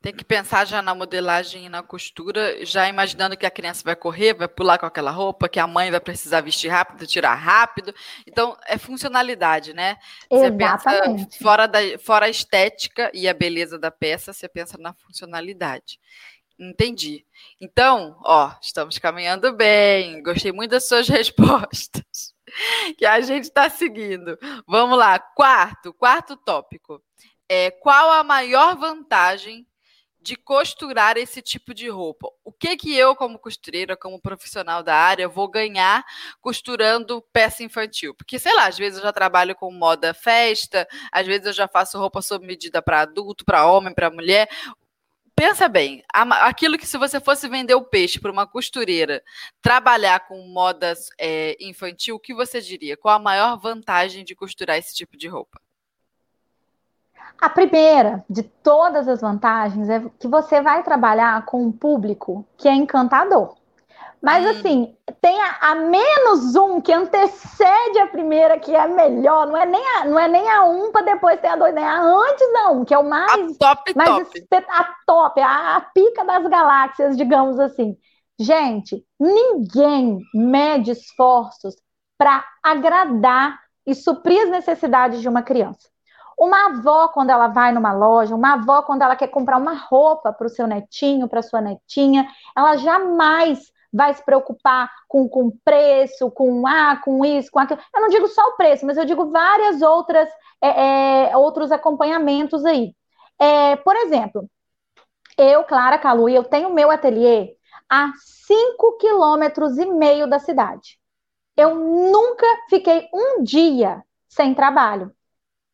Tem 0.02 0.14
que 0.14 0.24
pensar 0.24 0.66
já 0.66 0.80
na 0.80 0.94
modelagem 0.94 1.66
e 1.66 1.68
na 1.68 1.82
costura, 1.82 2.64
já 2.64 2.88
imaginando 2.88 3.36
que 3.36 3.44
a 3.44 3.50
criança 3.50 3.82
vai 3.84 3.94
correr, 3.94 4.32
vai 4.32 4.48
pular 4.48 4.78
com 4.78 4.86
aquela 4.86 5.10
roupa, 5.10 5.46
que 5.46 5.60
a 5.60 5.66
mãe 5.66 5.90
vai 5.90 6.00
precisar 6.00 6.40
vestir 6.40 6.68
rápido, 6.68 7.06
tirar 7.06 7.34
rápido. 7.34 7.94
Então, 8.26 8.56
é 8.66 8.78
funcionalidade, 8.78 9.74
né? 9.74 9.96
Você 10.30 10.46
Exatamente. 10.46 11.24
pensa 11.26 11.38
fora, 11.42 11.66
da, 11.66 11.78
fora 11.98 12.26
a 12.26 12.30
estética 12.30 13.10
e 13.12 13.28
a 13.28 13.34
beleza 13.34 13.78
da 13.78 13.90
peça, 13.90 14.32
você 14.32 14.48
pensa 14.48 14.78
na 14.78 14.94
funcionalidade. 14.94 16.00
Entendi. 16.60 17.24
Então, 17.58 18.20
ó, 18.22 18.52
estamos 18.60 18.98
caminhando 18.98 19.50
bem. 19.54 20.22
Gostei 20.22 20.52
muito 20.52 20.72
das 20.72 20.86
suas 20.86 21.08
respostas. 21.08 22.34
Que 22.98 23.06
a 23.06 23.18
gente 23.22 23.44
está 23.44 23.70
seguindo. 23.70 24.38
Vamos 24.66 24.98
lá. 24.98 25.18
Quarto, 25.18 25.94
quarto 25.94 26.36
tópico. 26.36 27.02
É, 27.48 27.70
qual 27.70 28.10
a 28.10 28.22
maior 28.22 28.76
vantagem 28.76 29.66
de 30.20 30.36
costurar 30.36 31.16
esse 31.16 31.40
tipo 31.40 31.72
de 31.72 31.88
roupa? 31.88 32.28
O 32.44 32.52
que 32.52 32.76
que 32.76 32.94
eu, 32.94 33.16
como 33.16 33.38
costureira, 33.38 33.96
como 33.96 34.20
profissional 34.20 34.82
da 34.82 34.94
área, 34.94 35.28
vou 35.28 35.48
ganhar 35.48 36.04
costurando 36.42 37.22
peça 37.32 37.64
infantil? 37.64 38.14
Porque, 38.14 38.38
sei 38.38 38.54
lá, 38.54 38.66
às 38.66 38.76
vezes 38.76 38.98
eu 38.98 39.04
já 39.04 39.12
trabalho 39.12 39.54
com 39.54 39.72
moda 39.72 40.12
festa, 40.12 40.86
às 41.10 41.26
vezes 41.26 41.46
eu 41.46 41.52
já 41.54 41.66
faço 41.66 41.98
roupa 41.98 42.20
sob 42.20 42.46
medida 42.46 42.82
para 42.82 43.00
adulto, 43.00 43.44
para 43.44 43.66
homem, 43.66 43.94
para 43.94 44.10
mulher 44.10 44.48
pensa 45.40 45.70
bem, 45.70 46.04
aquilo 46.12 46.76
que 46.76 46.86
se 46.86 46.98
você 46.98 47.18
fosse 47.18 47.48
vender 47.48 47.74
o 47.74 47.82
peixe 47.82 48.20
para 48.20 48.30
uma 48.30 48.46
costureira, 48.46 49.22
trabalhar 49.62 50.28
com 50.28 50.46
modas 50.48 51.08
é, 51.18 51.56
infantil, 51.58 52.16
o 52.16 52.20
que 52.20 52.34
você 52.34 52.60
diria? 52.60 52.94
Qual 52.94 53.14
a 53.14 53.18
maior 53.18 53.58
vantagem 53.58 54.22
de 54.22 54.34
costurar 54.34 54.76
esse 54.76 54.94
tipo 54.94 55.16
de 55.16 55.28
roupa? 55.28 55.58
A 57.40 57.48
primeira 57.48 58.22
de 58.28 58.42
todas 58.42 59.08
as 59.08 59.22
vantagens 59.22 59.88
é 59.88 60.04
que 60.20 60.28
você 60.28 60.60
vai 60.60 60.82
trabalhar 60.82 61.42
com 61.46 61.64
um 61.64 61.72
público 61.72 62.46
que 62.58 62.68
é 62.68 62.74
encantador. 62.74 63.56
Mas 64.22 64.44
hum. 64.44 64.50
assim, 64.50 64.96
tem 65.20 65.40
a, 65.40 65.58
a, 65.62 65.74
menos 65.74 66.54
um 66.54 66.80
que 66.80 66.92
antecede 66.92 67.98
a 68.00 68.06
primeira, 68.06 68.58
que 68.58 68.74
é 68.74 68.80
a 68.80 68.88
melhor. 68.88 69.46
Não 69.46 69.56
é 69.56 69.64
nem 69.64 69.86
a, 69.96 70.04
não 70.04 70.18
é 70.18 70.28
nem 70.28 70.50
a 70.50 70.64
um 70.64 70.92
para 70.92 71.06
depois 71.06 71.40
ter 71.40 71.48
a 71.48 71.56
dois, 71.56 71.74
nem 71.74 71.84
a 71.84 72.02
antes 72.02 72.52
da 72.52 72.70
um, 72.70 72.84
que 72.84 72.92
é 72.92 72.98
o 72.98 73.08
mais. 73.08 73.32
A 73.32 73.58
top, 73.58 73.96
mais 73.96 74.28
top. 74.28 74.66
A 74.68 74.94
top, 75.06 75.40
a, 75.40 75.76
a 75.76 75.80
pica 75.80 76.24
das 76.24 76.46
galáxias, 76.46 77.16
digamos 77.16 77.58
assim. 77.58 77.96
Gente, 78.38 79.04
ninguém 79.18 80.18
mede 80.34 80.90
esforços 80.90 81.74
para 82.18 82.44
agradar 82.62 83.58
e 83.86 83.94
suprir 83.94 84.42
as 84.42 84.50
necessidades 84.50 85.20
de 85.20 85.28
uma 85.28 85.42
criança. 85.42 85.88
Uma 86.38 86.66
avó, 86.66 87.08
quando 87.08 87.30
ela 87.30 87.48
vai 87.48 87.72
numa 87.72 87.92
loja, 87.92 88.34
uma 88.34 88.54
avó, 88.54 88.82
quando 88.82 89.02
ela 89.02 89.16
quer 89.16 89.28
comprar 89.28 89.58
uma 89.58 89.74
roupa 89.74 90.32
para 90.32 90.46
o 90.46 90.50
seu 90.50 90.66
netinho, 90.66 91.28
para 91.28 91.42
sua 91.42 91.60
netinha, 91.60 92.26
ela 92.56 92.76
jamais 92.76 93.70
vai 93.92 94.14
se 94.14 94.24
preocupar 94.24 94.90
com, 95.08 95.28
com 95.28 95.50
preço, 95.64 96.30
com 96.30 96.66
ah, 96.66 96.96
com 97.02 97.24
isso, 97.24 97.50
com 97.50 97.58
aquilo. 97.58 97.80
Eu 97.94 98.02
não 98.02 98.08
digo 98.08 98.28
só 98.28 98.42
o 98.48 98.56
preço, 98.56 98.86
mas 98.86 98.96
eu 98.96 99.04
digo 99.04 99.30
várias 99.30 99.82
outras 99.82 100.28
é, 100.62 101.30
é, 101.30 101.36
outros 101.36 101.72
acompanhamentos 101.72 102.64
aí. 102.64 102.94
É, 103.38 103.76
por 103.76 103.96
exemplo, 103.96 104.48
eu, 105.36 105.64
Clara 105.64 105.98
Calu, 105.98 106.28
eu 106.28 106.44
tenho 106.44 106.72
meu 106.72 106.90
ateliê 106.90 107.56
a 107.88 108.12
5 108.46 108.98
quilômetros 108.98 109.78
e 109.78 109.86
meio 109.86 110.28
da 110.28 110.38
cidade. 110.38 110.98
Eu 111.56 111.74
nunca 111.74 112.46
fiquei 112.68 113.08
um 113.12 113.42
dia 113.42 114.04
sem 114.28 114.54
trabalho. 114.54 115.12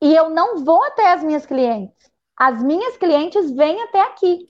E 0.01 0.15
eu 0.15 0.31
não 0.31 0.65
vou 0.65 0.83
até 0.85 1.13
as 1.13 1.23
minhas 1.23 1.47
clientes. 1.47 2.11
As 2.37 2.63
minhas 2.63 2.97
clientes 2.97 3.51
vêm 3.51 3.83
até 3.83 4.01
aqui. 4.03 4.49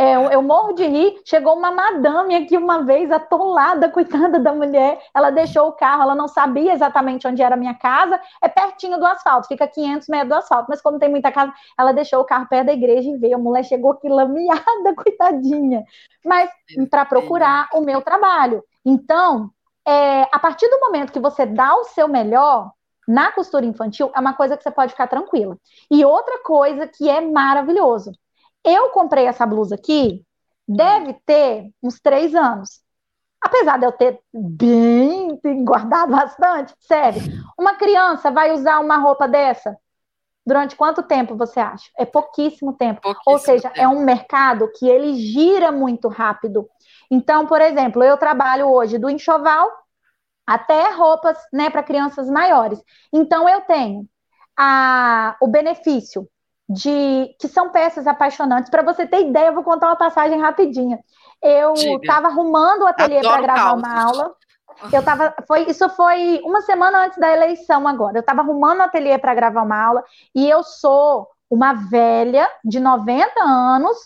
É, 0.00 0.14
eu, 0.14 0.40
morro 0.42 0.74
de 0.74 0.86
rir. 0.86 1.20
Chegou 1.24 1.56
uma 1.56 1.72
madame 1.72 2.36
aqui 2.36 2.56
uma 2.56 2.84
vez, 2.84 3.10
atolada, 3.10 3.88
coitada 3.90 4.38
da 4.38 4.52
mulher. 4.52 5.02
Ela 5.12 5.30
deixou 5.30 5.66
o 5.66 5.72
carro, 5.72 6.02
ela 6.02 6.14
não 6.14 6.28
sabia 6.28 6.72
exatamente 6.72 7.26
onde 7.26 7.42
era 7.42 7.56
a 7.56 7.58
minha 7.58 7.74
casa. 7.74 8.20
É 8.40 8.48
pertinho 8.48 8.96
do 8.96 9.04
asfalto, 9.04 9.48
fica 9.48 9.66
500 9.66 10.06
metros 10.06 10.28
do 10.28 10.34
asfalto. 10.36 10.66
Mas 10.68 10.80
como 10.80 11.00
tem 11.00 11.10
muita 11.10 11.32
casa, 11.32 11.52
ela 11.76 11.90
deixou 11.90 12.20
o 12.20 12.24
carro 12.24 12.46
perto 12.48 12.66
da 12.66 12.72
igreja 12.72 13.10
e 13.10 13.16
veio. 13.16 13.34
A 13.34 13.38
mulher 13.38 13.64
chegou 13.64 13.90
aqui 13.90 14.08
lameada, 14.08 14.94
coitadinha. 14.96 15.82
Mas 16.24 16.48
para 16.88 17.04
procurar 17.04 17.68
o 17.74 17.80
meu 17.80 18.00
trabalho. 18.00 18.62
Então, 18.86 19.50
é, 19.84 20.22
a 20.32 20.38
partir 20.38 20.68
do 20.68 20.78
momento 20.78 21.12
que 21.12 21.18
você 21.18 21.44
dá 21.44 21.74
o 21.74 21.84
seu 21.84 22.06
melhor, 22.06 22.70
na 23.06 23.32
costura 23.32 23.66
infantil, 23.66 24.12
é 24.14 24.20
uma 24.20 24.34
coisa 24.34 24.56
que 24.56 24.62
você 24.62 24.70
pode 24.70 24.92
ficar 24.92 25.08
tranquila. 25.08 25.56
E 25.90 26.04
outra 26.04 26.40
coisa 26.44 26.86
que 26.86 27.08
é 27.08 27.20
maravilhoso 27.20 28.12
eu 28.64 28.90
comprei 28.90 29.26
essa 29.26 29.46
blusa 29.46 29.74
aqui, 29.74 30.24
deve 30.66 31.14
ter 31.24 31.70
uns 31.82 32.00
três 32.00 32.34
anos. 32.34 32.80
Apesar 33.40 33.78
de 33.78 33.86
eu 33.86 33.92
ter 33.92 34.20
bem 34.32 35.38
guardado 35.64 36.10
bastante, 36.12 36.74
sério. 36.80 37.22
Uma 37.58 37.74
criança 37.76 38.30
vai 38.30 38.52
usar 38.52 38.80
uma 38.80 38.98
roupa 38.98 39.28
dessa 39.28 39.76
durante 40.44 40.74
quanto 40.76 41.02
tempo 41.02 41.36
você 41.36 41.60
acha? 41.60 41.90
É 41.98 42.06
pouquíssimo 42.06 42.72
tempo. 42.72 43.02
Pouquíssimo 43.02 43.32
Ou 43.32 43.38
seja, 43.38 43.68
é 43.68 43.70
tempo. 43.70 43.84
é 43.84 43.88
um 43.88 44.02
mercado 44.04 44.70
que 44.72 44.88
ele 44.88 45.14
gira 45.14 45.70
muito 45.70 46.08
rápido. 46.08 46.68
Então, 47.10 47.46
por 47.46 47.60
exemplo, 47.60 48.02
eu 48.02 48.16
trabalho 48.16 48.66
hoje 48.68 48.98
do 48.98 49.10
enxoval 49.10 49.70
até 50.46 50.90
roupas, 50.92 51.36
né, 51.52 51.68
para 51.68 51.82
crianças 51.82 52.28
maiores. 52.30 52.82
Então 53.12 53.46
eu 53.48 53.60
tenho 53.62 54.08
a, 54.56 55.36
o 55.40 55.46
benefício 55.46 56.26
de 56.68 57.34
que 57.40 57.48
são 57.48 57.70
peças 57.70 58.06
apaixonantes. 58.06 58.70
Para 58.70 58.82
você 58.82 59.06
ter 59.06 59.22
ideia, 59.22 59.46
eu 59.46 59.54
vou 59.54 59.64
contar 59.64 59.86
uma 59.86 59.96
passagem 59.96 60.38
rapidinha. 60.40 60.98
Eu 61.42 61.72
estava 61.74 62.26
arrumando 62.26 62.82
o 62.82 62.86
ateliê 62.86 63.20
para 63.20 63.40
gravar 63.40 63.72
uma 63.72 64.02
aula. 64.02 64.34
Eu 64.92 65.02
tava, 65.02 65.34
foi, 65.46 65.62
isso 65.68 65.88
foi 65.90 66.40
uma 66.44 66.60
semana 66.60 67.06
antes 67.06 67.18
da 67.18 67.32
eleição 67.32 67.88
agora. 67.88 68.18
Eu 68.18 68.20
estava 68.20 68.42
arrumando 68.42 68.80
o 68.80 68.82
ateliê 68.82 69.18
para 69.18 69.34
gravar 69.34 69.62
uma 69.62 69.82
aula 69.82 70.04
e 70.34 70.48
eu 70.48 70.62
sou 70.62 71.26
uma 71.50 71.72
velha 71.72 72.48
de 72.64 72.78
90 72.78 73.40
anos 73.40 73.96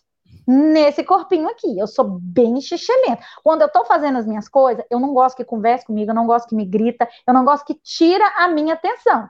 nesse 0.47 1.03
corpinho 1.03 1.49
aqui. 1.49 1.79
Eu 1.79 1.87
sou 1.87 2.05
bem 2.05 2.61
xixelenta. 2.61 3.23
Quando 3.43 3.63
eu 3.63 3.67
estou 3.67 3.85
fazendo 3.85 4.19
as 4.19 4.27
minhas 4.27 4.49
coisas, 4.49 4.85
eu 4.91 5.01
não 5.01 5.13
gosto 5.13 5.37
que 5.37 5.45
converse 5.45 5.85
comigo, 5.85 6.11
eu 6.11 6.15
não 6.15 6.27
gosto 6.27 6.49
que 6.49 6.55
me 6.55 6.65
grita, 6.65 7.09
eu 7.27 7.35
não 7.35 7.45
gosto 7.45 7.65
que 7.65 7.75
tira 7.75 8.27
a 8.37 8.49
minha 8.49 8.75
atenção. 8.75 9.29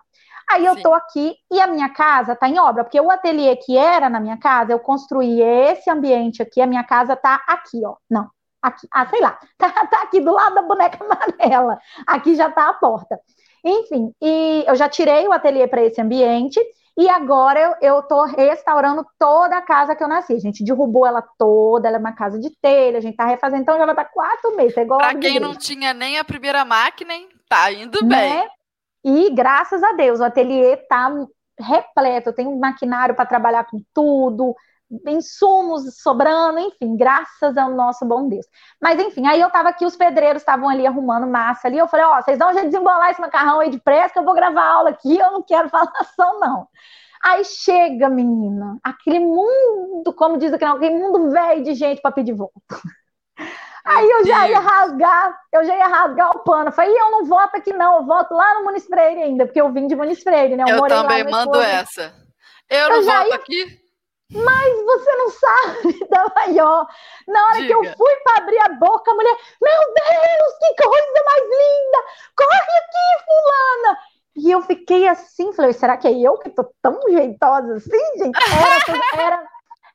Aí 0.53 0.67
eu 0.67 0.75
Sim. 0.75 0.83
tô 0.83 0.93
aqui 0.93 1.35
e 1.51 1.61
a 1.61 1.67
minha 1.67 1.88
casa 1.88 2.37
tá 2.37 2.47
em 2.47 2.59
obra, 2.59 2.85
porque 2.85 3.01
o 3.01 3.11
ateliê 3.11 3.57
que 3.57 3.77
era 3.77 4.11
na 4.11 4.21
minha 4.21 4.37
casa, 4.37 4.73
eu 4.73 4.79
construí 4.79 5.41
esse 5.41 5.88
ambiente 5.88 6.43
aqui, 6.43 6.61
a 6.61 6.67
minha 6.67 6.85
casa 6.85 7.17
tá 7.17 7.43
aqui, 7.49 7.81
ó. 7.85 7.97
Não, 8.11 8.29
aqui, 8.61 8.87
ah, 8.93 9.07
sei 9.07 9.21
lá, 9.21 9.38
tá, 9.57 9.71
tá 9.71 10.03
aqui 10.03 10.21
do 10.21 10.33
lado 10.33 10.55
da 10.55 10.62
boneca 10.62 10.99
amarela. 11.05 11.79
Aqui 12.07 12.35
já 12.35 12.51
tá 12.51 12.69
a 12.69 12.75
porta. 12.75 13.19
Enfim, 13.65 14.12
e 14.21 14.65
eu 14.67 14.77
já 14.77 14.88
tirei 14.88 15.27
o 15.27 15.33
ateliê 15.33 15.67
para 15.67 15.83
esse 15.83 16.01
ambiente 16.01 16.61
e 16.99 17.09
agora 17.09 17.79
eu, 17.81 18.01
estou 18.01 18.25
restaurando 18.27 19.07
toda 19.19 19.57
a 19.57 19.62
casa 19.62 19.95
que 19.95 20.05
eu 20.05 20.09
nasci. 20.09 20.35
A 20.35 20.38
gente 20.38 20.62
derrubou 20.62 21.07
ela 21.07 21.23
toda, 21.38 21.88
ela 21.88 21.97
é 21.97 22.01
uma 22.01 22.12
casa 22.12 22.38
de 22.38 22.51
telha, 22.61 22.99
a 22.99 23.01
gente 23.01 23.17
tá 23.17 23.25
refazendo, 23.25 23.62
então 23.62 23.79
já 23.79 23.87
vai 23.87 23.95
estar 23.95 24.05
quatro 24.07 24.55
meses. 24.55 24.77
É 24.77 24.83
igual 24.83 24.99
pra 24.99 25.15
quem 25.15 25.41
não 25.41 25.55
tinha 25.55 25.95
nem 25.95 26.19
a 26.19 26.25
primeira 26.25 26.62
máquina, 26.65 27.15
hein? 27.15 27.29
tá 27.53 27.71
indo 27.71 28.05
né? 28.07 28.49
E 29.05 29.31
graças 29.31 29.83
a 29.83 29.93
Deus, 29.93 30.21
o 30.21 30.25
ateliê 30.25 30.77
tá 30.77 31.11
repleto, 31.59 32.31
eu 32.31 32.35
tenho 32.35 32.59
maquinário 32.59 33.15
para 33.15 33.27
trabalhar 33.27 33.65
com 33.65 33.81
tudo, 33.93 34.55
insumos 35.07 36.01
sobrando, 36.03 36.59
enfim, 36.59 36.97
graças 36.97 37.57
ao 37.57 37.71
nosso 37.71 38.05
bom 38.05 38.29
Deus. 38.29 38.47
Mas 38.81 39.01
enfim, 39.01 39.27
aí 39.27 39.41
eu 39.41 39.51
tava 39.51 39.71
aqui, 39.71 39.85
os 39.85 39.97
pedreiros 39.97 40.43
estavam 40.43 40.69
ali 40.69 40.87
arrumando 40.87 41.27
massa 41.27 41.69
ali, 41.69 41.79
eu 41.79 41.88
falei, 41.88 42.07
ó, 42.07 42.19
oh, 42.19 42.23
vocês 42.23 42.38
jeito 42.38 42.55
de 42.57 42.67
desembolar 42.67 43.11
esse 43.11 43.21
macarrão 43.21 43.61
aí 43.61 43.71
depressa 43.71 44.12
que 44.12 44.19
eu 44.19 44.25
vou 44.25 44.35
gravar 44.35 44.65
aula 44.65 44.91
aqui, 44.91 45.17
eu 45.19 45.31
não 45.31 45.43
quero 45.43 45.69
falação 45.71 46.41
não. 46.41 46.69
Aí 47.25 47.45
chega, 47.45 48.09
menina, 48.09 48.79
aquele 48.83 49.21
mundo, 49.21 50.12
como 50.12 50.38
diz 50.38 50.53
aquele 50.53 50.99
mundo 50.99 51.31
velho 51.31 51.62
de 51.62 51.75
gente 51.75 52.03
para 52.03 52.11
pedir 52.11 52.33
volta. 52.33 52.61
Aí 53.85 54.09
eu 54.09 54.25
já 54.25 54.49
ia 54.49 54.61
rasgar, 54.61 55.40
eu 55.53 55.64
já 55.64 55.77
ia 55.77 55.87
rasgar 55.87 56.31
o 56.31 56.40
pano. 56.40 56.71
falei, 56.71 56.92
eu 56.92 57.11
não 57.11 57.25
voto 57.25 57.57
aqui 57.57 57.73
não, 57.73 57.97
eu 57.97 58.05
voto 58.05 58.33
lá 58.33 58.55
no 58.55 58.64
Muniz 58.64 58.87
Freire 58.87 59.23
ainda, 59.23 59.45
porque 59.45 59.61
eu 59.61 59.73
vim 59.73 59.87
de 59.87 59.97
Muniz 59.97 60.23
Freire, 60.23 60.57
né? 60.57 60.64
Eu, 60.68 60.77
eu 60.77 60.87
também 60.87 61.25
mando 61.25 61.61
essa. 61.61 62.14
Eu 62.71 62.88
não 62.88 62.97
eu 62.97 63.03
voto 63.03 63.29
ia... 63.29 63.35
aqui. 63.35 63.83
Mas 64.35 64.85
você 64.85 65.16
não 65.16 65.31
sabe 65.31 66.07
da 66.09 66.33
maior. 66.35 66.87
Na 67.29 67.45
hora 67.45 67.61
Diga. 67.61 67.66
que 67.66 67.75
eu 67.75 67.97
fui 67.97 68.16
para 68.25 68.42
abrir 68.42 68.59
a 68.61 68.68
boca, 68.71 69.11
a 69.11 69.14
mulher, 69.14 69.37
meu 69.61 69.95
Deus, 69.95 70.59
que 70.59 70.83
coisa 70.83 71.25
mais 71.27 71.42
linda! 71.42 71.99
Corre 72.37 72.79
aqui, 72.79 73.25
fulana! 73.27 73.99
E 74.35 74.51
eu 74.51 74.62
fiquei 74.62 75.07
assim, 75.07 75.53
falei, 75.53 75.75
será 75.75 75.97
que 75.99 76.09
é 76.09 76.12
eu 76.12 76.38
que 76.38 76.49
tô 76.49 76.64
tão 76.81 76.99
jeitosa 77.11 77.75
assim, 77.75 78.18
gente? 78.18 78.38
Era, 79.14 79.23
era, 79.23 79.49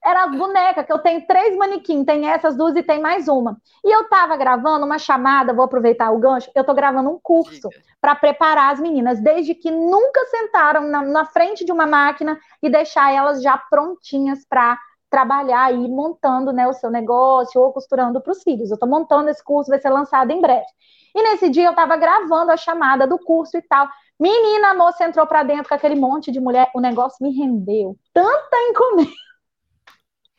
era 0.04 0.26
as 0.26 0.32
bonecas, 0.36 0.86
que 0.86 0.92
eu 0.94 1.00
tenho 1.00 1.26
três 1.26 1.56
manequins, 1.58 2.06
tem 2.06 2.30
essas 2.30 2.56
duas 2.56 2.76
e 2.76 2.84
tem 2.84 3.02
mais 3.02 3.28
uma. 3.28 3.58
E 3.84 3.94
eu 3.94 4.08
tava 4.10 4.38
gravando 4.38 4.86
uma 4.86 4.98
chamada, 4.98 5.54
vou 5.54 5.66
aproveitar 5.66 6.12
o 6.12 6.20
gancho, 6.20 6.50
eu 6.56 6.64
tô 6.64 6.74
gravando 6.74 7.10
um 7.10 7.20
curso 7.22 7.70
para 8.00 8.16
preparar 8.16 8.74
as 8.74 8.80
meninas, 8.80 9.20
desde 9.20 9.54
que 9.54 9.72
nunca 9.72 10.26
sentaram 10.26 10.82
na, 10.82 11.02
na 11.02 11.26
frente 11.26 11.66
de 11.66 11.72
uma 11.72 11.86
máquina 11.86 12.40
e 12.62 12.70
deixar 12.70 13.14
elas 13.14 13.42
já 13.42 13.58
prontinhas 13.58 14.46
para 14.48 14.78
trabalhar 15.10 15.66
aí 15.66 15.88
montando 15.88 16.52
né, 16.52 16.68
o 16.68 16.74
seu 16.74 16.90
negócio 16.90 17.62
ou 17.62 17.72
costurando 17.72 18.22
para 18.22 18.32
os 18.32 18.44
filhos. 18.44 18.70
Eu 18.70 18.76
estou 18.76 18.90
montando 18.90 19.30
esse 19.30 19.44
curso, 19.44 19.70
vai 19.70 19.80
ser 19.80 19.90
lançado 19.90 20.32
em 20.32 20.42
breve. 20.42 20.68
E 21.16 21.24
nesse 21.24 21.50
dia 21.50 21.66
eu 21.66 21.72
estava 21.72 21.96
gravando 21.96 22.52
a 22.52 22.58
chamada 22.58 23.08
do 23.08 23.18
curso 23.18 23.58
e 23.58 23.62
tal. 23.62 23.88
Menina, 24.20 24.70
a 24.70 24.74
moça 24.74 25.06
entrou 25.06 25.26
para 25.26 25.44
dentro 25.44 25.70
com 25.70 25.76
aquele 25.76 25.96
monte 25.96 26.32
de 26.32 26.40
mulher, 26.40 26.70
o 26.76 26.82
negócio 26.82 27.18
me 27.22 27.32
rendeu 27.32 27.96
tanta 28.14 28.58
encomenda 28.70 29.27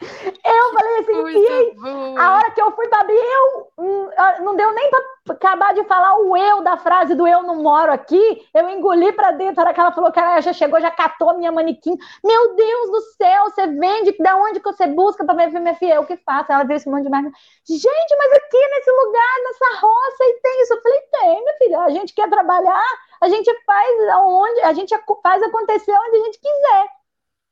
eu 0.01 0.73
falei 0.73 0.99
assim, 0.99 1.25
que 1.25 1.77
a 2.19 2.37
hora 2.37 2.51
que 2.53 2.63
eu 2.63 2.71
fui 2.73 2.87
para 2.89 3.01
abrir, 3.01 3.17
eu 3.17 3.69
hum, 3.79 4.09
não 4.43 4.55
deu 4.55 4.73
nem 4.73 4.89
para 4.91 5.35
acabar 5.35 5.75
de 5.75 5.83
falar 5.85 6.19
o 6.19 6.37
eu 6.37 6.63
da 6.63 6.77
frase 6.77 7.15
do 7.17 7.27
eu 7.27 7.43
não 7.43 7.63
moro 7.63 7.93
aqui. 7.93 8.47
Eu 8.55 8.69
engoli 8.71 9.13
para 9.13 9.33
dentro. 9.33 9.61
A 9.61 9.65
hora 9.65 9.75
que 9.75 9.81
ela 9.81 9.93
falou 9.93 10.13
que 10.13 10.21
ela 10.21 10.41
já 10.41 10.53
chegou, 10.53 10.81
já 10.81 10.91
catou 10.91 11.37
minha 11.37 11.51
manequim. 11.51 11.97
Meu 12.25 12.55
Deus 12.55 12.91
do 12.91 13.01
céu, 13.17 13.45
você 13.45 13.67
vende? 13.67 14.17
Da 14.21 14.37
onde 14.37 14.61
que 14.61 14.71
você 14.71 14.87
busca 14.87 15.25
para 15.25 15.35
ver 15.35 15.61
minha 15.61 15.75
filha? 15.75 15.95
Eu 15.95 16.07
que 16.07 16.17
faço? 16.19 16.53
Ela 16.53 16.65
viu 16.65 16.77
esse 16.77 16.89
monte 16.89 17.03
de 17.03 17.11
máquina. 17.11 17.33
Gente, 17.69 18.17
mas 18.19 18.33
aqui 18.35 18.69
nesse 18.71 18.91
lugar, 18.91 19.35
nessa 19.45 19.81
roça, 19.81 20.25
e 20.25 20.41
tem 20.41 20.63
isso. 20.63 20.75
Eu 20.75 20.83
falei, 20.83 21.01
tem, 21.01 21.45
minha 21.45 21.57
filha. 21.59 21.81
A 21.81 21.91
gente 21.91 22.15
quer 22.15 22.31
trabalhar, 22.31 22.87
a 23.21 23.29
gente 23.29 23.53
faz 23.67 24.09
aonde, 24.11 24.61
a 24.61 24.73
gente 24.73 24.97
faz 25.23 25.43
acontecer 25.43 25.93
onde 25.93 26.17
a 26.17 26.25
gente 26.25 26.39
quiser. 26.39 26.98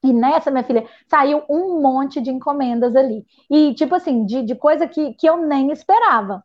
E 0.07 0.13
nessa, 0.13 0.53
minha 0.53 0.63
filha, 0.63 0.89
saiu 1.09 1.43
um 1.51 1.81
monte 1.83 2.21
de 2.21 2.31
encomendas 2.31 2.95
ali. 2.95 3.27
E, 3.51 3.75
tipo 3.75 3.93
assim, 3.93 4.25
de, 4.25 4.45
de 4.45 4.55
coisa 4.55 4.87
que, 4.87 5.15
que 5.15 5.29
eu 5.29 5.37
nem 5.37 5.73
esperava. 5.73 6.45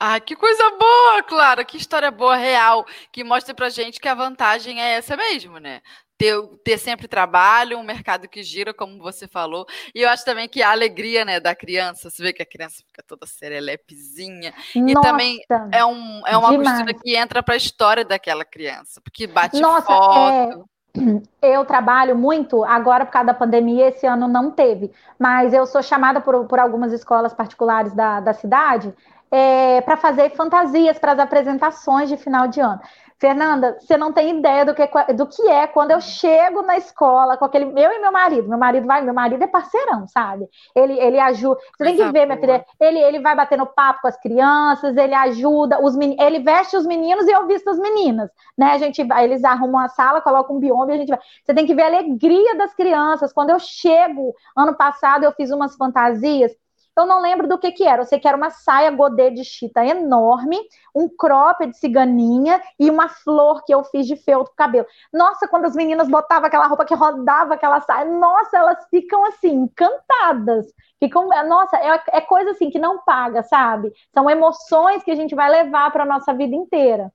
Ah, 0.00 0.18
que 0.18 0.34
coisa 0.34 0.62
boa, 0.78 1.22
Clara, 1.24 1.64
que 1.64 1.76
história 1.76 2.10
boa, 2.10 2.36
real, 2.36 2.86
que 3.12 3.22
mostra 3.22 3.52
pra 3.52 3.68
gente 3.68 4.00
que 4.00 4.08
a 4.08 4.14
vantagem 4.14 4.80
é 4.80 4.92
essa 4.92 5.16
mesmo, 5.16 5.58
né? 5.58 5.82
Ter, 6.16 6.40
ter 6.64 6.78
sempre 6.78 7.06
trabalho, 7.06 7.78
um 7.78 7.82
mercado 7.82 8.28
que 8.28 8.42
gira, 8.42 8.72
como 8.72 8.98
você 8.98 9.28
falou. 9.28 9.66
E 9.94 10.00
eu 10.00 10.08
acho 10.08 10.24
também 10.24 10.48
que 10.48 10.62
a 10.62 10.70
alegria 10.70 11.24
né, 11.24 11.38
da 11.38 11.54
criança, 11.54 12.08
você 12.08 12.22
vê 12.22 12.32
que 12.32 12.42
a 12.42 12.46
criança 12.46 12.82
fica 12.86 13.02
toda 13.06 13.26
serelepezinha. 13.26 14.54
Nossa, 14.74 14.90
e 14.90 14.94
também 14.94 15.40
é, 15.70 15.84
um, 15.84 16.22
é 16.26 16.36
uma 16.36 16.50
demais. 16.50 16.78
costura 16.78 16.94
que 16.94 17.16
entra 17.16 17.42
para 17.42 17.54
a 17.54 17.58
história 17.58 18.04
daquela 18.04 18.44
criança, 18.44 19.00
porque 19.02 19.26
bate 19.26 19.60
Nossa, 19.60 19.86
foto. 19.86 20.64
É 20.64 20.77
eu 21.42 21.64
trabalho 21.64 22.16
muito, 22.16 22.64
agora 22.64 23.04
por 23.04 23.12
causa 23.12 23.28
da 23.28 23.34
pandemia, 23.34 23.88
esse 23.88 24.06
ano 24.06 24.26
não 24.26 24.50
teve, 24.50 24.90
mas 25.18 25.52
eu 25.52 25.66
sou 25.66 25.82
chamada 25.82 26.20
por, 26.20 26.46
por 26.46 26.58
algumas 26.58 26.92
escolas 26.92 27.32
particulares 27.32 27.92
da, 27.92 28.20
da 28.20 28.32
cidade 28.32 28.92
é, 29.30 29.80
para 29.82 29.96
fazer 29.96 30.30
fantasias 30.30 30.98
para 30.98 31.12
as 31.12 31.18
apresentações 31.18 32.08
de 32.08 32.16
final 32.16 32.48
de 32.48 32.60
ano. 32.60 32.80
Fernanda, 33.20 33.76
você 33.80 33.96
não 33.96 34.12
tem 34.12 34.38
ideia 34.38 34.64
do 34.64 34.72
que, 34.72 34.86
do 35.14 35.26
que 35.26 35.42
é 35.48 35.66
quando 35.66 35.90
eu 35.90 36.00
chego 36.00 36.62
na 36.62 36.76
escola 36.76 37.36
com 37.36 37.44
aquele. 37.44 37.64
Eu 37.64 37.92
e 37.92 37.98
meu 37.98 38.12
marido. 38.12 38.48
Meu 38.48 38.58
marido 38.58 38.86
vai, 38.86 39.02
meu 39.02 39.12
marido 39.12 39.42
é 39.42 39.46
parceirão, 39.48 40.06
sabe? 40.06 40.48
Ele, 40.74 40.92
ele 41.00 41.18
ajuda. 41.18 41.60
Você 41.76 41.84
tem 41.84 41.96
que 41.96 42.12
ver, 42.12 42.26
minha 42.26 42.38
filha. 42.38 42.64
Ele, 42.78 42.98
ele 43.00 43.20
vai 43.20 43.34
batendo 43.34 43.66
papo 43.66 44.02
com 44.02 44.08
as 44.08 44.16
crianças, 44.20 44.96
ele 44.96 45.14
ajuda 45.14 45.82
os 45.82 45.96
meninos, 45.96 46.24
ele 46.24 46.38
veste 46.38 46.76
os 46.76 46.86
meninos 46.86 47.26
e 47.26 47.32
eu 47.32 47.44
visto 47.48 47.68
as 47.68 47.78
meninas. 47.78 48.30
Né? 48.56 48.72
A 48.72 48.78
gente 48.78 49.02
vai, 49.02 49.24
eles 49.24 49.42
arrumam 49.42 49.80
a 49.80 49.88
sala, 49.88 50.20
colocam 50.20 50.56
um 50.56 50.60
biombo 50.60 50.90
e 50.90 50.94
a 50.94 50.98
gente 50.98 51.08
vai. 51.08 51.18
Você 51.44 51.52
tem 51.52 51.66
que 51.66 51.74
ver 51.74 51.82
a 51.82 51.86
alegria 51.86 52.54
das 52.56 52.72
crianças. 52.72 53.32
Quando 53.32 53.50
eu 53.50 53.58
chego, 53.58 54.32
ano 54.56 54.76
passado, 54.76 55.24
eu 55.24 55.32
fiz 55.32 55.50
umas 55.50 55.74
fantasias 55.74 56.52
eu 57.00 57.06
não 57.06 57.20
lembro 57.20 57.48
do 57.48 57.58
que 57.58 57.72
que 57.72 57.84
era. 57.84 58.02
Eu 58.02 58.06
sei 58.06 58.18
que 58.18 58.26
era 58.26 58.36
uma 58.36 58.50
saia 58.50 58.90
godê 58.90 59.30
de 59.30 59.44
chita 59.44 59.84
enorme, 59.84 60.58
um 60.94 61.08
crop 61.08 61.66
de 61.66 61.76
ciganinha 61.76 62.60
e 62.78 62.90
uma 62.90 63.08
flor 63.08 63.64
que 63.64 63.74
eu 63.74 63.84
fiz 63.84 64.06
de 64.06 64.16
feltro 64.16 64.52
cabelo. 64.56 64.86
Nossa, 65.12 65.48
quando 65.48 65.66
as 65.66 65.74
meninas 65.74 66.08
botavam 66.08 66.46
aquela 66.46 66.66
roupa 66.66 66.84
que 66.84 66.94
rodava 66.94 67.54
aquela 67.54 67.80
saia, 67.80 68.04
nossa, 68.04 68.56
elas 68.56 68.86
ficam 68.90 69.24
assim, 69.26 69.52
encantadas. 69.52 70.66
Ficam, 70.98 71.28
nossa, 71.46 71.76
é, 71.76 72.02
é 72.12 72.20
coisa 72.20 72.50
assim 72.50 72.70
que 72.70 72.78
não 72.78 73.02
paga, 73.04 73.42
sabe? 73.42 73.92
São 74.12 74.28
emoções 74.28 75.02
que 75.02 75.10
a 75.10 75.14
gente 75.14 75.34
vai 75.34 75.50
levar 75.50 75.90
para 75.92 76.04
nossa 76.04 76.34
vida 76.34 76.54
inteira. 76.54 77.12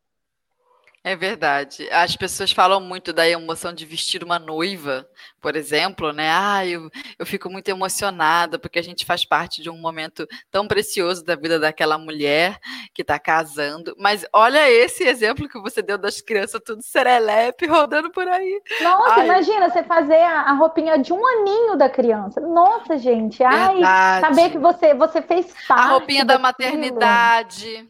É 1.05 1.17
verdade. 1.17 1.89
As 1.91 2.15
pessoas 2.15 2.53
falam 2.53 2.79
muito 2.79 3.11
da 3.11 3.27
emoção 3.27 3.73
de 3.73 3.85
vestir 3.85 4.23
uma 4.23 4.39
noiva, 4.39 5.05
por 5.41 5.53
exemplo, 5.53 6.13
né? 6.13 6.29
Ah, 6.31 6.65
eu, 6.65 6.89
eu 7.19 7.25
fico 7.25 7.49
muito 7.49 7.67
emocionada 7.67 8.57
porque 8.57 8.79
a 8.79 8.81
gente 8.81 9.05
faz 9.05 9.25
parte 9.25 9.61
de 9.61 9.69
um 9.69 9.77
momento 9.77 10.25
tão 10.49 10.65
precioso 10.65 11.21
da 11.25 11.35
vida 11.35 11.59
daquela 11.59 11.97
mulher 11.97 12.57
que 12.93 13.01
está 13.01 13.19
casando. 13.19 13.93
Mas 13.99 14.25
olha 14.31 14.71
esse 14.71 15.03
exemplo 15.03 15.49
que 15.49 15.59
você 15.59 15.81
deu 15.81 15.97
das 15.97 16.21
crianças 16.21 16.61
tudo 16.65 16.81
serelepe 16.81 17.67
rodando 17.67 18.09
por 18.09 18.25
aí. 18.25 18.61
Nossa, 18.81 19.19
ai. 19.19 19.25
imagina 19.25 19.69
você 19.69 19.83
fazer 19.83 20.21
a, 20.21 20.43
a, 20.43 20.53
roupinha 20.53 20.97
de 20.97 21.11
um 21.11 21.27
aninho 21.27 21.75
da 21.75 21.89
criança. 21.89 22.39
Nossa, 22.39 22.97
gente. 22.97 23.43
Ai, 23.43 23.81
saber 24.21 24.51
que 24.51 24.57
você, 24.57 24.93
você 24.93 25.21
fez 25.21 25.54
parte. 25.67 25.83
A 25.83 25.87
roupinha 25.87 26.23
da 26.23 26.39
maternidade. 26.39 27.89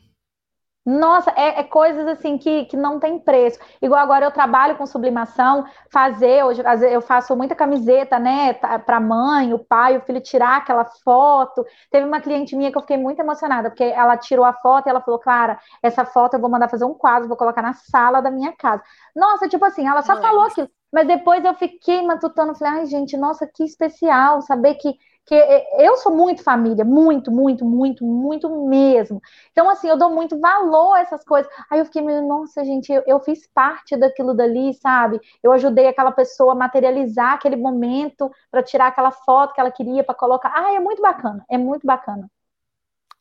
Nossa, 0.85 1.31
é, 1.31 1.61
é, 1.61 1.63
coisas 1.63 2.05
assim 2.07 2.37
que, 2.37 2.65
que 2.65 2.75
não 2.75 2.99
tem 2.99 3.17
preço. 3.17 3.57
Igual 3.81 4.01
agora 4.01 4.25
eu 4.25 4.31
trabalho 4.31 4.75
com 4.75 4.85
sublimação, 4.85 5.65
fazer, 5.89 6.43
hoje 6.43 6.61
eu 6.91 7.01
faço 7.01 7.35
muita 7.37 7.55
camiseta, 7.55 8.19
né, 8.19 8.53
para 8.53 8.99
mãe, 8.99 9.53
o 9.53 9.59
pai, 9.59 9.97
o 9.97 10.01
filho 10.01 10.19
tirar 10.19 10.57
aquela 10.57 10.83
foto. 10.83 11.65
Teve 11.89 12.05
uma 12.05 12.19
cliente 12.19 12.55
minha 12.55 12.69
que 12.69 12.77
eu 12.77 12.81
fiquei 12.81 12.97
muito 12.97 13.19
emocionada, 13.19 13.69
porque 13.69 13.83
ela 13.83 14.17
tirou 14.17 14.43
a 14.43 14.51
foto 14.53 14.87
e 14.87 14.89
ela 14.89 14.99
falou, 14.99 15.19
Clara, 15.19 15.57
essa 15.81 16.03
foto 16.03 16.33
eu 16.33 16.41
vou 16.41 16.49
mandar 16.49 16.69
fazer 16.69 16.83
um 16.83 16.93
quadro, 16.93 17.29
vou 17.29 17.37
colocar 17.37 17.61
na 17.61 17.73
sala 17.73 18.21
da 18.21 18.29
minha 18.29 18.51
casa. 18.51 18.83
Nossa, 19.15 19.47
tipo 19.47 19.63
assim, 19.63 19.87
ela 19.87 20.01
só 20.01 20.17
falou 20.17 20.43
aquilo. 20.43 20.69
Mas 20.91 21.07
depois 21.07 21.43
eu 21.43 21.55
fiquei 21.55 22.05
matutando, 22.05 22.53
falei, 22.55 22.81
ai, 22.81 22.85
gente, 22.85 23.17
nossa, 23.17 23.47
que 23.47 23.63
especial 23.63 24.41
saber 24.41 24.75
que 24.75 24.93
que 25.25 25.35
eu 25.77 25.95
sou 25.97 26.13
muito 26.13 26.43
família, 26.43 26.83
muito, 26.83 27.31
muito, 27.31 27.63
muito, 27.63 28.05
muito 28.05 28.67
mesmo. 28.67 29.21
Então, 29.51 29.69
assim, 29.69 29.87
eu 29.87 29.97
dou 29.97 30.09
muito 30.09 30.39
valor 30.39 30.95
a 30.95 31.01
essas 31.01 31.23
coisas. 31.23 31.51
Aí 31.69 31.79
eu 31.79 31.85
fiquei, 31.85 32.01
nossa, 32.21 32.63
gente, 32.65 32.91
eu, 32.91 33.03
eu 33.07 33.19
fiz 33.19 33.47
parte 33.53 33.95
daquilo 33.95 34.33
dali, 34.33 34.73
sabe? 34.73 35.19
Eu 35.41 35.53
ajudei 35.53 35.87
aquela 35.87 36.11
pessoa 36.11 36.53
a 36.53 36.55
materializar 36.55 37.33
aquele 37.33 37.55
momento 37.55 38.29
para 38.51 38.61
tirar 38.61 38.87
aquela 38.87 39.11
foto 39.11 39.53
que 39.53 39.61
ela 39.61 39.71
queria 39.71 40.03
para 40.03 40.15
colocar. 40.15 40.51
Ah, 40.53 40.73
é 40.73 40.79
muito 40.79 41.01
bacana, 41.01 41.45
é 41.49 41.57
muito 41.57 41.87
bacana. 41.87 42.29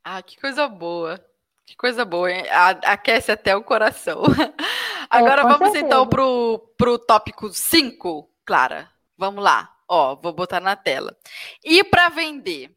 Ah, 0.04 0.20
que 0.22 0.40
coisa 0.40 0.66
boa. 0.66 1.20
Que 1.64 1.76
coisa 1.76 2.04
boa, 2.04 2.30
hein? 2.30 2.44
Aquece 2.84 3.30
até 3.30 3.54
o 3.54 3.62
coração. 3.62 4.22
Agora 5.08 5.42
é, 5.42 5.44
vamos 5.44 5.70
certeza. 5.70 5.86
então 5.86 6.06
pro, 6.06 6.58
pro 6.76 6.98
tópico 6.98 7.48
5, 7.50 8.28
Clara. 8.44 8.90
Vamos 9.16 9.42
lá. 9.44 9.72
Ó, 9.94 10.16
vou 10.16 10.32
botar 10.32 10.58
na 10.58 10.74
tela. 10.74 11.14
E 11.62 11.84
para 11.84 12.08
vender? 12.08 12.74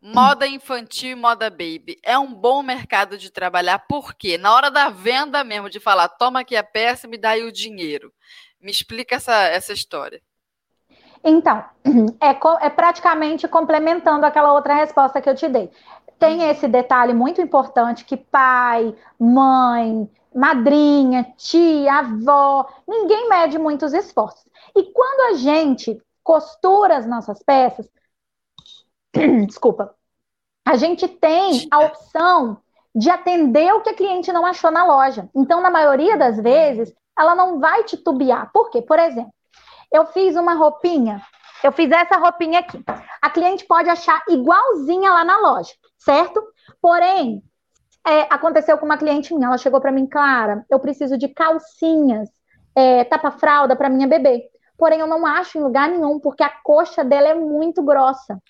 Moda 0.00 0.46
infantil 0.46 1.10
e 1.10 1.14
moda 1.14 1.50
baby 1.50 1.98
é 2.02 2.18
um 2.18 2.32
bom 2.32 2.62
mercado 2.62 3.18
de 3.18 3.30
trabalhar, 3.30 3.80
porque 3.80 4.38
na 4.38 4.54
hora 4.54 4.70
da 4.70 4.88
venda 4.88 5.44
mesmo, 5.44 5.68
de 5.68 5.78
falar, 5.78 6.08
toma 6.08 6.40
aqui 6.40 6.56
a 6.56 6.64
peça 6.64 7.06
e 7.06 7.10
me 7.10 7.18
dá 7.18 7.30
aí 7.30 7.42
o 7.42 7.52
dinheiro. 7.52 8.10
Me 8.58 8.70
explica 8.70 9.16
essa, 9.16 9.34
essa 9.34 9.74
história. 9.74 10.22
Então, 11.22 11.62
é, 12.18 12.30
é 12.66 12.70
praticamente 12.70 13.46
complementando 13.46 14.24
aquela 14.24 14.54
outra 14.54 14.72
resposta 14.72 15.20
que 15.20 15.28
eu 15.28 15.34
te 15.34 15.48
dei. 15.48 15.70
Tem 16.18 16.38
uhum. 16.38 16.50
esse 16.50 16.66
detalhe 16.66 17.12
muito 17.12 17.42
importante 17.42 18.06
que 18.06 18.16
pai, 18.16 18.96
mãe, 19.20 20.08
madrinha, 20.34 21.30
tia, 21.36 21.92
avó, 21.92 22.66
ninguém 22.88 23.28
mede 23.28 23.58
muitos 23.58 23.92
esforços. 23.92 24.48
E 24.74 24.84
quando 24.84 25.34
a 25.34 25.36
gente 25.36 26.00
costura 26.28 26.98
as 26.98 27.06
nossas 27.06 27.42
peças, 27.42 27.88
desculpa, 29.46 29.94
a 30.62 30.76
gente 30.76 31.08
tem 31.08 31.66
a 31.70 31.78
opção 31.80 32.58
de 32.94 33.08
atender 33.08 33.72
o 33.72 33.80
que 33.80 33.88
a 33.88 33.94
cliente 33.94 34.30
não 34.30 34.44
achou 34.44 34.70
na 34.70 34.84
loja. 34.84 35.26
Então, 35.34 35.62
na 35.62 35.70
maioria 35.70 36.18
das 36.18 36.38
vezes, 36.38 36.94
ela 37.18 37.34
não 37.34 37.58
vai 37.58 37.82
titubear. 37.84 38.50
Por 38.52 38.68
quê? 38.68 38.82
Por 38.82 38.98
exemplo, 38.98 39.32
eu 39.90 40.04
fiz 40.04 40.36
uma 40.36 40.52
roupinha, 40.52 41.22
eu 41.64 41.72
fiz 41.72 41.90
essa 41.90 42.18
roupinha 42.18 42.60
aqui. 42.60 42.78
A 43.22 43.30
cliente 43.30 43.64
pode 43.64 43.88
achar 43.88 44.22
igualzinha 44.28 45.10
lá 45.10 45.24
na 45.24 45.38
loja, 45.38 45.72
certo? 45.96 46.42
Porém, 46.78 47.42
é, 48.06 48.26
aconteceu 48.28 48.76
com 48.76 48.84
uma 48.84 48.98
cliente 48.98 49.32
minha, 49.32 49.46
ela 49.46 49.56
chegou 49.56 49.80
para 49.80 49.92
mim, 49.92 50.06
Clara, 50.06 50.62
eu 50.68 50.78
preciso 50.78 51.16
de 51.16 51.28
calcinhas, 51.28 52.28
é, 52.74 53.04
tapa-fralda 53.04 53.74
para 53.74 53.88
minha 53.88 54.06
bebê 54.06 54.50
porém 54.78 55.00
eu 55.00 55.06
não 55.06 55.26
acho 55.26 55.58
em 55.58 55.62
lugar 55.62 55.88
nenhum, 55.88 56.20
porque 56.20 56.42
a 56.42 56.48
coxa 56.48 57.04
dela 57.04 57.28
é 57.28 57.34
muito 57.34 57.82
grossa. 57.82 58.40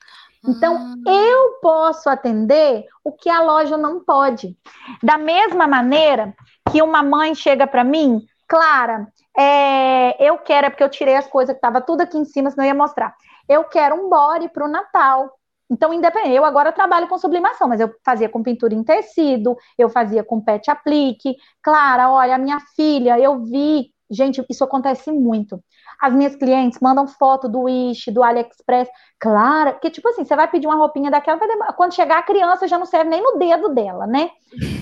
Então, 0.46 0.76
hum. 0.76 1.02
eu 1.06 1.58
posso 1.60 2.08
atender 2.08 2.86
o 3.02 3.10
que 3.10 3.28
a 3.28 3.42
loja 3.42 3.76
não 3.76 4.04
pode. 4.04 4.56
Da 5.02 5.18
mesma 5.18 5.66
maneira 5.66 6.34
que 6.70 6.80
uma 6.80 7.02
mãe 7.02 7.34
chega 7.34 7.66
para 7.66 7.82
mim, 7.82 8.24
Clara, 8.46 9.08
é, 9.36 10.16
eu 10.24 10.38
quero, 10.38 10.66
é 10.66 10.70
porque 10.70 10.84
eu 10.84 10.88
tirei 10.88 11.16
as 11.16 11.26
coisas 11.26 11.52
que 11.54 11.58
estava 11.58 11.80
tudo 11.80 12.02
aqui 12.02 12.16
em 12.16 12.24
cima, 12.24 12.50
senão 12.50 12.64
eu 12.64 12.68
ia 12.68 12.74
mostrar. 12.74 13.14
Eu 13.48 13.64
quero 13.64 13.96
um 13.96 14.08
body 14.08 14.48
para 14.48 14.64
o 14.64 14.68
Natal. 14.68 15.32
Então, 15.70 15.92
independente, 15.92 16.34
eu 16.34 16.44
agora 16.44 16.72
trabalho 16.72 17.08
com 17.08 17.18
sublimação, 17.18 17.68
mas 17.68 17.80
eu 17.80 17.94
fazia 18.02 18.28
com 18.28 18.42
pintura 18.42 18.74
em 18.74 18.82
tecido, 18.82 19.54
eu 19.76 19.90
fazia 19.90 20.24
com 20.24 20.40
pet 20.40 20.70
aplique. 20.70 21.36
Clara, 21.62 22.10
olha, 22.10 22.36
a 22.36 22.38
minha 22.38 22.58
filha, 22.74 23.18
eu 23.18 23.44
vi. 23.44 23.92
Gente, 24.10 24.44
isso 24.48 24.64
acontece 24.64 25.12
muito. 25.12 25.62
As 26.00 26.14
minhas 26.14 26.34
clientes 26.34 26.78
mandam 26.80 27.06
foto 27.06 27.48
do 27.48 27.62
Wish, 27.62 28.10
do 28.10 28.22
AliExpress. 28.22 28.88
Claro, 29.20 29.78
que 29.80 29.90
tipo 29.90 30.08
assim, 30.08 30.24
você 30.24 30.34
vai 30.34 30.48
pedir 30.48 30.66
uma 30.66 30.76
roupinha 30.76 31.10
daquela, 31.10 31.38
quando 31.74 31.94
chegar 31.94 32.18
a 32.18 32.22
criança 32.22 32.66
já 32.66 32.78
não 32.78 32.86
serve 32.86 33.10
nem 33.10 33.22
no 33.22 33.38
dedo 33.38 33.68
dela, 33.70 34.06
né? 34.06 34.30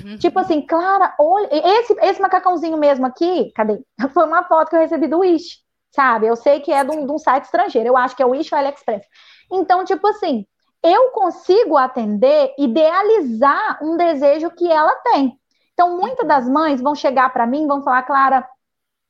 Uhum. 0.04 0.16
Tipo 0.18 0.38
assim, 0.38 0.60
Clara, 0.62 1.14
olha, 1.18 1.48
esse, 1.50 1.92
esse 2.00 2.20
macacãozinho 2.20 2.76
mesmo 2.76 3.06
aqui, 3.06 3.50
cadê? 3.54 3.80
Foi 4.14 4.24
uma 4.24 4.44
foto 4.44 4.70
que 4.70 4.76
eu 4.76 4.80
recebi 4.80 5.08
do 5.08 5.18
Wish, 5.18 5.58
sabe? 5.90 6.26
Eu 6.26 6.36
sei 6.36 6.60
que 6.60 6.72
é 6.72 6.84
de 6.84 6.90
um, 6.90 7.04
de 7.04 7.12
um 7.12 7.18
site 7.18 7.44
estrangeiro, 7.44 7.88
eu 7.88 7.96
acho 7.96 8.14
que 8.14 8.22
é 8.22 8.26
o 8.26 8.30
Wish 8.30 8.54
ou 8.54 8.58
AliExpress. 8.58 9.04
Então, 9.50 9.84
tipo 9.84 10.06
assim, 10.06 10.46
eu 10.82 11.10
consigo 11.10 11.76
atender, 11.76 12.54
idealizar 12.56 13.78
um 13.82 13.96
desejo 13.96 14.50
que 14.50 14.70
ela 14.70 14.94
tem. 14.96 15.36
Então, 15.72 15.96
muitas 15.98 16.20
uhum. 16.20 16.28
das 16.28 16.48
mães 16.48 16.80
vão 16.80 16.94
chegar 16.94 17.32
para 17.32 17.46
mim, 17.46 17.66
vão 17.66 17.82
falar, 17.82 18.02
Clara, 18.04 18.48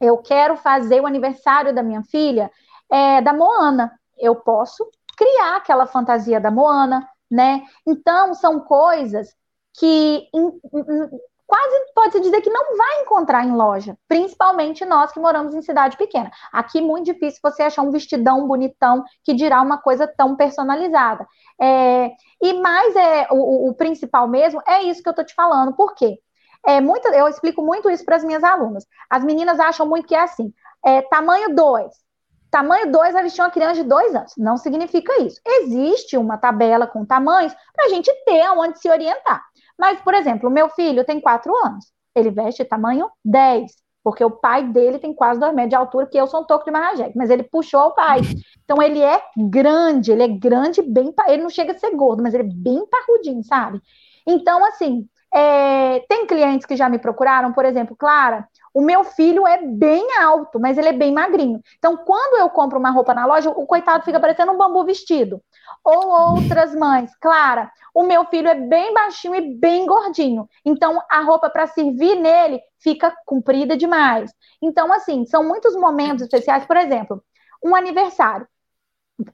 eu 0.01 0.18
quero 0.18 0.57
fazer 0.57 1.01
o 1.01 1.07
aniversário 1.07 1.74
da 1.74 1.82
minha 1.82 2.03
filha 2.03 2.51
é, 2.90 3.20
da 3.20 3.32
Moana. 3.32 3.92
Eu 4.18 4.36
posso 4.36 4.88
criar 5.16 5.57
aquela 5.57 5.86
fantasia 5.86 6.40
da 6.40 6.51
Moana, 6.51 7.09
né? 7.30 7.62
Então, 7.86 8.34
são 8.34 8.61
coisas 8.61 9.34
que 9.78 10.28
in, 10.34 10.47
in, 10.74 11.09
quase 11.47 11.92
pode-se 11.94 12.20
dizer 12.20 12.40
que 12.40 12.51
não 12.51 12.76
vai 12.76 13.03
encontrar 13.03 13.44
em 13.44 13.53
loja, 13.53 13.97
principalmente 14.09 14.84
nós 14.84 15.12
que 15.12 15.20
moramos 15.20 15.55
em 15.55 15.62
cidade 15.62 15.97
pequena. 15.97 16.30
Aqui, 16.53 16.80
muito 16.80 17.07
difícil 17.07 17.40
você 17.42 17.62
achar 17.62 17.82
um 17.82 17.90
vestidão 17.90 18.47
bonitão 18.47 19.05
que 19.24 19.32
dirá 19.32 19.62
uma 19.62 19.78
coisa 19.78 20.07
tão 20.07 20.36
personalizada. 20.36 21.26
É, 21.61 22.11
e 22.42 22.53
mais 22.61 22.94
é 22.97 23.28
o, 23.30 23.70
o, 23.70 23.74
principal 23.74 24.28
mesmo 24.28 24.61
é 24.66 24.82
isso 24.82 25.03
que 25.03 25.09
eu 25.09 25.14
tô 25.14 25.24
te 25.24 25.34
falando. 25.34 25.74
Por 25.74 25.94
quê? 25.94 26.18
É 26.64 26.80
muito, 26.80 27.09
eu 27.09 27.28
explico 27.28 27.62
muito 27.62 27.90
isso 27.90 28.04
para 28.04 28.16
as 28.16 28.24
minhas 28.24 28.44
alunas. 28.44 28.84
As 29.11 29.24
meninas 29.24 29.59
acham 29.59 29.86
muito 29.86 30.07
que 30.07 30.14
é 30.14 30.22
assim: 30.22 30.52
é, 30.84 31.02
tamanho 31.02 31.54
2. 31.54 32.07
Tamanho 32.50 32.90
2 32.90 33.12
vai 33.12 33.22
vestir 33.22 33.42
uma 33.42 33.50
criança 33.50 33.82
de 33.82 33.84
2 33.84 34.14
anos. 34.14 34.32
Não 34.38 34.57
significa 34.57 35.20
isso. 35.20 35.40
Existe 35.44 36.16
uma 36.16 36.38
tabela 36.38 36.86
com 36.86 37.04
tamanhos 37.04 37.52
para 37.74 37.86
a 37.86 37.88
gente 37.88 38.11
ter 38.24 38.48
onde 38.50 38.78
se 38.78 38.88
orientar. 38.88 39.42
Mas, 39.78 40.00
por 40.00 40.14
exemplo, 40.14 40.48
o 40.48 40.52
meu 40.52 40.68
filho 40.70 41.04
tem 41.04 41.20
4 41.20 41.52
anos. 41.66 41.86
Ele 42.14 42.30
veste 42.30 42.64
tamanho 42.64 43.11
10, 43.24 43.72
porque 44.02 44.24
o 44.24 44.30
pai 44.30 44.64
dele 44.68 44.98
tem 44.98 45.12
quase 45.12 45.38
2 45.38 45.52
metros 45.52 45.70
de 45.70 45.76
altura, 45.76 46.07
que 46.07 46.16
eu 46.16 46.26
sou 46.26 46.40
um 46.40 46.44
toco 46.44 46.64
de 46.64 46.70
marrajeque, 46.70 47.16
mas 47.16 47.28
ele 47.28 47.42
puxou 47.42 47.88
o 47.88 47.94
pai. 47.94 48.20
Então, 48.64 48.80
ele 48.82 49.02
é 49.02 49.20
grande, 49.36 50.12
ele 50.12 50.22
é 50.22 50.28
grande, 50.28 50.80
bem. 50.80 51.14
Ele 51.28 51.42
não 51.42 51.50
chega 51.50 51.72
a 51.72 51.78
ser 51.78 51.94
gordo, 51.94 52.22
mas 52.22 52.32
ele 52.32 52.44
é 52.44 52.54
bem 52.54 52.86
parrudinho, 52.86 53.42
sabe? 53.44 53.82
Então, 54.26 54.64
assim, 54.64 55.07
é, 55.35 56.01
tem 56.09 56.27
clientes 56.27 56.66
que 56.66 56.77
já 56.77 56.89
me 56.89 56.99
procuraram, 56.99 57.53
por 57.53 57.64
exemplo, 57.64 57.97
Clara, 57.97 58.49
o 58.72 58.81
meu 58.81 59.05
filho 59.05 59.47
é 59.47 59.62
bem 59.62 60.07
alto, 60.20 60.61
mas 60.61 60.79
ele 60.79 60.89
é 60.89 60.93
bem 60.93 61.12
magrinho. 61.12 61.61
Então, 61.79 61.97
quando 61.97 62.39
eu 62.39 62.49
compro 62.51 62.79
uma 62.79 62.91
roupa 62.91 63.14
na 63.14 63.27
loja, 63.27 63.51
o 63.51 63.66
coitado 63.66 64.05
fica 64.05 64.20
parecendo 64.20 64.53
um 64.53 64.59
bambu 64.59 64.85
vestido. 64.85 65.43
Ou 65.85 66.35
outras 66.35 66.74
mães, 66.74 67.11
Clara, 67.20 67.70
o 67.95 68.03
meu 68.03 68.24
filho 68.27 68.49
é 68.49 68.55
bem 68.55 68.93
baixinho 68.93 69.35
e 69.35 69.55
bem 69.57 69.87
gordinho. 69.87 70.49
Então, 70.64 71.01
a 71.11 71.20
roupa 71.22 71.49
para 71.49 71.66
servir 71.66 72.16
nele 72.16 72.61
fica 72.79 73.14
comprida 73.24 73.77
demais. 73.77 74.31
Então, 74.61 74.93
assim, 74.93 75.24
são 75.27 75.43
muitos 75.43 75.74
momentos 75.77 76.22
especiais. 76.24 76.66
Por 76.66 76.77
exemplo, 76.77 77.22
um 77.64 77.74
aniversário. 77.74 78.47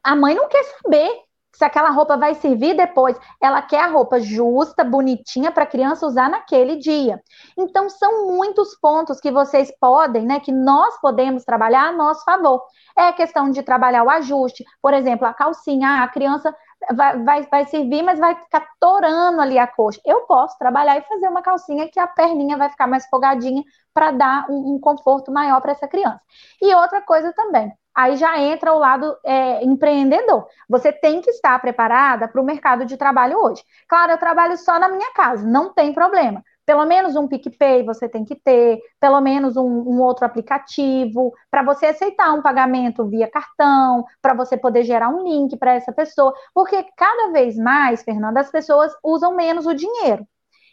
A 0.02 0.14
mãe 0.14 0.34
não 0.34 0.48
quer 0.48 0.62
saber 0.64 1.10
se 1.54 1.64
aquela 1.64 1.90
roupa 1.90 2.16
vai 2.16 2.34
servir 2.34 2.74
depois. 2.74 3.16
Ela 3.40 3.62
quer 3.62 3.84
a 3.84 3.88
roupa 3.88 4.20
justa, 4.20 4.82
bonitinha 4.82 5.50
para 5.50 5.64
a 5.64 5.66
criança 5.66 6.06
usar 6.06 6.28
naquele 6.28 6.76
dia. 6.76 7.22
Então 7.56 7.88
são 7.88 8.26
muitos 8.26 8.74
pontos 8.80 9.20
que 9.20 9.30
vocês 9.30 9.72
podem, 9.78 10.24
né, 10.24 10.40
que 10.40 10.52
nós 10.52 10.98
podemos 11.00 11.44
trabalhar 11.44 11.88
a 11.88 11.92
nosso 11.92 12.24
favor. 12.24 12.62
É 12.96 13.12
questão 13.12 13.50
de 13.50 13.62
trabalhar 13.62 14.02
o 14.04 14.10
ajuste, 14.10 14.64
por 14.80 14.94
exemplo, 14.94 15.26
a 15.26 15.34
calcinha, 15.34 16.02
a 16.02 16.08
criança 16.08 16.54
vai, 16.94 17.22
vai, 17.22 17.42
vai 17.46 17.66
servir, 17.66 18.02
mas 18.02 18.18
vai 18.18 18.34
ficar 18.34 18.66
torando 18.80 19.40
ali 19.40 19.58
a 19.58 19.66
coxa. 19.66 20.00
Eu 20.04 20.22
posso 20.22 20.56
trabalhar 20.58 20.98
e 20.98 21.02
fazer 21.02 21.28
uma 21.28 21.42
calcinha 21.42 21.88
que 21.88 22.00
a 22.00 22.06
perninha 22.06 22.56
vai 22.56 22.68
ficar 22.70 22.86
mais 22.86 23.06
folgadinha 23.06 23.62
para 23.94 24.10
dar 24.10 24.46
um, 24.50 24.74
um 24.74 24.80
conforto 24.80 25.30
maior 25.30 25.60
para 25.60 25.72
essa 25.72 25.86
criança. 25.86 26.20
E 26.60 26.74
outra 26.74 27.00
coisa 27.02 27.32
também, 27.32 27.72
aí 27.94 28.16
já 28.16 28.38
entra 28.38 28.72
o 28.72 28.78
lado 28.78 29.16
é, 29.24 29.64
empreendedor. 29.64 30.46
Você 30.68 30.92
tem 30.92 31.20
que 31.20 31.30
estar 31.30 31.58
preparada 31.60 32.28
para 32.28 32.40
o 32.40 32.44
mercado 32.44 32.84
de 32.84 32.96
trabalho 32.96 33.38
hoje. 33.38 33.62
Claro, 33.88 34.12
eu 34.12 34.18
trabalho 34.18 34.56
só 34.56 34.78
na 34.78 34.88
minha 34.88 35.12
casa, 35.12 35.46
não 35.46 35.72
tem 35.72 35.92
problema. 35.92 36.42
Pelo 36.64 36.86
menos 36.86 37.16
um 37.16 37.26
PicPay 37.26 37.82
você 37.84 38.08
tem 38.08 38.24
que 38.24 38.36
ter, 38.36 38.78
pelo 39.00 39.20
menos 39.20 39.56
um, 39.56 39.66
um 39.66 40.00
outro 40.00 40.24
aplicativo, 40.24 41.32
para 41.50 41.62
você 41.62 41.86
aceitar 41.86 42.32
um 42.32 42.42
pagamento 42.42 43.04
via 43.04 43.28
cartão, 43.28 44.04
para 44.20 44.32
você 44.32 44.56
poder 44.56 44.84
gerar 44.84 45.08
um 45.08 45.24
link 45.24 45.56
para 45.56 45.74
essa 45.74 45.92
pessoa, 45.92 46.32
porque 46.54 46.86
cada 46.96 47.32
vez 47.32 47.56
mais, 47.56 48.02
Fernanda, 48.02 48.40
as 48.40 48.50
pessoas 48.50 48.92
usam 49.02 49.34
menos 49.34 49.66
o 49.66 49.74
dinheiro. 49.74 50.26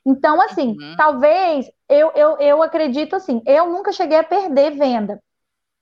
Então, 0.05 0.39
assim, 0.41 0.77
uhum. 0.79 0.95
talvez 0.95 1.69
eu, 1.89 2.11
eu, 2.15 2.37
eu 2.37 2.63
acredito 2.63 3.15
assim, 3.15 3.41
eu 3.45 3.67
nunca 3.67 3.91
cheguei 3.91 4.17
a 4.17 4.23
perder 4.23 4.71
venda, 4.71 5.19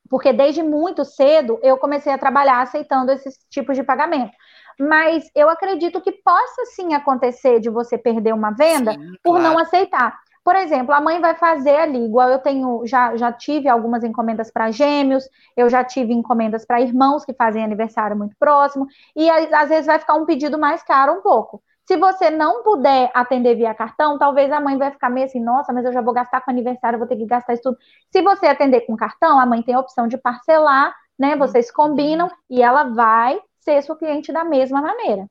porque 0.10 0.34
desde 0.34 0.64
muito 0.64 1.04
cedo 1.06 1.60
eu 1.62 1.78
comecei 1.78 2.12
a 2.12 2.18
trabalhar 2.18 2.62
aceitando 2.62 3.12
esses 3.12 3.38
tipos 3.50 3.76
de 3.76 3.84
pagamento. 3.84 4.32
Mas 4.80 5.30
eu 5.36 5.50
acredito 5.50 6.02
que 6.02 6.12
possa 6.12 6.66
sim 6.76 6.94
acontecer 6.94 7.60
de 7.60 7.70
você 7.70 7.98
perder 7.98 8.34
uma 8.34 8.52
venda 8.52 8.94
sim, 8.94 9.14
por 9.24 9.38
claro. 9.38 9.44
não 9.44 9.60
aceitar. 9.60 10.18
Por 10.44 10.56
exemplo, 10.56 10.94
a 10.94 11.02
mãe 11.02 11.20
vai 11.20 11.36
fazer 11.36 11.76
ali, 11.76 12.06
igual 12.06 12.30
eu 12.30 12.40
tenho, 12.40 12.86
já, 12.86 13.18
já 13.18 13.34
tive 13.34 13.68
algumas 13.68 14.02
encomendas 14.04 14.50
para 14.50 14.72
gêmeos, 14.72 15.28
eu 15.58 15.70
já 15.70 15.84
tive 15.84 16.14
encomendas 16.14 16.66
para 16.66 16.80
irmãos 16.80 17.26
que 17.26 17.34
fazem 17.34 17.66
aniversário 17.66 18.16
muito 18.16 18.34
próximo, 18.40 18.88
e 19.14 19.30
às 19.30 19.68
vezes 19.68 19.88
vai 19.88 20.00
ficar 20.00 20.14
um 20.14 20.26
pedido 20.26 20.58
mais 20.58 20.82
caro 20.84 21.12
um 21.12 21.22
pouco. 21.22 21.62
Se 21.88 21.96
você 21.96 22.30
não 22.30 22.64
puder 22.64 23.10
atender 23.14 23.56
via 23.56 23.74
cartão, 23.74 24.18
talvez 24.18 24.52
a 24.52 24.60
mãe 24.60 24.78
vai 24.78 24.92
ficar 24.92 25.10
meio 25.10 25.26
assim, 25.26 25.40
nossa, 25.40 25.72
mas 25.72 25.86
eu 25.86 25.94
já 25.94 26.02
vou 26.02 26.14
gastar 26.14 26.42
com 26.42 26.52
aniversário, 26.52 27.00
vou 27.00 27.08
ter 27.08 27.16
que 27.16 27.26
gastar 27.26 27.54
isso 27.54 27.64
tudo. 27.64 27.78
Se 28.12 28.22
você 28.22 28.48
atender 28.48 28.82
com 28.82 28.98
cartão, 28.98 29.40
a 29.40 29.46
mãe 29.46 29.64
tem 29.64 29.74
a 29.74 29.80
opção 29.80 30.06
de 30.06 30.18
parcelar, 30.18 30.94
né? 31.18 31.38
Vocês 31.38 31.72
combinam 31.72 32.30
e 32.50 32.62
ela 32.62 32.84
vai 32.84 33.40
ser 33.62 33.82
sua 33.82 33.98
cliente 33.98 34.34
da 34.34 34.44
mesma 34.44 34.82
maneira. 34.82 35.28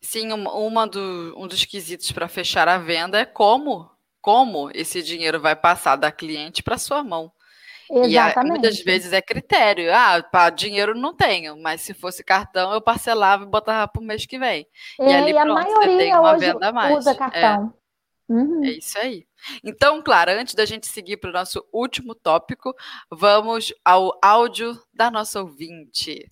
Sim, 0.00 0.32
uma 0.32 0.86
do, 0.86 1.34
um 1.36 1.46
dos 1.46 1.66
quesitos 1.66 2.10
para 2.12 2.28
fechar 2.28 2.66
a 2.66 2.78
venda 2.78 3.18
é 3.18 3.26
como, 3.26 3.90
como 4.22 4.70
esse 4.72 5.02
dinheiro 5.02 5.38
vai 5.38 5.54
passar 5.54 5.96
da 5.96 6.10
cliente 6.10 6.62
para 6.62 6.78
sua 6.78 7.04
mão. 7.04 7.30
Exatamente. 7.90 8.46
E 8.46 8.50
muitas 8.50 8.80
vezes 8.80 9.12
é 9.12 9.22
critério. 9.22 9.94
Ah, 9.94 10.22
para 10.22 10.50
dinheiro 10.50 10.94
não 10.94 11.14
tenho, 11.14 11.56
mas 11.60 11.80
se 11.80 11.94
fosse 11.94 12.24
cartão, 12.24 12.72
eu 12.72 12.80
parcelava 12.80 13.44
e 13.44 13.48
botava 13.48 13.86
para 13.88 14.02
o 14.02 14.04
mês 14.04 14.26
que 14.26 14.38
vem. 14.38 14.66
E, 14.98 15.04
e 15.04 15.14
ali, 15.14 15.32
pronto, 15.32 15.50
a 15.50 15.54
maioria 15.54 15.90
você 15.90 15.98
tem 15.98 16.14
uma 16.14 16.32
hoje 16.32 16.46
venda 16.46 16.68
a 16.68 16.72
mais. 16.72 16.96
usa 16.96 17.14
cartão. 17.14 17.74
É. 17.82 17.86
Uhum. 18.28 18.64
é 18.64 18.70
isso 18.70 18.98
aí. 18.98 19.24
Então, 19.62 20.02
claro, 20.02 20.32
antes 20.32 20.54
da 20.54 20.64
gente 20.64 20.88
seguir 20.88 21.16
para 21.16 21.30
o 21.30 21.32
nosso 21.32 21.64
último 21.72 22.14
tópico, 22.14 22.74
vamos 23.10 23.72
ao 23.84 24.18
áudio 24.20 24.76
da 24.92 25.10
nossa 25.10 25.40
ouvinte. 25.40 26.28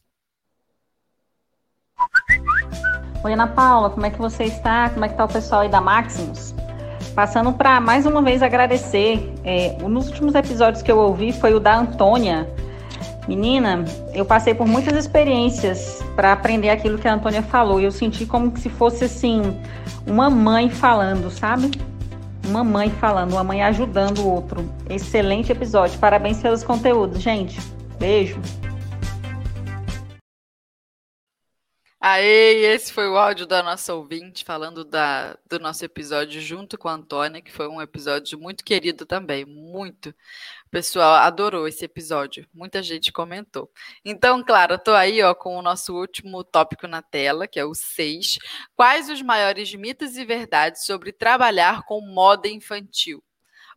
Oi, 3.24 3.32
Ana 3.32 3.46
Paula, 3.46 3.90
como 3.90 4.04
é 4.04 4.10
que 4.10 4.18
você 4.18 4.44
está? 4.44 4.90
Como 4.90 5.04
é 5.04 5.08
que 5.08 5.14
está 5.14 5.24
o 5.24 5.32
pessoal 5.32 5.60
aí 5.60 5.68
da 5.68 5.80
Maximus? 5.80 6.52
Passando 7.14 7.52
para 7.52 7.80
mais 7.80 8.06
uma 8.06 8.20
vez 8.20 8.42
agradecer. 8.42 9.32
É, 9.44 9.76
um 9.82 9.92
dos 9.92 10.08
últimos 10.08 10.34
episódios 10.34 10.82
que 10.82 10.90
eu 10.90 10.98
ouvi 10.98 11.32
foi 11.32 11.54
o 11.54 11.60
da 11.60 11.78
Antônia. 11.78 12.48
Menina, 13.28 13.84
eu 14.12 14.24
passei 14.24 14.52
por 14.52 14.66
muitas 14.66 14.96
experiências 14.96 16.02
para 16.16 16.32
aprender 16.32 16.70
aquilo 16.70 16.98
que 16.98 17.06
a 17.06 17.14
Antônia 17.14 17.42
falou. 17.42 17.80
Eu 17.80 17.92
senti 17.92 18.26
como 18.26 18.54
se 18.58 18.68
fosse 18.68 19.04
assim, 19.04 19.56
uma 20.06 20.28
mãe 20.28 20.68
falando, 20.68 21.30
sabe? 21.30 21.70
Uma 22.46 22.62
mãe 22.64 22.90
falando, 22.90 23.32
uma 23.32 23.44
mãe 23.44 23.62
ajudando 23.62 24.18
o 24.18 24.28
outro. 24.28 24.68
Excelente 24.90 25.52
episódio. 25.52 25.98
Parabéns 25.98 26.42
pelos 26.42 26.62
conteúdos, 26.64 27.22
gente. 27.22 27.58
Beijo. 27.98 28.40
Aí, 32.06 32.66
esse 32.66 32.92
foi 32.92 33.08
o 33.08 33.16
áudio 33.16 33.46
da 33.46 33.62
nossa 33.62 33.94
ouvinte 33.94 34.44
falando 34.44 34.84
da, 34.84 35.38
do 35.48 35.58
nosso 35.58 35.86
episódio 35.86 36.38
junto 36.38 36.76
com 36.76 36.86
a 36.86 36.92
Antônia, 36.92 37.40
que 37.40 37.50
foi 37.50 37.66
um 37.66 37.80
episódio 37.80 38.38
muito 38.38 38.62
querido 38.62 39.06
também, 39.06 39.46
muito. 39.46 40.10
O 40.66 40.70
pessoal 40.70 41.14
adorou 41.14 41.66
esse 41.66 41.82
episódio, 41.82 42.46
muita 42.52 42.82
gente 42.82 43.10
comentou. 43.10 43.72
Então, 44.04 44.44
claro, 44.44 44.78
tô 44.78 44.92
aí 44.92 45.22
ó, 45.22 45.34
com 45.34 45.56
o 45.56 45.62
nosso 45.62 45.94
último 45.98 46.44
tópico 46.44 46.86
na 46.86 47.00
tela, 47.00 47.48
que 47.48 47.58
é 47.58 47.64
o 47.64 47.74
6. 47.74 48.38
Quais 48.76 49.08
os 49.08 49.22
maiores 49.22 49.74
mitos 49.74 50.18
e 50.18 50.26
verdades 50.26 50.84
sobre 50.84 51.10
trabalhar 51.10 51.84
com 51.84 52.02
moda 52.02 52.46
infantil? 52.48 53.24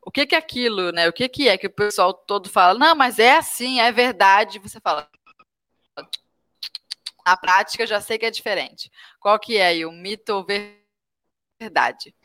O 0.01 0.11
que, 0.11 0.25
que 0.25 0.35
é 0.35 0.37
aquilo, 0.37 0.91
né? 0.91 1.07
O 1.07 1.13
que, 1.13 1.29
que 1.29 1.47
é 1.47 1.57
que 1.57 1.67
o 1.67 1.73
pessoal 1.73 2.13
todo 2.13 2.49
fala? 2.49 2.77
Não, 2.77 2.93
mas 2.93 3.19
é 3.19 3.37
assim, 3.37 3.79
é 3.79 3.89
verdade. 3.89 4.59
Você 4.59 4.81
fala, 4.81 5.09
na 7.27 7.35
prática, 7.35 7.85
já 7.85 7.99
sei 7.99 8.17
que 8.17 8.25
é 8.25 8.31
diferente. 8.31 8.89
Qual 9.19 9.37
que 9.37 9.57
é 9.57 9.67
aí, 9.67 9.85
o 9.85 9.91
mito 9.91 10.33
ou 10.33 10.45
verdade? 11.59 12.15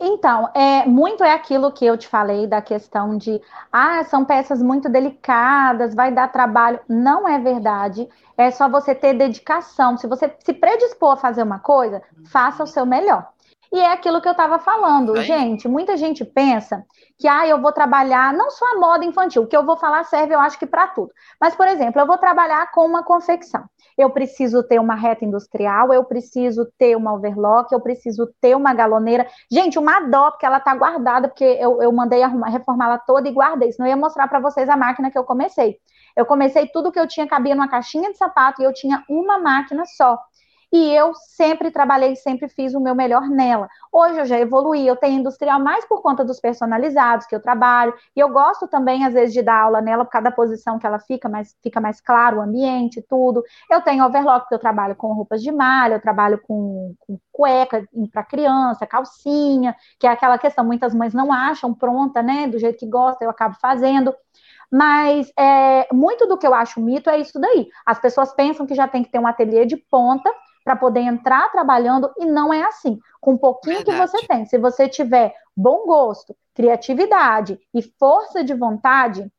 Então, 0.00 0.50
é, 0.54 0.86
muito 0.86 1.22
é 1.22 1.32
aquilo 1.32 1.72
que 1.72 1.84
eu 1.84 1.96
te 1.96 2.08
falei 2.08 2.46
da 2.46 2.62
questão 2.62 3.16
de, 3.18 3.40
ah, 3.70 4.02
são 4.04 4.24
peças 4.24 4.62
muito 4.62 4.88
delicadas, 4.88 5.94
vai 5.94 6.10
dar 6.10 6.28
trabalho. 6.28 6.80
Não 6.88 7.28
é 7.28 7.38
verdade. 7.38 8.08
É 8.36 8.50
só 8.50 8.68
você 8.68 8.94
ter 8.94 9.14
dedicação. 9.14 9.96
Se 9.98 10.06
você 10.06 10.34
se 10.38 10.54
predispor 10.54 11.12
a 11.12 11.16
fazer 11.16 11.42
uma 11.42 11.58
coisa, 11.58 12.02
faça 12.30 12.62
o 12.62 12.66
seu 12.66 12.86
melhor. 12.86 13.30
E 13.72 13.78
é 13.80 13.92
aquilo 13.92 14.20
que 14.20 14.28
eu 14.28 14.32
estava 14.32 14.58
falando. 14.58 15.16
Gente, 15.22 15.68
muita 15.68 15.96
gente 15.96 16.24
pensa 16.24 16.84
que 17.18 17.26
ah, 17.26 17.46
eu 17.46 17.60
vou 17.60 17.72
trabalhar 17.72 18.32
não 18.32 18.50
só 18.50 18.64
a 18.74 18.78
moda 18.78 19.04
infantil, 19.04 19.42
o 19.42 19.46
que 19.46 19.56
eu 19.56 19.64
vou 19.64 19.76
falar 19.76 20.04
serve, 20.04 20.34
eu 20.34 20.40
acho 20.40 20.58
que 20.58 20.66
para 20.66 20.86
tudo. 20.88 21.10
Mas, 21.40 21.54
por 21.54 21.66
exemplo, 21.66 22.00
eu 22.00 22.06
vou 22.06 22.18
trabalhar 22.18 22.70
com 22.70 22.84
uma 22.84 23.02
confecção. 23.02 23.64
Eu 23.96 24.10
preciso 24.10 24.62
ter 24.62 24.78
uma 24.78 24.94
reta 24.94 25.24
industrial, 25.24 25.92
eu 25.92 26.04
preciso 26.04 26.66
ter 26.78 26.96
uma 26.96 27.14
overlock, 27.14 27.72
eu 27.72 27.80
preciso 27.80 28.28
ter 28.40 28.54
uma 28.54 28.74
galoneira. 28.74 29.26
Gente, 29.50 29.78
uma 29.78 30.00
dó, 30.00 30.30
porque 30.30 30.44
ela 30.44 30.58
está 30.58 30.74
guardada, 30.74 31.28
porque 31.28 31.44
eu, 31.44 31.80
eu 31.80 31.90
mandei 31.90 32.22
arrumar, 32.22 32.50
reformá-la 32.50 32.98
toda 32.98 33.28
e 33.28 33.32
guardei. 33.32 33.72
Senão 33.72 33.86
eu 33.86 33.90
ia 33.90 33.96
mostrar 33.96 34.28
para 34.28 34.38
vocês 34.38 34.68
a 34.68 34.76
máquina 34.76 35.10
que 35.10 35.18
eu 35.18 35.24
comecei. 35.24 35.78
Eu 36.14 36.26
comecei 36.26 36.66
tudo 36.68 36.92
que 36.92 37.00
eu 37.00 37.06
tinha 37.06 37.26
cabia 37.26 37.54
numa 37.54 37.68
caixinha 37.68 38.10
de 38.10 38.18
sapato 38.18 38.60
e 38.60 38.64
eu 38.64 38.72
tinha 38.72 39.02
uma 39.08 39.38
máquina 39.38 39.84
só 39.84 40.18
e 40.72 40.92
eu 40.92 41.12
sempre 41.14 41.70
trabalhei, 41.70 42.16
sempre 42.16 42.48
fiz 42.48 42.74
o 42.74 42.80
meu 42.80 42.94
melhor 42.94 43.28
nela. 43.28 43.68
Hoje 43.92 44.18
eu 44.20 44.26
já 44.26 44.38
evoluí, 44.38 44.86
eu 44.86 44.96
tenho 44.96 45.20
industrial 45.20 45.60
mais 45.60 45.84
por 45.86 46.02
conta 46.02 46.24
dos 46.24 46.40
personalizados 46.40 47.26
que 47.26 47.34
eu 47.34 47.40
trabalho, 47.40 47.94
e 48.14 48.20
eu 48.20 48.28
gosto 48.28 48.66
também, 48.66 49.04
às 49.04 49.14
vezes, 49.14 49.32
de 49.32 49.42
dar 49.42 49.62
aula 49.62 49.80
nela 49.80 50.04
por 50.04 50.10
cada 50.10 50.30
posição 50.30 50.78
que 50.78 50.86
ela 50.86 50.98
fica, 50.98 51.28
mas 51.28 51.54
fica 51.62 51.80
mais 51.80 52.00
claro 52.00 52.38
o 52.38 52.40
ambiente, 52.40 53.02
tudo. 53.08 53.42
Eu 53.70 53.80
tenho 53.80 54.04
overlock, 54.04 54.40
porque 54.40 54.54
eu 54.54 54.58
trabalho 54.58 54.96
com 54.96 55.12
roupas 55.12 55.42
de 55.42 55.52
malha, 55.52 55.94
eu 55.94 56.00
trabalho 56.00 56.40
com, 56.46 56.94
com 57.00 57.18
cueca 57.32 57.86
para 58.12 58.24
criança, 58.24 58.86
calcinha, 58.86 59.74
que 59.98 60.06
é 60.06 60.10
aquela 60.10 60.38
questão, 60.38 60.64
muitas 60.64 60.94
mães 60.94 61.14
não 61.14 61.32
acham 61.32 61.72
pronta, 61.72 62.22
né, 62.22 62.48
do 62.48 62.58
jeito 62.58 62.78
que 62.78 62.86
gosta, 62.86 63.24
eu 63.24 63.30
acabo 63.30 63.56
fazendo. 63.60 64.14
Mas 64.70 65.30
é, 65.38 65.86
muito 65.94 66.26
do 66.26 66.36
que 66.36 66.46
eu 66.46 66.52
acho 66.52 66.80
mito 66.80 67.08
é 67.08 67.18
isso 67.18 67.38
daí. 67.38 67.68
As 67.84 68.00
pessoas 68.00 68.34
pensam 68.34 68.66
que 68.66 68.74
já 68.74 68.88
tem 68.88 69.02
que 69.02 69.10
ter 69.10 69.18
um 69.18 69.26
ateliê 69.26 69.64
de 69.64 69.76
ponta 69.76 70.28
para 70.66 70.74
poder 70.74 70.98
entrar 70.98 71.48
trabalhando 71.52 72.12
e 72.18 72.26
não 72.26 72.52
é 72.52 72.60
assim. 72.64 72.98
Com 73.20 73.34
um 73.34 73.38
pouquinho 73.38 73.84
Verdade. 73.84 74.00
que 74.00 74.08
você 74.08 74.26
tem, 74.26 74.44
se 74.46 74.58
você 74.58 74.88
tiver 74.88 75.32
bom 75.56 75.86
gosto, 75.86 76.36
criatividade 76.52 77.56
e 77.72 77.80
força 77.80 78.42
de 78.42 78.52
vontade, 78.52 79.30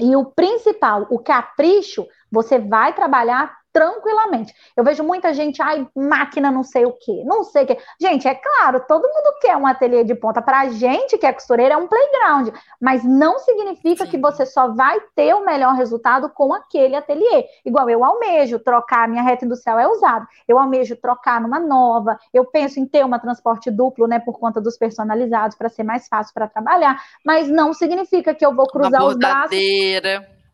e 0.00 0.16
o 0.16 0.24
principal, 0.24 1.06
o 1.10 1.18
capricho, 1.18 2.06
você 2.30 2.58
vai 2.58 2.94
trabalhar 2.94 3.54
tranquilamente. 3.72 4.54
Eu 4.76 4.84
vejo 4.84 5.02
muita 5.02 5.32
gente, 5.32 5.62
ai, 5.62 5.88
máquina 5.96 6.50
não 6.50 6.62
sei 6.62 6.84
o 6.84 6.92
quê, 6.92 7.22
não 7.24 7.42
sei 7.42 7.64
o 7.64 7.66
quê. 7.66 7.78
Gente, 8.00 8.28
é 8.28 8.34
claro, 8.34 8.84
todo 8.86 9.08
mundo 9.08 9.38
quer 9.40 9.56
um 9.56 9.66
ateliê 9.66 10.04
de 10.04 10.14
ponta. 10.14 10.42
Para 10.42 10.60
a 10.60 10.68
gente 10.68 11.16
que 11.16 11.26
é 11.26 11.32
costureira, 11.32 11.74
é 11.74 11.76
um 11.76 11.88
playground, 11.88 12.48
mas 12.80 13.02
não 13.02 13.38
significa 13.38 14.04
Sim. 14.04 14.10
que 14.10 14.18
você 14.18 14.44
só 14.44 14.68
vai 14.68 15.00
ter 15.14 15.34
o 15.34 15.44
melhor 15.44 15.74
resultado 15.74 16.28
com 16.28 16.52
aquele 16.52 16.94
ateliê. 16.94 17.46
Igual 17.64 17.88
eu 17.88 18.04
almejo 18.04 18.58
trocar, 18.58 19.08
minha 19.08 19.22
reta 19.22 19.44
industrial 19.44 19.78
é 19.78 19.88
usada, 19.88 20.26
eu 20.46 20.58
almejo 20.58 20.94
trocar 20.96 21.40
numa 21.40 21.58
nova, 21.58 22.18
eu 22.32 22.44
penso 22.44 22.78
em 22.78 22.86
ter 22.86 23.04
uma 23.04 23.18
transporte 23.18 23.70
duplo, 23.70 24.06
né, 24.06 24.18
por 24.18 24.38
conta 24.38 24.60
dos 24.60 24.76
personalizados, 24.76 25.56
para 25.56 25.68
ser 25.68 25.82
mais 25.82 26.06
fácil 26.08 26.34
para 26.34 26.46
trabalhar, 26.46 27.02
mas 27.24 27.48
não 27.48 27.72
significa 27.72 28.34
que 28.34 28.44
eu 28.44 28.54
vou 28.54 28.66
cruzar 28.66 29.04
os 29.04 29.16
braços 29.16 29.50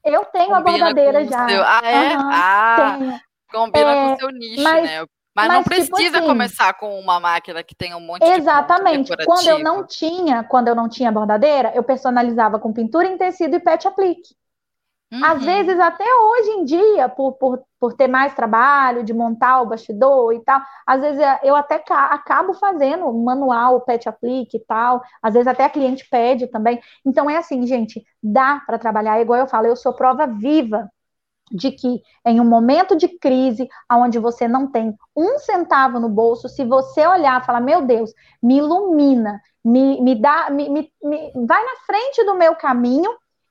eu 0.09 0.25
tenho 0.27 0.55
combina 0.55 0.59
a 0.59 0.61
bordadeira 0.61 1.25
já. 1.25 1.49
Seu... 1.49 1.63
Ah, 1.65 1.81
é? 1.85 2.17
Uhum, 2.17 2.31
ah, 2.33 2.97
tenho. 2.99 3.21
combina 3.51 3.91
é, 3.91 3.95
com 3.95 4.13
o 4.13 4.19
seu 4.19 4.31
nicho, 4.31 4.63
mas, 4.63 4.85
né? 4.85 5.01
Mas, 5.01 5.47
mas 5.47 5.49
não 5.49 5.63
tipo 5.63 5.69
precisa 5.75 5.97
tipo 5.97 6.17
assim, 6.17 6.27
começar 6.27 6.75
com 6.75 6.99
uma 6.99 7.21
máquina 7.21 7.63
que 7.63 7.75
tem 7.75 7.95
um 7.95 8.01
monte 8.01 8.25
exatamente. 8.25 9.07
de 9.07 9.13
Exatamente. 9.13 9.27
Quando 9.27 9.49
eu 9.49 9.59
não 9.61 9.87
tinha, 9.87 10.43
quando 10.45 10.69
eu 10.69 10.75
não 10.75 10.89
tinha 10.89 11.13
bordadeira, 11.13 11.73
eu 11.75 11.85
personalizava 11.85 12.59
com 12.59 12.73
pintura 12.73 13.07
em 13.07 13.17
tecido 13.17 13.55
e 13.55 13.61
pet 13.61 13.87
aplique. 13.87 14.35
Uhum. 15.13 15.25
Às 15.25 15.43
vezes, 15.43 15.79
até 15.79 16.05
hoje 16.05 16.51
em 16.51 16.65
dia, 16.65 17.09
por, 17.09 17.33
por, 17.35 17.63
por 17.81 17.95
ter 17.95 18.09
mais 18.09 18.35
trabalho, 18.35 19.05
de 19.05 19.15
montar 19.15 19.63
o 19.63 19.67
bastidor 19.67 20.33
e 20.33 20.41
tal, 20.41 20.61
às 20.87 21.01
vezes 21.01 21.21
é, 21.21 21.41
eu 21.43 21.55
até 21.55 21.83
acabo 21.89 22.55
fazendo 22.55 23.13
manual, 23.13 23.81
pet 23.83 24.09
aplique 24.09 24.57
e 24.57 24.65
tal, 24.65 25.03
às 25.23 25.35
vezes 25.35 25.47
até 25.47 25.65
a 25.65 25.71
cliente 25.71 26.09
pede 26.11 26.47
também. 26.49 26.81
Então, 27.05 27.29
é 27.31 27.37
assim, 27.37 27.67
gente, 27.67 28.05
dá 28.23 28.63
para 28.67 28.79
trabalhar, 28.79 29.21
igual 29.21 29.39
eu 29.41 29.47
falo, 29.47 29.67
eu 29.67 29.77
sou 29.77 29.93
prova 29.93 30.27
viva 30.27 30.91
de 31.51 31.71
que 31.71 32.03
em 32.27 32.41
um 32.41 32.45
momento 32.45 32.95
de 32.97 33.09
crise, 33.09 33.69
onde 33.91 34.19
você 34.19 34.47
não 34.47 34.71
tem 34.71 34.95
um 35.17 35.39
centavo 35.39 35.99
no 35.99 36.09
bolso, 36.09 36.49
se 36.49 36.65
você 36.65 37.07
olhar 37.07 37.41
e 37.41 37.45
falar, 37.45 37.61
meu 37.61 37.83
Deus, 37.87 38.13
me 38.43 38.59
ilumina, 38.59 39.41
me, 39.65 40.01
me 40.03 40.15
dá, 40.15 40.51
me, 40.51 40.69
me, 40.69 40.93
me 41.03 41.33
vai 41.47 41.65
na 41.65 41.77
frente 41.87 42.25
do 42.25 42.35
meu 42.35 42.55
caminho 42.55 43.11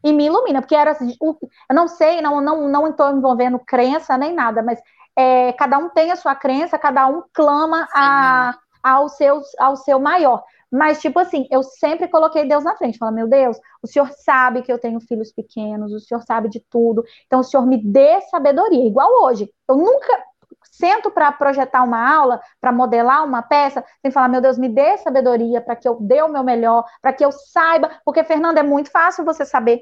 e 0.09 0.13
me 0.13 0.25
ilumina, 0.25 0.61
porque 0.61 0.75
era 0.75 0.91
assim, 0.91 1.13
eu 1.21 1.75
não 1.75 1.87
sei, 1.87 2.21
não 2.21 2.41
não 2.41 2.67
não 2.67 2.87
estou 2.87 3.11
envolvendo 3.11 3.59
crença 3.59 4.17
nem 4.17 4.33
nada, 4.33 4.61
mas 4.63 4.79
é, 5.17 5.51
cada 5.53 5.77
um 5.79 5.89
tem 5.89 6.11
a 6.11 6.15
sua 6.15 6.35
crença, 6.35 6.77
cada 6.77 7.07
um 7.07 7.23
clama 7.33 7.87
a, 7.93 8.53
ao 8.83 9.09
seu, 9.09 9.41
ao 9.59 9.75
seu 9.75 9.99
maior. 9.99 10.43
Mas, 10.71 10.99
tipo 11.01 11.17
assim, 11.19 11.47
eu 11.49 11.63
sempre 11.63 12.07
coloquei 12.07 12.47
Deus 12.47 12.63
na 12.63 12.75
frente. 12.75 12.97
Falar, 12.97 13.11
meu 13.11 13.27
Deus, 13.27 13.57
o 13.81 13.87
Senhor 13.87 14.09
sabe 14.11 14.61
que 14.61 14.71
eu 14.71 14.77
tenho 14.77 14.99
filhos 14.99 15.31
pequenos, 15.31 15.93
o 15.93 15.99
Senhor 15.99 16.21
sabe 16.21 16.49
de 16.49 16.59
tudo. 16.69 17.03
Então, 17.25 17.39
o 17.39 17.43
Senhor 17.43 17.65
me 17.65 17.81
dê 17.81 18.21
sabedoria. 18.29 18.85
Igual 18.85 19.23
hoje. 19.23 19.49
Eu 19.67 19.77
nunca 19.77 20.23
sento 20.71 21.09
para 21.09 21.31
projetar 21.31 21.83
uma 21.83 22.15
aula, 22.15 22.39
para 22.61 22.71
modelar 22.71 23.25
uma 23.25 23.41
peça, 23.41 23.83
sem 24.01 24.11
falar, 24.11 24.27
meu 24.27 24.41
Deus, 24.41 24.57
me 24.57 24.69
dê 24.69 24.97
sabedoria 24.97 25.61
para 25.61 25.75
que 25.75 25.87
eu 25.87 25.97
dê 25.99 26.21
o 26.21 26.29
meu 26.29 26.43
melhor, 26.43 26.83
para 27.01 27.13
que 27.13 27.25
eu 27.25 27.31
saiba. 27.31 27.89
Porque, 28.05 28.23
Fernanda, 28.23 28.59
é 28.59 28.63
muito 28.63 28.91
fácil 28.91 29.25
você 29.25 29.45
saber. 29.45 29.81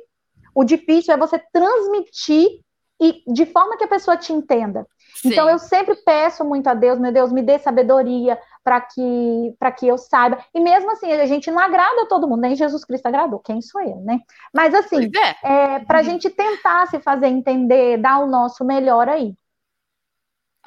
O 0.55 0.63
difícil 0.63 1.13
é 1.13 1.17
você 1.17 1.37
transmitir 1.51 2.61
e 2.99 3.21
de 3.27 3.45
forma 3.45 3.77
que 3.77 3.83
a 3.83 3.89
pessoa 3.89 4.15
te 4.15 4.31
entenda. 4.31 4.87
Sim. 5.15 5.29
Então 5.29 5.49
eu 5.49 5.59
sempre 5.59 5.95
peço 5.97 6.43
muito 6.45 6.67
a 6.67 6.73
Deus, 6.73 6.99
meu 6.99 7.11
Deus, 7.11 7.31
me 7.31 7.41
dê 7.41 7.59
sabedoria 7.59 8.39
para 8.63 8.81
que 8.81 9.53
para 9.59 9.71
que 9.71 9.87
eu 9.87 9.97
saiba. 9.97 10.43
E 10.53 10.59
mesmo 10.59 10.91
assim, 10.91 11.11
a 11.11 11.25
gente 11.25 11.51
não 11.51 11.59
agrada 11.59 12.03
a 12.03 12.05
todo 12.05 12.27
mundo, 12.27 12.41
nem 12.41 12.55
Jesus 12.55 12.85
Cristo 12.85 13.05
agradou, 13.05 13.39
quem 13.39 13.61
sou 13.61 13.81
eu, 13.81 13.97
né? 13.97 14.19
Mas 14.53 14.73
assim, 14.73 15.11
é. 15.43 15.75
é 15.75 15.79
para 15.79 15.99
a 15.99 16.01
uhum. 16.01 16.09
gente 16.09 16.29
tentar 16.29 16.87
se 16.87 16.99
fazer 16.99 17.27
entender, 17.27 17.97
dar 17.97 18.19
o 18.19 18.27
nosso 18.27 18.63
melhor 18.63 19.09
aí. 19.09 19.33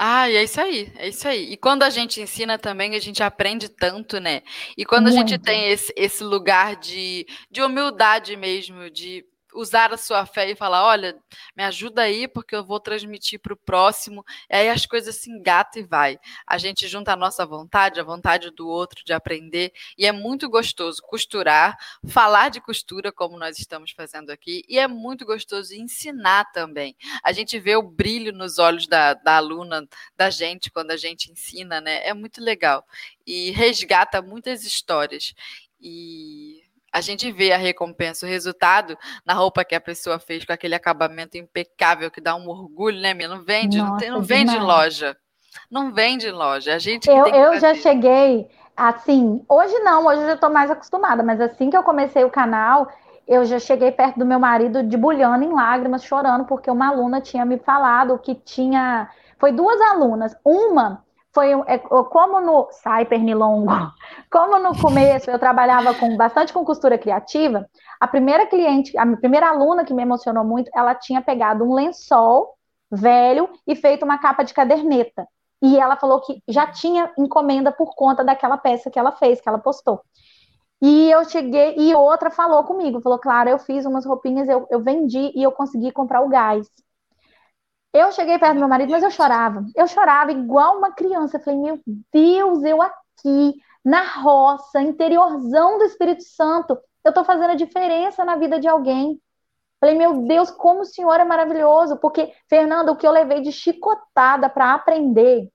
Ah, 0.01 0.31
é 0.31 0.45
isso 0.45 0.61
aí, 0.61 0.93
é 0.97 1.09
isso 1.09 1.27
aí. 1.27 1.53
E 1.53 1.57
quando 1.57 1.83
a 1.83 1.91
gente 1.91 2.21
ensina 2.21 2.57
também, 2.57 2.95
a 2.95 3.01
gente 3.01 3.21
aprende 3.21 3.69
tanto, 3.69 4.21
né? 4.21 4.43
E 4.77 4.85
quando 4.85 5.07
Muito. 5.07 5.17
a 5.17 5.19
gente 5.19 5.39
tem 5.39 5.73
esse, 5.73 5.93
esse 5.97 6.23
lugar 6.23 6.77
de, 6.77 7.27
de 7.51 7.61
humildade 7.61 8.37
mesmo, 8.37 8.89
de 8.89 9.25
usar 9.59 9.93
a 9.93 9.97
sua 9.97 10.25
fé 10.25 10.51
e 10.51 10.57
falar: 10.57 10.85
olha, 10.85 11.19
me 11.57 11.65
ajuda 11.65 12.03
aí, 12.03 12.29
porque 12.29 12.55
eu 12.55 12.65
vou 12.65 12.79
transmitir 12.79 13.41
para 13.41 13.53
o 13.53 13.57
próximo. 13.57 14.25
E 14.49 14.57
aí 14.57 14.69
as 14.69 14.87
coisas 14.87 15.17
se 15.17 15.31
engatam 15.31 15.83
e 15.83 15.85
vai. 15.85 16.19
A 16.47 16.57
gente 16.59 16.87
junta 16.87 17.13
a 17.13 17.17
nossa 17.17 17.45
vontade, 17.45 18.01
a 18.01 18.05
vontade 18.05 18.51
do 18.51 18.69
outro 18.69 19.05
de 19.05 19.13
aprender, 19.13 19.73
e 19.97 20.07
é 20.07 20.13
muito 20.13 20.49
gostoso 20.49 21.03
costurar, 21.03 21.77
falar 22.07 22.49
de 22.51 22.61
costura, 22.61 23.11
como 23.13 23.39
nós 23.39 23.59
estamos 23.59 23.91
fazendo 23.91 24.31
aqui, 24.31 24.63
e 24.69 24.79
é 24.79 24.87
muito 24.87 25.27
gostoso 25.27 25.75
ensinar 25.75 26.51
também. 26.53 26.97
A 27.23 27.33
gente 27.33 27.59
vê 27.59 27.77
o 27.77 27.83
brilho 27.83 28.33
nos 28.33 28.59
olhos 28.59 28.87
da, 28.87 29.15
da 29.15 29.37
aluna, 29.37 29.87
da 30.17 30.31
gente, 30.31 30.71
quando 30.71 30.93
a 30.93 30.97
gente 30.97 31.31
ensina, 31.33 31.81
né? 31.81 32.07
É 32.07 32.15
muito 32.15 32.43
legal. 32.43 32.87
E 33.27 33.51
resgata 33.51 34.23
muitas 34.23 34.65
histórias. 34.65 35.35
E 35.81 36.58
a 36.93 37.01
gente 37.01 37.31
vê 37.31 37.53
a 37.53 37.57
recompensa, 37.57 38.27
o 38.27 38.29
resultado 38.29 38.97
na 39.25 39.35
roupa 39.35 39.65
que 39.65 39.75
a 39.75 39.81
pessoa 39.81 40.19
fez 40.19 40.45
com 40.45 40.53
aquele 40.53 40.75
acabamento 40.75 41.37
impecável 41.37 42.11
que 42.11 42.21
dá 42.21 42.35
um 42.35 42.49
orgulho, 42.49 43.01
né, 43.01 43.15
minha? 43.15 43.29
Não 43.29 43.45
vende, 43.45 43.79
Nossa, 43.79 43.91
não, 43.91 43.99
tem, 43.99 44.11
não 44.11 44.23
vende 44.23 44.59
loja. 44.59 45.17
Não 45.71 45.93
vende 45.93 46.31
loja. 46.31 46.75
A 46.75 46.79
gente 46.79 47.09
Eu, 47.09 47.27
eu 47.27 47.61
já 47.61 47.75
cheguei 47.75 48.49
assim, 48.77 49.45
hoje 49.49 49.77
não, 49.81 50.07
hoje 50.07 50.23
eu 50.23 50.27
já 50.29 50.35
estou 50.35 50.51
mais 50.51 50.71
acostumada, 50.71 51.23
mas 51.23 51.41
assim 51.41 51.69
que 51.69 51.77
eu 51.77 51.83
comecei 51.83 52.25
o 52.25 52.31
canal, 52.31 52.89
eu 53.27 53.45
já 53.45 53.59
cheguei 53.59 53.91
perto 53.91 54.19
do 54.19 54.25
meu 54.25 54.39
marido 54.39 54.83
debulhando 54.83 55.45
em 55.45 55.53
lágrimas, 55.53 56.05
chorando, 56.05 56.45
porque 56.45 56.71
uma 56.71 56.89
aluna 56.89 57.21
tinha 57.21 57.45
me 57.45 57.59
falado 57.59 58.19
que 58.19 58.35
tinha. 58.35 59.11
Foi 59.39 59.53
duas 59.53 59.81
alunas. 59.81 60.35
Uma 60.45 61.05
foi 61.39 61.53
é, 61.69 61.79
como 61.79 62.41
no 62.41 62.67
sai 62.73 63.05
pernilongo, 63.05 63.71
como 64.29 64.59
no 64.59 64.77
começo 64.77 65.31
eu 65.31 65.39
trabalhava 65.39 65.95
com 65.95 66.17
bastante 66.17 66.53
com 66.53 66.65
costura 66.65 66.99
criativa, 66.99 67.65
a 68.01 68.09
primeira 68.09 68.45
cliente, 68.45 68.99
a 68.99 69.07
primeira 69.17 69.49
aluna 69.49 69.85
que 69.85 69.95
me 69.95 70.03
emocionou 70.03 70.45
muito, 70.45 70.69
ela 70.75 70.97
tinha 70.97 71.23
pegado 71.23 71.63
um 71.63 71.75
lençol 71.75 72.57
velho 72.91 73.49
e 73.69 73.77
feito 73.77 74.05
uma 74.05 74.19
capa 74.19 74.43
de 74.43 74.53
caderneta. 74.53 75.29
E 75.63 75.79
ela 75.79 75.97
falou 75.97 76.21
que 76.21 76.43
já 76.49 76.67
tinha 76.67 77.13
encomenda 77.17 77.71
por 77.71 77.95
conta 77.95 78.25
daquela 78.25 78.57
peça 78.57 78.91
que 78.91 78.99
ela 78.99 79.13
fez, 79.13 79.41
que 79.41 79.49
ela 79.49 79.59
postou. 79.59 80.01
E 80.83 81.09
eu 81.09 81.25
cheguei, 81.25 81.77
e 81.77 81.95
outra 81.95 82.31
falou 82.31 82.65
comigo, 82.65 83.01
falou, 83.01 83.19
claro, 83.19 83.49
eu 83.49 83.59
fiz 83.61 83.85
umas 83.85 84.05
roupinhas, 84.05 84.49
eu, 84.49 84.67
eu 84.71 84.83
vendi 84.83 85.33
e 85.37 85.43
eu 85.43 85.53
consegui 85.53 85.93
comprar 85.93 86.21
o 86.21 86.29
gás. 86.29 86.67
Eu 87.99 88.13
cheguei 88.13 88.39
perto 88.39 88.55
do 88.55 88.61
meu 88.61 88.69
marido, 88.69 88.93
mas 88.93 89.03
eu 89.03 89.11
chorava. 89.11 89.65
Eu 89.75 89.89
chorava 89.89 90.31
igual 90.31 90.79
uma 90.79 90.93
criança. 90.93 91.37
Eu 91.37 91.43
falei, 91.43 91.59
meu 91.59 91.81
Deus, 92.13 92.63
eu 92.63 92.81
aqui, 92.81 93.55
na 93.85 94.03
roça, 94.03 94.81
interiorzão 94.81 95.79
do 95.79 95.85
Espírito 95.85 96.23
Santo, 96.23 96.79
eu 97.05 97.09
estou 97.09 97.25
fazendo 97.25 97.51
a 97.51 97.57
diferença 97.57 98.25
na 98.25 98.37
vida 98.37 98.61
de 98.61 98.69
alguém. 98.69 99.21
Falei, 99.81 99.97
meu 99.97 100.23
Deus, 100.23 100.49
como 100.49 100.83
o 100.83 100.85
senhor 100.85 101.19
é 101.19 101.25
maravilhoso, 101.25 101.97
porque, 101.97 102.33
Fernanda, 102.49 102.93
o 102.93 102.97
que 102.97 103.07
eu 103.07 103.11
levei 103.11 103.41
de 103.41 103.51
chicotada 103.51 104.49
para 104.49 104.75
aprender. 104.75 105.49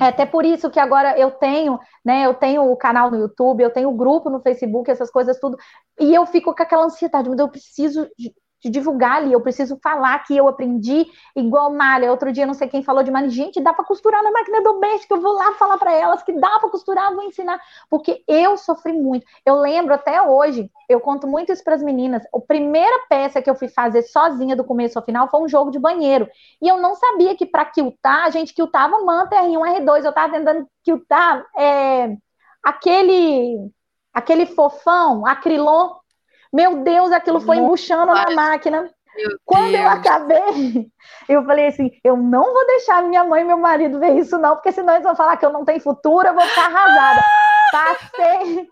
É 0.00 0.08
até 0.08 0.26
por 0.26 0.44
isso 0.44 0.68
que 0.68 0.80
agora 0.80 1.18
eu 1.18 1.30
tenho, 1.30 1.78
né? 2.04 2.26
Eu 2.26 2.34
tenho 2.34 2.70
o 2.70 2.76
canal 2.76 3.10
no 3.10 3.18
YouTube, 3.18 3.62
eu 3.62 3.72
tenho 3.72 3.88
o 3.88 3.96
grupo 3.96 4.28
no 4.28 4.40
Facebook, 4.40 4.90
essas 4.90 5.10
coisas 5.10 5.38
tudo, 5.38 5.56
e 5.98 6.14
eu 6.14 6.26
fico 6.26 6.54
com 6.54 6.62
aquela 6.62 6.84
ansiedade, 6.84 7.30
mas 7.30 7.38
eu 7.38 7.48
preciso 7.48 8.06
de 8.62 8.68
divulgar 8.70 9.16
ali, 9.16 9.32
eu 9.32 9.40
preciso 9.40 9.78
falar 9.82 10.18
que 10.20 10.36
eu 10.36 10.46
aprendi 10.46 11.06
igual 11.34 11.72
malha. 11.72 12.10
Outro 12.10 12.32
dia, 12.32 12.46
não 12.46 12.54
sei 12.54 12.68
quem 12.68 12.82
falou 12.82 13.02
de 13.02 13.10
malha, 13.10 13.28
gente, 13.28 13.60
dá 13.60 13.72
para 13.72 13.84
costurar 13.84 14.22
na 14.22 14.30
máquina 14.30 14.62
doméstica, 14.62 15.14
eu 15.14 15.20
vou 15.20 15.32
lá 15.32 15.54
falar 15.54 15.78
para 15.78 15.92
elas 15.92 16.22
que 16.22 16.32
dá 16.32 16.58
para 16.58 16.68
costurar, 16.68 17.14
vou 17.14 17.24
ensinar, 17.24 17.60
porque 17.88 18.22
eu 18.28 18.56
sofri 18.56 18.92
muito. 18.92 19.26
Eu 19.44 19.56
lembro 19.56 19.94
até 19.94 20.20
hoje, 20.22 20.70
eu 20.88 21.00
conto 21.00 21.26
muito 21.26 21.52
isso 21.52 21.64
para 21.64 21.74
as 21.74 21.82
meninas. 21.82 22.22
A 22.34 22.40
primeira 22.40 23.06
peça 23.08 23.40
que 23.40 23.48
eu 23.48 23.54
fui 23.54 23.68
fazer 23.68 24.02
sozinha 24.02 24.54
do 24.56 24.64
começo 24.64 24.98
ao 24.98 25.04
final 25.04 25.28
foi 25.28 25.40
um 25.40 25.48
jogo 25.48 25.70
de 25.70 25.78
banheiro. 25.78 26.28
E 26.60 26.68
eu 26.68 26.78
não 26.78 26.94
sabia 26.94 27.34
que 27.36 27.46
para 27.46 27.64
quiltar, 27.64 28.24
a 28.24 28.30
gente 28.30 28.52
quiltava 28.52 29.02
manta 29.04 29.36
R1, 29.36 29.80
R2, 29.80 30.04
eu 30.04 30.10
estava 30.10 30.32
tentando 30.32 30.66
quiltar 30.82 31.46
é, 31.56 32.16
aquele 32.62 33.70
aquele 34.12 34.44
fofão, 34.46 35.24
acrilon 35.26 35.99
meu 36.52 36.82
Deus, 36.82 37.12
aquilo 37.12 37.40
foi 37.40 37.58
embuchando 37.58 38.12
na 38.12 38.30
máquina. 38.30 38.90
Quando 39.44 39.74
eu 39.74 39.88
acabei, 39.88 40.90
eu 41.28 41.44
falei 41.44 41.68
assim: 41.68 41.90
eu 42.02 42.16
não 42.16 42.52
vou 42.52 42.66
deixar 42.66 43.02
minha 43.02 43.24
mãe 43.24 43.42
e 43.42 43.46
meu 43.46 43.58
marido 43.58 43.98
ver 43.98 44.16
isso, 44.16 44.38
não, 44.38 44.54
porque 44.54 44.72
senão 44.72 44.94
eles 44.94 45.04
vão 45.04 45.16
falar 45.16 45.36
que 45.36 45.44
eu 45.44 45.52
não 45.52 45.64
tenho 45.64 45.80
futuro, 45.80 46.28
eu 46.28 46.34
vou 46.34 46.42
ficar 46.44 46.66
arrasada. 46.66 47.24
Passei, 47.72 48.68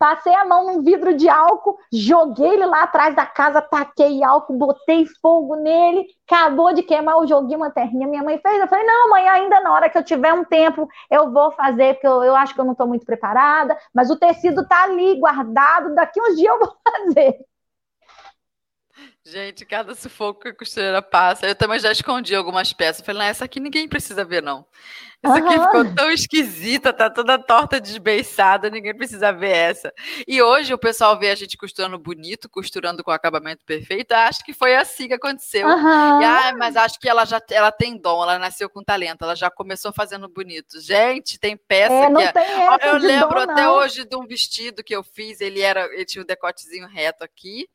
passei 0.00 0.34
a 0.34 0.46
mão 0.46 0.64
num 0.64 0.82
vidro 0.82 1.14
de 1.14 1.28
álcool, 1.28 1.76
joguei 1.92 2.48
ele 2.48 2.64
lá 2.64 2.84
atrás 2.84 3.14
da 3.14 3.26
casa, 3.26 3.60
taquei 3.60 4.24
álcool, 4.24 4.56
botei 4.56 5.04
fogo 5.20 5.56
nele, 5.56 6.06
acabou 6.26 6.72
de 6.72 6.82
queimar, 6.82 7.18
o 7.18 7.26
joguinho, 7.26 7.58
uma 7.58 7.70
terrinha. 7.70 8.08
Minha 8.08 8.22
mãe 8.22 8.38
fez. 8.38 8.58
Eu 8.58 8.66
falei: 8.66 8.86
não, 8.86 9.10
mãe, 9.10 9.28
ainda 9.28 9.60
na 9.60 9.74
hora 9.74 9.90
que 9.90 9.98
eu 9.98 10.02
tiver 10.02 10.32
um 10.32 10.42
tempo, 10.42 10.88
eu 11.10 11.30
vou 11.30 11.52
fazer, 11.52 11.94
porque 11.94 12.06
eu, 12.06 12.22
eu 12.22 12.34
acho 12.34 12.54
que 12.54 12.60
eu 12.60 12.64
não 12.64 12.72
estou 12.72 12.86
muito 12.86 13.04
preparada, 13.04 13.76
mas 13.94 14.10
o 14.10 14.18
tecido 14.18 14.66
tá 14.66 14.84
ali 14.84 15.20
guardado, 15.20 15.94
daqui 15.94 16.18
uns 16.18 16.34
dias 16.34 16.50
eu 16.50 16.58
vou 16.58 16.76
fazer. 17.14 17.49
Gente, 19.24 19.66
cada 19.66 19.94
sufoco 19.94 20.40
que 20.40 20.48
a 20.48 20.54
costureira 20.54 21.02
passa. 21.02 21.46
Eu 21.46 21.54
também 21.54 21.78
já 21.78 21.92
escondi 21.92 22.34
algumas 22.34 22.72
peças. 22.72 23.04
Falei, 23.04 23.20
não, 23.20 23.28
essa 23.28 23.44
aqui 23.44 23.60
ninguém 23.60 23.86
precisa 23.86 24.24
ver, 24.24 24.42
não. 24.42 24.66
Essa 25.22 25.36
aqui 25.36 25.54
uhum. 25.54 25.64
ficou 25.64 25.94
tão 25.94 26.10
esquisita, 26.10 26.94
tá 26.94 27.10
toda 27.10 27.38
torta, 27.38 27.78
desbeiçada, 27.78 28.70
ninguém 28.70 28.96
precisa 28.96 29.30
ver 29.30 29.50
essa. 29.50 29.92
E 30.26 30.40
hoje 30.40 30.72
o 30.72 30.78
pessoal 30.78 31.18
vê 31.18 31.28
a 31.28 31.34
gente 31.34 31.58
costurando 31.58 31.98
bonito, 31.98 32.48
costurando 32.48 33.04
com 33.04 33.10
acabamento 33.10 33.62
perfeito. 33.66 34.12
Acho 34.12 34.42
que 34.42 34.54
foi 34.54 34.74
assim 34.74 35.08
que 35.08 35.12
aconteceu. 35.12 35.68
E, 35.68 36.24
ah, 36.24 36.54
mas 36.58 36.74
acho 36.74 36.98
que 36.98 37.06
ela 37.06 37.26
já 37.26 37.38
ela 37.50 37.70
tem 37.70 37.98
dom, 37.98 38.22
ela 38.22 38.38
nasceu 38.38 38.70
com 38.70 38.82
talento, 38.82 39.22
ela 39.22 39.36
já 39.36 39.50
começou 39.50 39.92
fazendo 39.92 40.26
bonito. 40.26 40.80
Gente, 40.80 41.38
tem 41.38 41.54
peça 41.54 41.92
é, 41.92 42.32
que. 42.32 42.38
É... 42.38 42.88
eu 42.88 42.96
lembro 42.96 43.44
dom, 43.44 43.52
até 43.52 43.68
hoje 43.68 44.06
de 44.06 44.16
um 44.16 44.26
vestido 44.26 44.82
que 44.82 44.96
eu 44.96 45.04
fiz, 45.04 45.42
ele 45.42 45.60
era, 45.60 45.84
ele 45.92 46.06
tinha 46.06 46.22
um 46.22 46.26
decotezinho 46.26 46.88
reto 46.88 47.22
aqui 47.22 47.68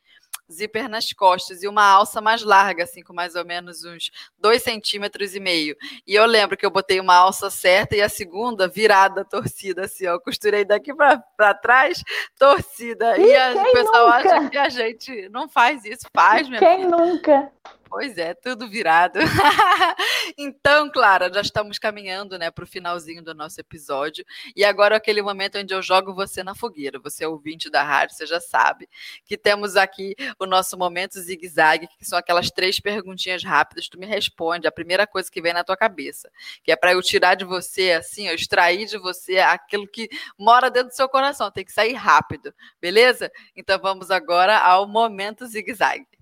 zíper 0.51 0.87
nas 0.89 1.11
costas 1.13 1.63
e 1.63 1.67
uma 1.67 1.83
alça 1.83 2.21
mais 2.21 2.43
larga, 2.43 2.83
assim, 2.83 3.01
com 3.01 3.13
mais 3.13 3.35
ou 3.35 3.45
menos 3.45 3.83
uns 3.83 4.11
dois 4.37 4.61
centímetros 4.63 5.35
e 5.35 5.39
meio. 5.39 5.75
E 6.07 6.13
eu 6.15 6.25
lembro 6.25 6.57
que 6.57 6.65
eu 6.65 6.71
botei 6.71 6.99
uma 6.99 7.15
alça 7.15 7.49
certa 7.49 7.95
e 7.95 8.01
a 8.01 8.09
segunda 8.09 8.67
virada, 8.67 9.25
torcida, 9.25 9.85
assim, 9.85 10.07
ó. 10.07 10.13
Eu 10.13 10.21
costurei 10.21 10.63
daqui 10.63 10.93
para 10.93 11.53
trás, 11.53 12.03
torcida. 12.37 13.17
E, 13.17 13.25
e 13.25 13.35
a, 13.35 13.51
o 13.53 13.71
pessoal 13.71 14.05
nunca? 14.07 14.35
acha 14.35 14.49
que 14.49 14.57
a 14.57 14.69
gente 14.69 15.29
não 15.29 15.47
faz 15.49 15.83
isso. 15.85 16.07
Faz, 16.13 16.47
minha 16.47 16.59
Quem 16.59 16.83
filha. 16.83 16.89
nunca? 16.89 17.51
Pois 17.87 18.17
é, 18.17 18.33
tudo 18.33 18.67
virado. 18.67 19.19
então, 20.37 20.89
Clara, 20.89 21.31
já 21.31 21.41
estamos 21.41 21.77
caminhando 21.77 22.37
né, 22.37 22.49
para 22.49 22.63
o 22.63 22.67
finalzinho 22.67 23.23
do 23.23 23.33
nosso 23.33 23.61
episódio. 23.61 24.25
E 24.55 24.65
agora 24.65 24.95
é 24.95 24.97
aquele 24.97 25.21
momento 25.21 25.59
onde 25.59 25.73
eu 25.73 25.81
jogo 25.81 26.13
você 26.13 26.43
na 26.43 26.55
fogueira. 26.55 26.99
Você 26.99 27.23
é 27.23 27.27
ouvinte 27.27 27.69
da 27.69 27.83
rádio, 27.83 28.15
você 28.15 28.25
já 28.25 28.39
sabe 28.41 28.89
que 29.23 29.37
temos 29.37 29.75
aqui 29.75 30.15
o 30.39 30.47
nosso 30.47 30.77
momento 30.77 31.19
zigue-zague, 31.19 31.87
que 31.99 32.05
são 32.05 32.17
aquelas 32.17 32.49
três 32.49 32.79
perguntinhas 32.79 33.43
rápidas. 33.43 33.87
Tu 33.87 33.99
me 33.99 34.05
responde 34.07 34.67
a 34.67 34.71
primeira 34.71 35.05
coisa 35.05 35.31
que 35.31 35.41
vem 35.41 35.53
na 35.53 35.63
tua 35.63 35.77
cabeça, 35.77 36.29
que 36.63 36.71
é 36.71 36.75
para 36.75 36.93
eu 36.93 37.01
tirar 37.03 37.35
de 37.35 37.45
você, 37.45 37.91
assim, 37.91 38.27
eu 38.27 38.35
extrair 38.35 38.87
de 38.87 38.97
você 38.97 39.37
aquilo 39.37 39.87
que 39.87 40.09
mora 40.37 40.71
dentro 40.71 40.89
do 40.89 40.95
seu 40.95 41.07
coração. 41.07 41.51
Tem 41.51 41.63
que 41.63 41.71
sair 41.71 41.93
rápido, 41.93 42.53
beleza? 42.81 43.31
Então 43.55 43.79
vamos 43.79 44.09
agora 44.09 44.57
ao 44.57 44.87
momento 44.87 45.45
zigue-zague. 45.45 46.14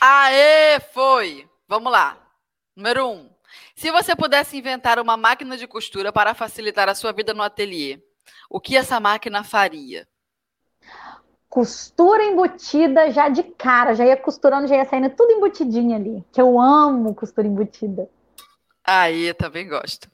Aê, 0.00 0.78
foi! 0.92 1.48
Vamos 1.68 1.90
lá. 1.90 2.18
Número 2.74 3.08
um. 3.08 3.30
Se 3.74 3.90
você 3.90 4.14
pudesse 4.14 4.56
inventar 4.56 4.98
uma 4.98 5.16
máquina 5.16 5.56
de 5.56 5.66
costura 5.66 6.12
para 6.12 6.34
facilitar 6.34 6.88
a 6.88 6.94
sua 6.94 7.12
vida 7.12 7.32
no 7.32 7.42
ateliê, 7.42 8.00
o 8.50 8.60
que 8.60 8.76
essa 8.76 9.00
máquina 9.00 9.42
faria? 9.42 10.06
Costura 11.48 12.22
embutida 12.24 13.10
já 13.10 13.28
de 13.28 13.42
cara, 13.42 13.94
já 13.94 14.04
ia 14.04 14.16
costurando, 14.16 14.66
já 14.66 14.76
ia 14.76 14.84
saindo 14.84 15.10
tudo 15.10 15.32
embutidinho 15.32 15.96
ali. 15.96 16.24
Que 16.32 16.40
eu 16.40 16.60
amo 16.60 17.14
costura 17.14 17.46
embutida. 17.46 18.08
Aí, 18.84 19.32
também 19.34 19.66
gosto. 19.66 20.10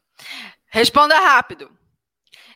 Responda 0.66 1.18
rápido. 1.18 1.70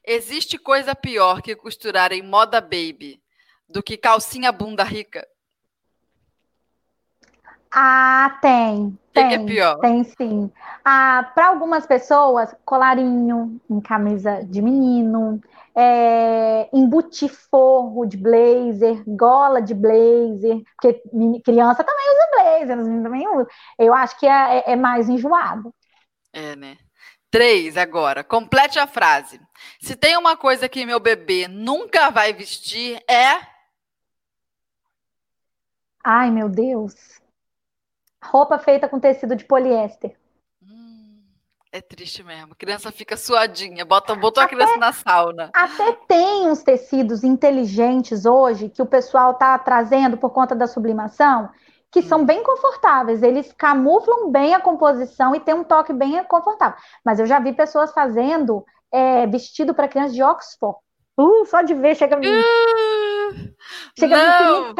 Existe 0.04 0.56
coisa 0.56 0.94
pior 0.94 1.42
que 1.42 1.56
costurar 1.56 2.12
em 2.12 2.22
moda 2.22 2.60
baby 2.60 3.20
do 3.68 3.82
que 3.82 3.96
calcinha 3.96 4.52
bunda 4.52 4.84
rica? 4.84 5.26
Ah, 7.78 8.38
tem. 8.40 8.98
Tem, 9.12 9.28
que 9.28 9.34
é 9.34 9.38
pior? 9.44 9.78
Tem 9.80 10.02
sim. 10.02 10.50
Ah, 10.82 11.30
Para 11.34 11.48
algumas 11.48 11.86
pessoas, 11.86 12.56
colarinho 12.64 13.60
em 13.68 13.82
camisa 13.82 14.42
de 14.46 14.62
menino, 14.62 15.38
é, 15.74 16.70
embutir 16.72 17.28
forro 17.28 18.06
de 18.06 18.16
blazer, 18.16 19.02
gola 19.06 19.60
de 19.60 19.74
blazer, 19.74 20.62
porque 20.74 21.02
criança 21.44 21.84
também 21.84 22.06
usa 22.14 22.28
blazer, 22.32 22.78
os 22.78 22.86
meninos 22.88 23.04
também 23.04 23.28
usam. 23.28 23.46
Eu 23.78 23.92
acho 23.92 24.18
que 24.18 24.26
é, 24.26 24.58
é, 24.60 24.72
é 24.72 24.76
mais 24.76 25.10
enjoado. 25.10 25.70
É, 26.32 26.56
né? 26.56 26.78
Três, 27.30 27.76
agora. 27.76 28.24
Complete 28.24 28.78
a 28.78 28.86
frase. 28.86 29.38
Se 29.82 29.94
tem 29.94 30.16
uma 30.16 30.34
coisa 30.34 30.66
que 30.66 30.86
meu 30.86 30.98
bebê 30.98 31.46
nunca 31.46 32.08
vai 32.08 32.32
vestir, 32.32 32.98
é. 33.06 33.38
Ai, 36.02 36.30
meu 36.30 36.48
Deus. 36.48 37.20
Roupa 38.30 38.58
feita 38.58 38.88
com 38.88 38.98
tecido 38.98 39.34
de 39.36 39.44
poliéster. 39.44 40.16
Hum, 40.62 41.22
é 41.72 41.80
triste 41.80 42.22
mesmo. 42.22 42.52
A 42.52 42.56
criança 42.56 42.90
fica 42.92 43.16
suadinha. 43.16 43.84
Bota, 43.84 44.14
botou 44.14 44.42
até, 44.42 44.54
a 44.54 44.56
criança 44.56 44.76
na 44.76 44.92
sauna. 44.92 45.50
Até 45.54 45.92
tem 46.08 46.48
uns 46.48 46.62
tecidos 46.62 47.24
inteligentes 47.24 48.26
hoje 48.26 48.68
que 48.68 48.82
o 48.82 48.86
pessoal 48.86 49.32
está 49.32 49.58
trazendo 49.58 50.16
por 50.16 50.30
conta 50.30 50.54
da 50.54 50.66
sublimação, 50.66 51.48
que 51.90 52.00
hum. 52.00 52.08
são 52.08 52.24
bem 52.24 52.42
confortáveis. 52.42 53.22
Eles 53.22 53.52
camuflam 53.52 54.30
bem 54.30 54.54
a 54.54 54.60
composição 54.60 55.34
e 55.34 55.40
tem 55.40 55.54
um 55.54 55.64
toque 55.64 55.92
bem 55.92 56.22
confortável. 56.24 56.78
Mas 57.04 57.18
eu 57.18 57.26
já 57.26 57.38
vi 57.38 57.52
pessoas 57.52 57.92
fazendo 57.92 58.64
é, 58.92 59.26
vestido 59.26 59.74
para 59.74 59.88
criança 59.88 60.14
de 60.14 60.22
Oxford. 60.22 60.78
Uh, 61.18 61.46
só 61.46 61.62
de 61.62 61.72
ver 61.72 61.94
chega 61.94 62.14
a 62.14 62.18
me. 62.18 62.28
Uh, 62.28 63.54
chega 63.98 64.16
não. 64.16 64.66
a 64.66 64.68
me 64.68 64.74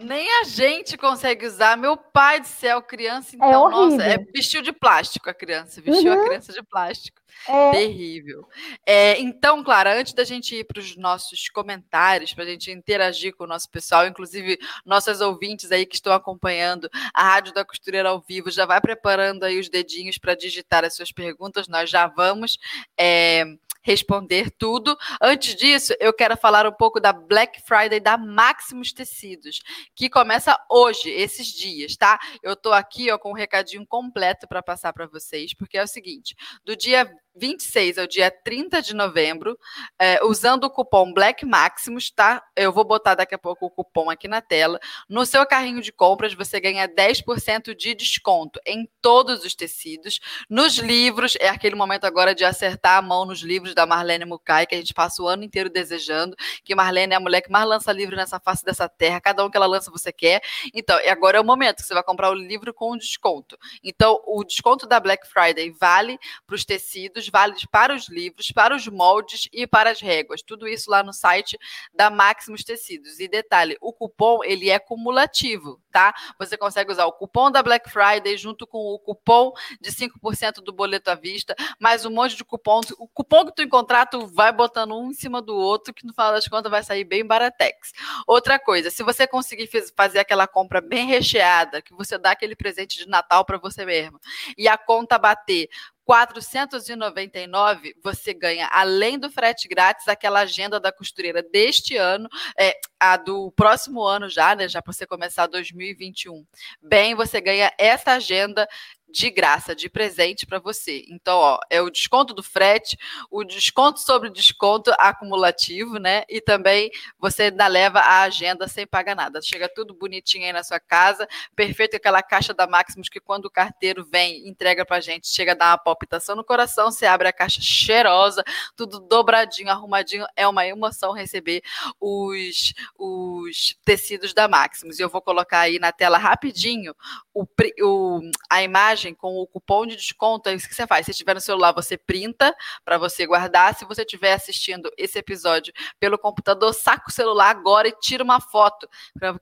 nem 0.00 0.40
a 0.40 0.44
gente 0.44 0.96
consegue 0.96 1.46
usar. 1.46 1.76
Meu 1.76 1.96
pai 1.96 2.40
do 2.40 2.46
céu, 2.46 2.82
criança, 2.82 3.34
é 3.34 3.36
então, 3.36 3.68
é 3.68 3.70
nossa, 3.70 4.02
é 4.02 4.18
vestiu 4.18 4.62
de 4.62 4.72
plástico 4.72 5.28
a 5.28 5.34
criança, 5.34 5.80
vestiu 5.80 6.12
uhum. 6.12 6.22
a 6.22 6.26
criança 6.26 6.52
de 6.52 6.62
plástico. 6.62 7.18
É. 7.46 7.70
Terrível. 7.70 8.48
É, 8.84 9.18
então, 9.20 9.62
Clara, 9.62 9.98
antes 9.98 10.12
da 10.12 10.24
gente 10.24 10.56
ir 10.56 10.64
para 10.64 10.80
os 10.80 10.96
nossos 10.96 11.48
comentários, 11.48 12.34
para 12.34 12.44
a 12.44 12.46
gente 12.46 12.70
interagir 12.70 13.34
com 13.34 13.44
o 13.44 13.46
nosso 13.46 13.70
pessoal, 13.70 14.06
inclusive 14.06 14.58
nossas 14.84 15.20
ouvintes 15.20 15.70
aí 15.70 15.86
que 15.86 15.94
estão 15.94 16.12
acompanhando 16.12 16.90
a 17.14 17.22
Rádio 17.22 17.54
da 17.54 17.64
Costureira 17.64 18.08
ao 18.08 18.20
vivo, 18.20 18.50
já 18.50 18.66
vai 18.66 18.80
preparando 18.80 19.44
aí 19.44 19.58
os 19.58 19.68
dedinhos 19.68 20.18
para 20.18 20.34
digitar 20.34 20.84
as 20.84 20.94
suas 20.94 21.12
perguntas, 21.12 21.68
nós 21.68 21.88
já 21.88 22.06
vamos. 22.06 22.58
É, 22.98 23.44
responder 23.88 24.50
tudo. 24.50 24.94
Antes 25.18 25.54
disso, 25.54 25.94
eu 25.98 26.12
quero 26.12 26.36
falar 26.36 26.66
um 26.66 26.72
pouco 26.72 27.00
da 27.00 27.10
Black 27.10 27.62
Friday 27.62 27.98
da 27.98 28.18
Maximus 28.18 28.92
Tecidos, 28.92 29.60
que 29.94 30.10
começa 30.10 30.58
hoje, 30.70 31.08
esses 31.08 31.46
dias, 31.46 31.96
tá? 31.96 32.18
Eu 32.42 32.54
tô 32.54 32.70
aqui 32.70 33.10
ó, 33.10 33.16
com 33.16 33.30
um 33.30 33.34
recadinho 33.34 33.86
completo 33.86 34.46
para 34.46 34.62
passar 34.62 34.92
para 34.92 35.06
vocês, 35.06 35.54
porque 35.54 35.78
é 35.78 35.82
o 35.82 35.86
seguinte: 35.86 36.36
do 36.66 36.76
dia 36.76 37.10
26 37.38 37.98
ao 37.98 38.06
dia 38.06 38.30
30 38.30 38.82
de 38.82 38.94
novembro, 38.94 39.58
é, 39.98 40.24
usando 40.24 40.64
o 40.64 40.70
cupom 40.70 41.12
Black 41.12 41.46
Maximus, 41.46 42.10
tá? 42.10 42.42
Eu 42.56 42.72
vou 42.72 42.84
botar 42.84 43.14
daqui 43.14 43.34
a 43.34 43.38
pouco 43.38 43.66
o 43.66 43.70
cupom 43.70 44.10
aqui 44.10 44.26
na 44.26 44.40
tela. 44.40 44.78
No 45.08 45.24
seu 45.24 45.46
carrinho 45.46 45.80
de 45.80 45.92
compras, 45.92 46.34
você 46.34 46.60
ganha 46.60 46.88
10% 46.88 47.74
de 47.74 47.94
desconto 47.94 48.60
em 48.66 48.88
todos 49.00 49.44
os 49.44 49.54
tecidos. 49.54 50.20
Nos 50.48 50.78
livros, 50.78 51.36
é 51.40 51.48
aquele 51.48 51.74
momento 51.74 52.04
agora 52.04 52.34
de 52.34 52.44
acertar 52.44 52.98
a 52.98 53.02
mão 53.02 53.24
nos 53.24 53.40
livros 53.40 53.74
da 53.74 53.86
Marlene 53.86 54.24
Mukai, 54.24 54.66
que 54.66 54.74
a 54.74 54.78
gente 54.78 54.92
passa 54.92 55.22
o 55.22 55.28
ano 55.28 55.44
inteiro 55.44 55.70
desejando, 55.70 56.36
que 56.64 56.74
Marlene 56.74 57.14
é 57.14 57.16
a 57.16 57.20
mulher 57.20 57.40
que 57.40 57.50
mais 57.50 57.66
lança 57.66 57.92
livro 57.92 58.16
nessa 58.16 58.40
face 58.40 58.64
dessa 58.64 58.88
terra, 58.88 59.20
cada 59.20 59.44
um 59.44 59.50
que 59.50 59.56
ela 59.56 59.66
lança 59.66 59.90
você 59.90 60.12
quer. 60.12 60.42
Então, 60.74 60.98
agora 61.08 61.38
é 61.38 61.40
o 61.40 61.44
momento 61.44 61.76
que 61.76 61.82
você 61.82 61.94
vai 61.94 62.02
comprar 62.02 62.30
o 62.30 62.34
livro 62.34 62.72
com 62.74 62.96
desconto. 62.96 63.56
Então, 63.82 64.20
o 64.26 64.44
desconto 64.44 64.86
da 64.86 65.00
Black 65.00 65.26
Friday 65.28 65.70
vale 65.70 66.18
para 66.46 66.54
os 66.56 66.64
tecidos, 66.64 67.27
válidos 67.28 67.66
para 67.66 67.94
os 67.94 68.08
livros, 68.08 68.50
para 68.52 68.74
os 68.74 68.86
moldes 68.88 69.48
e 69.52 69.66
para 69.66 69.90
as 69.90 70.00
réguas. 70.00 70.42
Tudo 70.42 70.66
isso 70.66 70.90
lá 70.90 71.02
no 71.02 71.12
site 71.12 71.58
da 71.94 72.10
Maximus 72.10 72.64
Tecidos. 72.64 73.20
E 73.20 73.28
detalhe, 73.28 73.76
o 73.80 73.92
cupom 73.92 74.42
ele 74.44 74.70
é 74.70 74.78
cumulativo, 74.78 75.80
tá? 75.90 76.14
Você 76.38 76.56
consegue 76.56 76.92
usar 76.92 77.06
o 77.06 77.12
cupom 77.12 77.50
da 77.50 77.62
Black 77.62 77.90
Friday 77.90 78.36
junto 78.36 78.66
com 78.66 78.78
o 78.78 78.98
cupom 78.98 79.52
de 79.80 79.90
5% 79.90 80.62
do 80.62 80.72
boleto 80.72 81.10
à 81.10 81.14
vista, 81.14 81.54
mais 81.78 82.04
um 82.04 82.10
monte 82.10 82.36
de 82.36 82.44
cupom. 82.44 82.80
O 82.98 83.08
cupom 83.08 83.46
que 83.46 83.54
tu 83.54 83.62
encontrar, 83.62 84.06
tu 84.06 84.26
vai 84.26 84.52
botando 84.52 84.96
um 84.96 85.10
em 85.10 85.14
cima 85.14 85.42
do 85.42 85.54
outro, 85.54 85.92
que 85.92 86.06
no 86.06 86.12
final 86.12 86.32
das 86.32 86.46
contas 86.46 86.70
vai 86.70 86.82
sair 86.82 87.04
bem 87.04 87.24
baratex. 87.24 87.92
Outra 88.26 88.58
coisa, 88.58 88.90
se 88.90 89.02
você 89.02 89.26
conseguir 89.26 89.68
fazer 89.96 90.18
aquela 90.18 90.46
compra 90.46 90.80
bem 90.80 91.06
recheada, 91.06 91.82
que 91.82 91.94
você 91.94 92.18
dá 92.18 92.32
aquele 92.32 92.56
presente 92.56 92.98
de 92.98 93.08
Natal 93.08 93.44
para 93.44 93.58
você 93.58 93.84
mesmo, 93.84 94.20
e 94.56 94.68
a 94.68 94.76
conta 94.76 95.18
bater 95.18 95.68
499, 96.08 97.94
você 98.02 98.32
ganha, 98.32 98.66
além 98.72 99.18
do 99.18 99.30
frete 99.30 99.68
grátis, 99.68 100.08
aquela 100.08 100.40
agenda 100.40 100.80
da 100.80 100.90
costureira 100.90 101.42
deste 101.42 101.98
ano, 101.98 102.26
é, 102.58 102.72
a 102.98 103.18
do 103.18 103.52
próximo 103.52 104.02
ano 104.02 104.26
já, 104.26 104.56
né? 104.56 104.66
Já 104.70 104.80
para 104.80 104.90
você 104.90 105.06
começar 105.06 105.46
2021. 105.46 106.46
Bem, 106.80 107.14
você 107.14 107.42
ganha 107.42 107.70
essa 107.76 108.12
agenda 108.12 108.66
de 109.10 109.30
graça, 109.30 109.74
de 109.74 109.88
presente 109.88 110.46
para 110.46 110.58
você. 110.58 111.04
Então, 111.08 111.38
ó, 111.38 111.58
é 111.70 111.80
o 111.80 111.90
desconto 111.90 112.34
do 112.34 112.42
frete, 112.42 112.96
o 113.30 113.42
desconto 113.42 114.00
sobre 114.00 114.30
desconto 114.30 114.92
acumulativo, 114.98 115.98
né? 115.98 116.24
E 116.28 116.40
também 116.40 116.90
você 117.18 117.44
ainda 117.44 117.66
leva 117.66 118.00
a 118.00 118.22
agenda 118.22 118.68
sem 118.68 118.86
pagar 118.86 119.16
nada. 119.16 119.40
Chega 119.40 119.68
tudo 119.68 119.94
bonitinho 119.94 120.44
aí 120.44 120.52
na 120.52 120.62
sua 120.62 120.78
casa, 120.78 121.26
perfeito 121.56 121.96
aquela 121.96 122.22
caixa 122.22 122.52
da 122.52 122.66
Maximus 122.66 123.08
que 123.08 123.20
quando 123.20 123.46
o 123.46 123.50
carteiro 123.50 124.04
vem, 124.04 124.46
entrega 124.46 124.84
pra 124.84 125.00
gente, 125.00 125.28
chega 125.28 125.52
a 125.52 125.54
dar 125.54 125.70
uma 125.70 125.78
palpitação 125.78 126.36
no 126.36 126.44
coração, 126.44 126.90
você 126.90 127.06
abre 127.06 127.28
a 127.28 127.32
caixa 127.32 127.60
cheirosa, 127.60 128.44
tudo 128.76 129.00
dobradinho, 129.00 129.70
arrumadinho, 129.70 130.26
é 130.36 130.46
uma 130.46 130.66
emoção 130.66 131.12
receber 131.12 131.62
os, 132.00 132.74
os 132.98 133.76
tecidos 133.84 134.34
da 134.34 134.46
Maximus. 134.46 134.98
E 134.98 135.02
eu 135.02 135.08
vou 135.08 135.22
colocar 135.22 135.60
aí 135.60 135.78
na 135.78 135.92
tela 135.92 136.18
rapidinho 136.18 136.94
o, 137.32 137.46
o 137.82 138.20
a 138.50 138.62
imagem 138.62 138.97
com 139.14 139.36
o 139.36 139.46
cupom 139.46 139.86
de 139.86 139.96
desconto, 139.96 140.48
é 140.48 140.54
isso 140.54 140.68
que 140.68 140.74
você 140.74 140.86
faz. 140.86 141.06
Se 141.06 141.14
tiver 141.14 141.34
no 141.34 141.40
celular, 141.40 141.72
você 141.72 141.96
printa 141.96 142.54
para 142.84 142.98
você 142.98 143.26
guardar. 143.26 143.74
Se 143.74 143.84
você 143.84 144.02
estiver 144.02 144.32
assistindo 144.32 144.90
esse 144.96 145.18
episódio 145.18 145.72
pelo 145.98 146.18
computador, 146.18 146.72
saca 146.74 147.08
o 147.08 147.12
celular 147.12 147.50
agora 147.50 147.88
e 147.88 147.98
tira 148.00 148.24
uma 148.24 148.40
foto, 148.40 148.88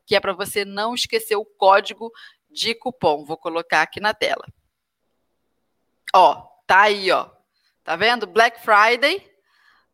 que 0.05 0.15
é 0.15 0.21
para 0.21 0.33
você 0.33 0.65
não 0.65 0.95
esquecer 0.95 1.37
o 1.37 1.45
código 1.45 2.11
de 2.51 2.75
cupom. 2.75 3.25
Vou 3.25 3.37
colocar 3.37 3.83
aqui 3.83 4.01
na 4.01 4.15
tela. 4.15 4.47
Ó, 6.15 6.43
tá 6.67 6.83
aí, 6.83 7.11
ó. 7.11 7.31
Tá 7.83 7.97
vendo? 7.97 8.27
Black 8.27 8.61
Friday 8.61 9.36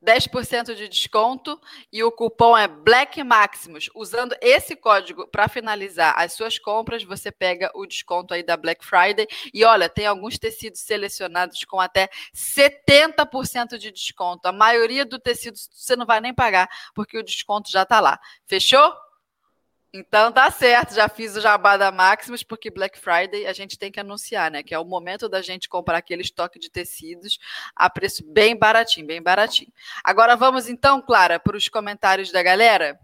10% 0.03 0.75
de 0.75 0.89
desconto 0.89 1.61
e 1.93 2.03
o 2.03 2.11
cupom 2.11 2.57
é 2.57 2.67
Black 2.67 3.23
Maximus. 3.23 3.89
Usando 3.95 4.35
esse 4.41 4.75
código 4.75 5.27
para 5.29 5.49
finalizar 5.49 6.15
as 6.19 6.33
suas 6.33 6.59
compras, 6.59 7.05
você 7.05 7.31
pega 7.31 7.71
o 7.75 7.87
desconto 7.87 8.35
aí 8.35 8.43
da 8.43 8.57
Black 8.57 8.85
Friday. 8.85 9.27
E 9.55 9.65
olha, 9.65 9.89
tem 9.89 10.07
alguns 10.07 10.39
tecidos 10.39 10.81
selecionados 10.81 11.65
com 11.65 11.79
até 11.79 12.09
70% 12.35 13.79
de 13.79 13.93
desconto. 13.93 14.47
A 14.47 14.53
maioria 14.53 15.05
do 15.05 15.19
tecido 15.19 15.57
você 15.57 15.95
não 15.95 16.07
vai 16.07 16.21
nem 16.21 16.35
pagar, 16.35 16.69
porque 16.95 17.17
o 17.17 17.23
desconto 17.23 17.71
já 17.71 17.83
está 17.83 18.01
lá. 18.01 18.19
Fechou? 18.47 18.93
Então 19.95 20.33
tá 20.33 20.51
certo, 20.51 20.95
já 20.95 21.07
fiz 21.07 21.37
o 21.37 21.41
jabá 21.41 21.77
da 21.77 21.93
Maximus, 21.93 22.43
porque 22.43 22.71
Black 22.71 22.99
Friday 22.99 23.47
a 23.47 23.53
gente 23.53 23.79
tem 23.79 23.93
que 23.93 24.01
anunciar, 24.01 24.51
né? 24.51 24.63
Que 24.63 24.75
é 24.75 24.79
o 24.79 24.85
momento 24.87 25.29
da 25.29 25.43
gente 25.43 25.69
comprar 25.69 25.99
aquele 25.99 26.23
estoque 26.23 26.59
de 26.59 26.71
tecidos 26.71 27.39
a 27.77 27.91
preço 27.91 28.25
bem 28.27 28.57
baratinho, 28.57 29.07
bem 29.07 29.21
baratinho. 29.21 29.71
Agora 30.03 30.35
vamos 30.35 30.67
então, 30.67 31.03
Clara, 31.03 31.39
para 31.39 31.57
os 31.59 31.69
comentários 31.69 32.33
da 32.33 32.43
galera? 32.43 32.99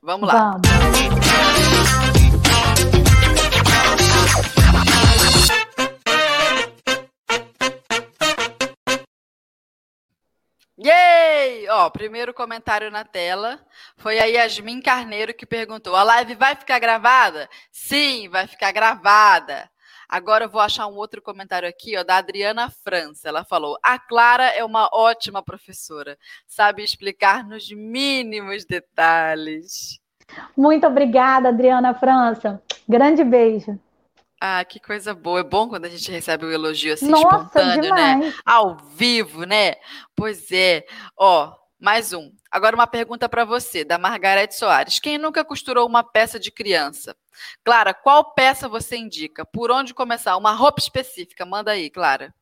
Vamos 0.00 0.26
lá. 0.26 0.58
Vamos. 0.64 1.77
Yay! 10.80 11.68
Ó, 11.70 11.90
primeiro 11.90 12.32
comentário 12.32 12.88
na 12.88 13.04
tela 13.04 13.58
foi 13.96 14.20
a 14.20 14.26
Yasmin 14.26 14.80
Carneiro 14.80 15.34
que 15.34 15.44
perguntou: 15.44 15.96
a 15.96 16.04
live 16.04 16.36
vai 16.36 16.54
ficar 16.54 16.78
gravada? 16.78 17.48
Sim, 17.72 18.28
vai 18.28 18.46
ficar 18.46 18.70
gravada. 18.70 19.68
Agora 20.08 20.44
eu 20.44 20.48
vou 20.48 20.60
achar 20.60 20.86
um 20.86 20.94
outro 20.94 21.20
comentário 21.20 21.68
aqui, 21.68 21.96
ó, 21.96 22.04
da 22.04 22.16
Adriana 22.16 22.70
França. 22.70 23.28
Ela 23.28 23.44
falou: 23.44 23.76
"A 23.82 23.98
Clara 23.98 24.44
é 24.44 24.64
uma 24.64 24.88
ótima 24.92 25.42
professora, 25.42 26.16
sabe 26.46 26.84
explicar 26.84 27.44
nos 27.44 27.70
mínimos 27.72 28.64
detalhes." 28.64 29.98
Muito 30.56 30.86
obrigada, 30.86 31.48
Adriana 31.48 31.92
França. 31.92 32.62
Grande 32.88 33.24
beijo. 33.24 33.78
Ah, 34.40 34.64
que 34.64 34.78
coisa 34.78 35.14
boa. 35.14 35.40
É 35.40 35.44
bom 35.44 35.68
quando 35.68 35.84
a 35.84 35.88
gente 35.88 36.10
recebe 36.10 36.44
o 36.44 36.48
um 36.48 36.52
elogio 36.52 36.94
assim 36.94 37.08
Nossa, 37.08 37.24
espontâneo, 37.24 37.94
né? 37.94 38.14
demais. 38.14 38.20
né? 38.20 38.34
Ao 38.44 38.76
vivo, 38.76 39.44
né? 39.44 39.74
Pois 40.14 40.50
é. 40.52 40.84
Ó, 41.16 41.52
mais 41.78 42.12
um. 42.12 42.32
Agora 42.50 42.74
uma 42.74 42.86
pergunta 42.86 43.28
para 43.28 43.44
você, 43.44 43.84
da 43.84 43.98
Margarete 43.98 44.54
Soares. 44.54 44.98
Quem 44.98 45.18
nunca 45.18 45.44
costurou 45.44 45.86
uma 45.86 46.02
peça 46.02 46.38
de 46.38 46.50
criança? 46.50 47.16
Clara, 47.64 47.92
qual 47.92 48.32
peça 48.32 48.68
você 48.68 48.96
indica? 48.96 49.44
Por 49.44 49.70
onde 49.70 49.92
começar? 49.92 50.36
Uma 50.36 50.52
roupa 50.52 50.80
específica. 50.80 51.44
Manda 51.44 51.72
aí, 51.72 51.90
Clara. 51.90 52.34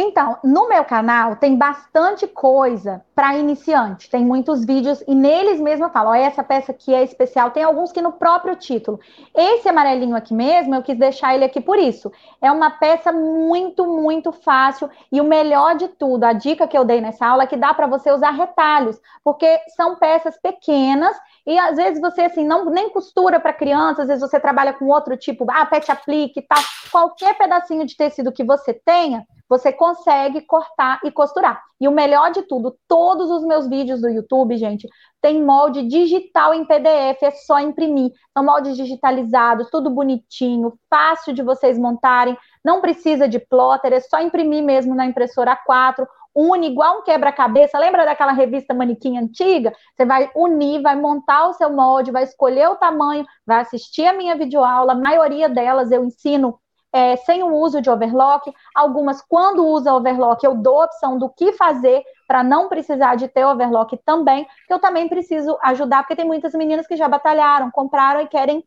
Então, 0.00 0.38
no 0.44 0.68
meu 0.68 0.84
canal 0.84 1.34
tem 1.34 1.56
bastante 1.56 2.24
coisa 2.28 3.04
para 3.16 3.36
iniciante. 3.36 4.08
Tem 4.08 4.24
muitos 4.24 4.64
vídeos 4.64 5.02
e 5.08 5.12
neles 5.12 5.60
mesmo 5.60 5.86
eu 5.86 5.90
falo, 5.90 6.10
ó, 6.10 6.14
essa 6.14 6.44
peça 6.44 6.70
aqui 6.70 6.94
é 6.94 7.02
especial. 7.02 7.50
Tem 7.50 7.64
alguns 7.64 7.90
que 7.90 8.00
no 8.00 8.12
próprio 8.12 8.54
título. 8.54 9.00
Esse 9.34 9.68
amarelinho 9.68 10.14
aqui 10.14 10.32
mesmo, 10.32 10.72
eu 10.72 10.84
quis 10.84 10.96
deixar 10.96 11.34
ele 11.34 11.44
aqui 11.44 11.60
por 11.60 11.76
isso. 11.76 12.12
É 12.40 12.52
uma 12.52 12.70
peça 12.70 13.10
muito, 13.10 13.84
muito 13.86 14.30
fácil 14.30 14.88
e 15.10 15.20
o 15.20 15.24
melhor 15.24 15.74
de 15.74 15.88
tudo, 15.88 16.22
a 16.22 16.32
dica 16.32 16.68
que 16.68 16.78
eu 16.78 16.84
dei 16.84 17.00
nessa 17.00 17.26
aula 17.26 17.42
é 17.42 17.46
que 17.48 17.56
dá 17.56 17.74
para 17.74 17.88
você 17.88 18.12
usar 18.12 18.30
retalhos, 18.30 19.00
porque 19.24 19.58
são 19.74 19.96
peças 19.96 20.38
pequenas 20.40 21.16
e 21.48 21.58
às 21.58 21.76
vezes 21.76 21.98
você 21.98 22.20
assim 22.20 22.44
não 22.44 22.66
nem 22.66 22.90
costura 22.90 23.40
para 23.40 23.54
criança, 23.54 24.02
às 24.02 24.08
vezes 24.08 24.20
você 24.20 24.38
trabalha 24.38 24.74
com 24.74 24.84
outro 24.84 25.16
tipo, 25.16 25.46
ah, 25.50 25.64
pet 25.64 25.90
aplique 25.90 26.40
e 26.40 26.42
tal. 26.42 26.62
Qualquer 26.92 27.38
pedacinho 27.38 27.86
de 27.86 27.96
tecido 27.96 28.30
que 28.30 28.44
você 28.44 28.74
tenha, 28.74 29.24
você 29.48 29.72
consegue 29.72 30.42
cortar 30.42 31.00
e 31.02 31.10
costurar. 31.10 31.58
E 31.80 31.88
o 31.88 31.90
melhor 31.90 32.32
de 32.32 32.42
tudo, 32.42 32.76
todos 32.86 33.30
os 33.30 33.46
meus 33.46 33.66
vídeos 33.66 34.02
do 34.02 34.10
YouTube, 34.10 34.58
gente, 34.58 34.86
tem 35.22 35.42
molde 35.42 35.88
digital 35.88 36.52
em 36.52 36.66
PDF, 36.66 37.22
é 37.22 37.30
só 37.30 37.58
imprimir. 37.58 38.12
São 38.36 38.44
moldes 38.44 38.76
digitalizados, 38.76 39.70
tudo 39.70 39.88
bonitinho, 39.88 40.74
fácil 40.90 41.32
de 41.32 41.42
vocês 41.42 41.78
montarem, 41.78 42.36
não 42.62 42.82
precisa 42.82 43.26
de 43.26 43.38
plotter, 43.38 43.94
é 43.94 44.00
só 44.00 44.20
imprimir 44.20 44.62
mesmo 44.62 44.94
na 44.94 45.06
impressora 45.06 45.56
A4, 45.66 46.06
une 46.34 46.68
igual 46.68 46.98
um 46.98 47.02
quebra-cabeça. 47.02 47.78
Lembra 47.78 48.04
daquela 48.04 48.32
revista 48.32 48.74
manequim 48.74 49.18
antiga? 49.18 49.72
Você 49.94 50.04
vai 50.04 50.30
unir, 50.34 50.82
vai 50.82 50.96
montar 50.96 51.48
o 51.48 51.54
seu 51.54 51.70
molde, 51.72 52.10
vai 52.10 52.22
escolher 52.22 52.68
o 52.68 52.76
tamanho, 52.76 53.26
vai 53.46 53.60
assistir 53.60 54.06
a 54.06 54.12
minha 54.12 54.36
videoaula. 54.36 54.92
A 54.92 54.96
maioria 54.96 55.48
delas 55.48 55.90
eu 55.90 56.04
ensino 56.04 56.58
é, 56.92 57.16
sem 57.16 57.42
o 57.42 57.54
uso 57.54 57.80
de 57.80 57.90
overlock. 57.90 58.52
Algumas, 58.74 59.22
quando 59.22 59.66
usa 59.66 59.94
overlock, 59.94 60.44
eu 60.44 60.54
dou 60.54 60.82
a 60.82 60.84
opção 60.86 61.18
do 61.18 61.28
que 61.28 61.52
fazer 61.52 62.02
para 62.26 62.42
não 62.42 62.68
precisar 62.68 63.14
de 63.14 63.26
ter 63.26 63.44
overlock 63.44 63.96
também, 64.04 64.46
eu 64.68 64.78
também 64.78 65.08
preciso 65.08 65.58
ajudar, 65.62 66.02
porque 66.02 66.14
tem 66.14 66.26
muitas 66.26 66.52
meninas 66.52 66.86
que 66.86 66.94
já 66.94 67.08
batalharam, 67.08 67.70
compraram 67.70 68.20
e 68.20 68.28
querem 68.28 68.62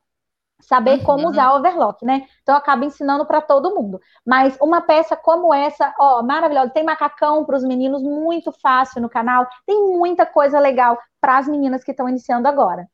saber 0.62 0.99
uhum. 0.99 1.03
como 1.03 1.30
usar 1.30 1.53
overlock, 1.53 2.05
né? 2.05 2.28
Então 2.41 2.55
eu 2.55 2.59
acabo 2.59 2.86
ensinando 2.86 3.26
para 3.26 3.41
todo 3.41 3.76
mundo. 3.76 3.99
Mas 4.26 4.57
uma 4.62 4.82
peça 4.82 5.16
como 5.16 5.53
essa, 5.53 5.93
ó, 5.99 6.22
maravilhosa, 6.24 6.72
tem 6.72 6.84
macacão 6.84 7.45
para 7.45 7.57
os 7.57 7.64
meninos 7.64 8.01
muito 8.01 8.51
fácil 8.51 9.01
no 9.01 9.09
canal, 9.09 9.47
tem 9.66 9.80
muita 9.97 10.26
coisa 10.26 10.59
legal 10.59 10.97
para 11.20 11.38
as 11.38 11.47
meninas 11.47 11.84
que 11.84 11.91
estão 11.91 12.07
iniciando 12.07 12.47
agora. 12.47 12.88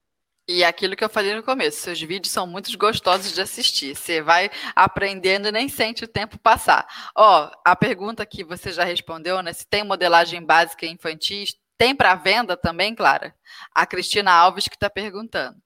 E 0.49 0.63
aquilo 0.63 0.95
que 0.95 1.03
eu 1.03 1.09
falei 1.09 1.36
no 1.36 1.43
começo, 1.43 1.82
seus 1.82 2.01
vídeos 2.01 2.32
são 2.32 2.47
muito 2.47 2.76
gostosos 2.78 3.34
de 3.34 3.41
assistir. 3.41 3.93
Você 3.93 4.22
vai 4.22 4.49
aprendendo 4.74 5.49
e 5.49 5.51
nem 5.51 5.68
sente 5.68 6.05
o 6.05 6.07
tempo 6.07 6.39
passar. 6.39 6.88
Ó, 7.13 7.51
a 7.65 7.76
pergunta 7.76 8.26
que 8.26 8.45
você 8.45 8.72
já 8.72 8.86
respondeu, 8.86 9.41
né? 9.41 9.51
Se 9.51 9.68
tem 9.68 9.84
modelagem 9.84 10.41
básica 10.41 10.86
infantil, 10.86 11.45
tem 11.78 11.93
para 11.93 12.15
venda 12.15 12.55
também, 12.55 12.95
Clara? 12.95 13.36
A 13.76 13.86
Cristina 13.86 14.32
Alves 14.32 14.70
que 14.70 14.76
está 14.76 14.89
perguntando. 14.89 15.57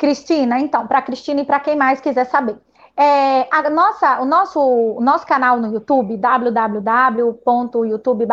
Cristina, 0.00 0.58
então, 0.58 0.86
para 0.86 1.02
Cristina 1.02 1.42
e 1.42 1.44
para 1.44 1.60
quem 1.60 1.76
mais 1.76 2.00
quiser 2.00 2.24
saber. 2.24 2.58
É, 2.96 3.46
a 3.50 3.68
nossa, 3.68 4.22
o, 4.22 4.24
nosso, 4.24 4.96
nosso 4.98 5.26
canal 5.26 5.58
no 5.58 5.70
YouTube, 5.70 6.16
www.youtube 6.16 8.26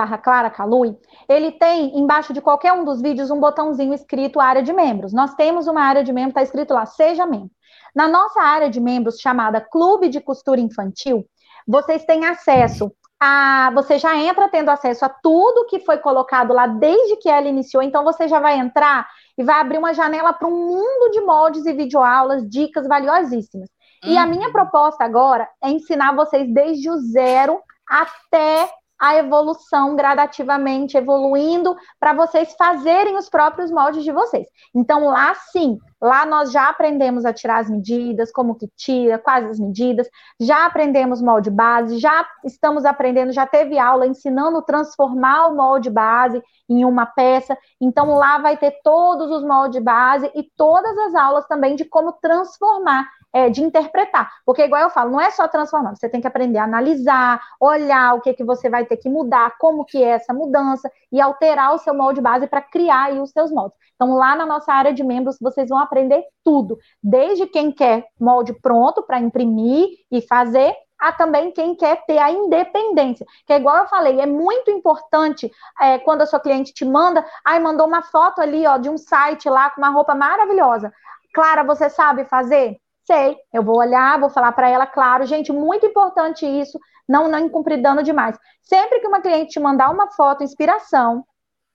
ele 1.27 1.51
tem 1.51 1.99
embaixo 1.99 2.31
de 2.31 2.39
qualquer 2.39 2.71
um 2.71 2.85
dos 2.85 3.01
vídeos 3.01 3.29
um 3.29 3.39
botãozinho 3.39 3.93
escrito 3.93 4.39
área 4.39 4.63
de 4.63 4.71
membros. 4.71 5.11
Nós 5.11 5.35
temos 5.35 5.67
uma 5.67 5.81
área 5.81 6.05
de 6.05 6.13
membros, 6.13 6.31
está 6.31 6.41
escrito 6.41 6.73
lá, 6.73 6.85
seja 6.85 7.25
membro. 7.25 7.51
Na 7.93 8.07
nossa 8.07 8.41
área 8.41 8.69
de 8.69 8.79
membros, 8.79 9.19
chamada 9.19 9.59
Clube 9.59 10.07
de 10.07 10.21
Costura 10.21 10.61
Infantil, 10.61 11.25
vocês 11.67 12.05
têm 12.05 12.25
acesso 12.25 12.89
a. 13.19 13.71
Você 13.73 13.97
já 13.97 14.15
entra 14.15 14.49
tendo 14.49 14.69
acesso 14.69 15.05
a 15.05 15.09
tudo 15.09 15.65
que 15.67 15.79
foi 15.79 15.97
colocado 15.97 16.53
lá 16.53 16.67
desde 16.67 17.17
que 17.17 17.29
ela 17.29 17.47
iniciou, 17.47 17.83
então 17.83 18.03
você 18.03 18.27
já 18.27 18.39
vai 18.39 18.57
entrar 18.57 19.07
e 19.37 19.43
vai 19.43 19.59
abrir 19.59 19.77
uma 19.77 19.93
janela 19.93 20.33
para 20.33 20.47
um 20.47 20.67
mundo 20.67 21.11
de 21.11 21.21
moldes 21.21 21.65
e 21.65 21.73
videoaulas, 21.73 22.47
dicas 22.49 22.87
valiosíssimas. 22.87 23.69
E 24.03 24.17
a 24.17 24.25
minha 24.25 24.47
uhum. 24.47 24.53
proposta 24.53 25.03
agora 25.03 25.49
é 25.63 25.69
ensinar 25.69 26.15
vocês 26.15 26.47
desde 26.53 26.89
o 26.89 26.97
zero 26.97 27.59
até 27.87 28.69
a 28.99 29.15
evolução 29.15 29.95
gradativamente 29.95 30.97
evoluindo 30.97 31.75
para 31.99 32.13
vocês 32.13 32.55
fazerem 32.57 33.15
os 33.17 33.29
próprios 33.29 33.71
moldes 33.71 34.03
de 34.03 34.11
vocês. 34.11 34.47
Então 34.73 35.05
lá 35.05 35.33
sim, 35.51 35.77
lá 36.01 36.25
nós 36.25 36.51
já 36.51 36.69
aprendemos 36.69 37.25
a 37.25 37.33
tirar 37.33 37.59
as 37.59 37.69
medidas, 37.69 38.31
como 38.31 38.55
que 38.55 38.67
tira, 38.75 39.17
quais 39.17 39.49
as 39.49 39.59
medidas, 39.59 40.07
já 40.39 40.65
aprendemos 40.65 41.21
molde 41.21 41.49
base, 41.49 41.99
já 41.99 42.25
estamos 42.43 42.85
aprendendo, 42.85 43.31
já 43.31 43.45
teve 43.45 43.77
aula 43.77 44.07
ensinando 44.07 44.61
transformar 44.61 45.47
o 45.47 45.55
molde 45.55 45.89
base 45.89 46.41
em 46.69 46.83
uma 46.83 47.05
peça. 47.05 47.57
Então 47.79 48.15
lá 48.15 48.37
vai 48.39 48.57
ter 48.57 48.79
todos 48.83 49.29
os 49.31 49.43
moldes 49.43 49.81
base 49.81 50.31
e 50.35 50.43
todas 50.55 50.97
as 50.97 51.15
aulas 51.15 51.47
também 51.47 51.75
de 51.75 51.85
como 51.85 52.13
transformar 52.13 53.07
é, 53.37 53.49
de 53.51 53.61
interpretar. 53.61 54.31
Porque, 54.43 54.63
igual 54.63 54.81
eu 54.81 54.89
falo, 54.89 55.11
não 55.11 55.21
é 55.21 55.29
só 55.29 55.47
transformar, 55.47 55.95
você 55.95 56.09
tem 56.09 56.19
que 56.19 56.27
aprender 56.27 56.57
a 56.57 56.63
analisar, 56.63 57.39
olhar 57.59 58.15
o 58.15 58.21
que, 58.21 58.33
que 58.33 58.43
você 58.43 58.67
vai 58.67 58.85
ter 58.85 58.97
que 58.97 59.07
mudar, 59.07 59.57
como 59.59 59.85
que 59.85 60.01
é 60.01 60.09
essa 60.09 60.33
mudança, 60.33 60.91
e 61.11 61.21
alterar 61.21 61.75
o 61.75 61.77
seu 61.77 61.93
molde 61.93 62.19
base 62.19 62.47
para 62.47 62.61
criar 62.61 63.05
aí 63.05 63.19
os 63.19 63.29
seus 63.29 63.51
moldes. 63.51 63.77
Então, 63.95 64.15
lá 64.15 64.35
na 64.35 64.45
nossa 64.45 64.73
área 64.73 64.91
de 64.91 65.03
membros, 65.03 65.37
vocês 65.39 65.69
vão 65.69 65.77
aprender 65.77 66.23
tudo, 66.43 66.79
desde 67.01 67.45
quem 67.45 67.71
quer 67.71 68.05
molde 68.19 68.53
pronto 68.53 69.03
para 69.03 69.19
imprimir 69.19 69.87
e 70.11 70.19
fazer, 70.21 70.75
a 70.99 71.11
também 71.11 71.51
quem 71.51 71.75
quer 71.75 72.03
ter 72.07 72.17
a 72.17 72.31
independência. 72.31 73.23
Que 73.45 73.53
é 73.53 73.57
igual 73.57 73.77
eu 73.77 73.87
falei, 73.87 74.19
é 74.19 74.25
muito 74.25 74.71
importante 74.71 75.51
é, 75.79 75.99
quando 75.99 76.23
a 76.23 76.25
sua 76.25 76.39
cliente 76.39 76.73
te 76.73 76.83
manda, 76.83 77.23
ai, 77.45 77.59
mandou 77.59 77.85
uma 77.85 78.01
foto 78.01 78.41
ali, 78.41 78.65
ó, 78.65 78.77
de 78.77 78.89
um 78.89 78.97
site 78.97 79.47
lá 79.47 79.69
com 79.69 79.79
uma 79.79 79.91
roupa 79.91 80.15
maravilhosa. 80.15 80.91
Clara, 81.31 81.63
você 81.63 81.87
sabe 81.87 82.25
fazer? 82.25 82.79
Sei, 83.07 83.37
eu 83.53 83.63
vou 83.63 83.77
olhar, 83.77 84.19
vou 84.19 84.29
falar 84.29 84.51
para 84.51 84.69
ela, 84.69 84.85
claro, 84.85 85.25
gente, 85.25 85.49
muito 85.53 85.85
importante 85.85 86.45
isso, 86.45 86.77
não 87.07 87.29
não 87.29 87.39
incumpridando 87.39 88.03
demais. 88.03 88.37
Sempre 88.61 88.99
que 88.99 89.07
uma 89.07 89.21
cliente 89.21 89.53
te 89.53 89.61
mandar 89.61 89.89
uma 89.89 90.11
foto 90.11 90.43
inspiração, 90.43 91.23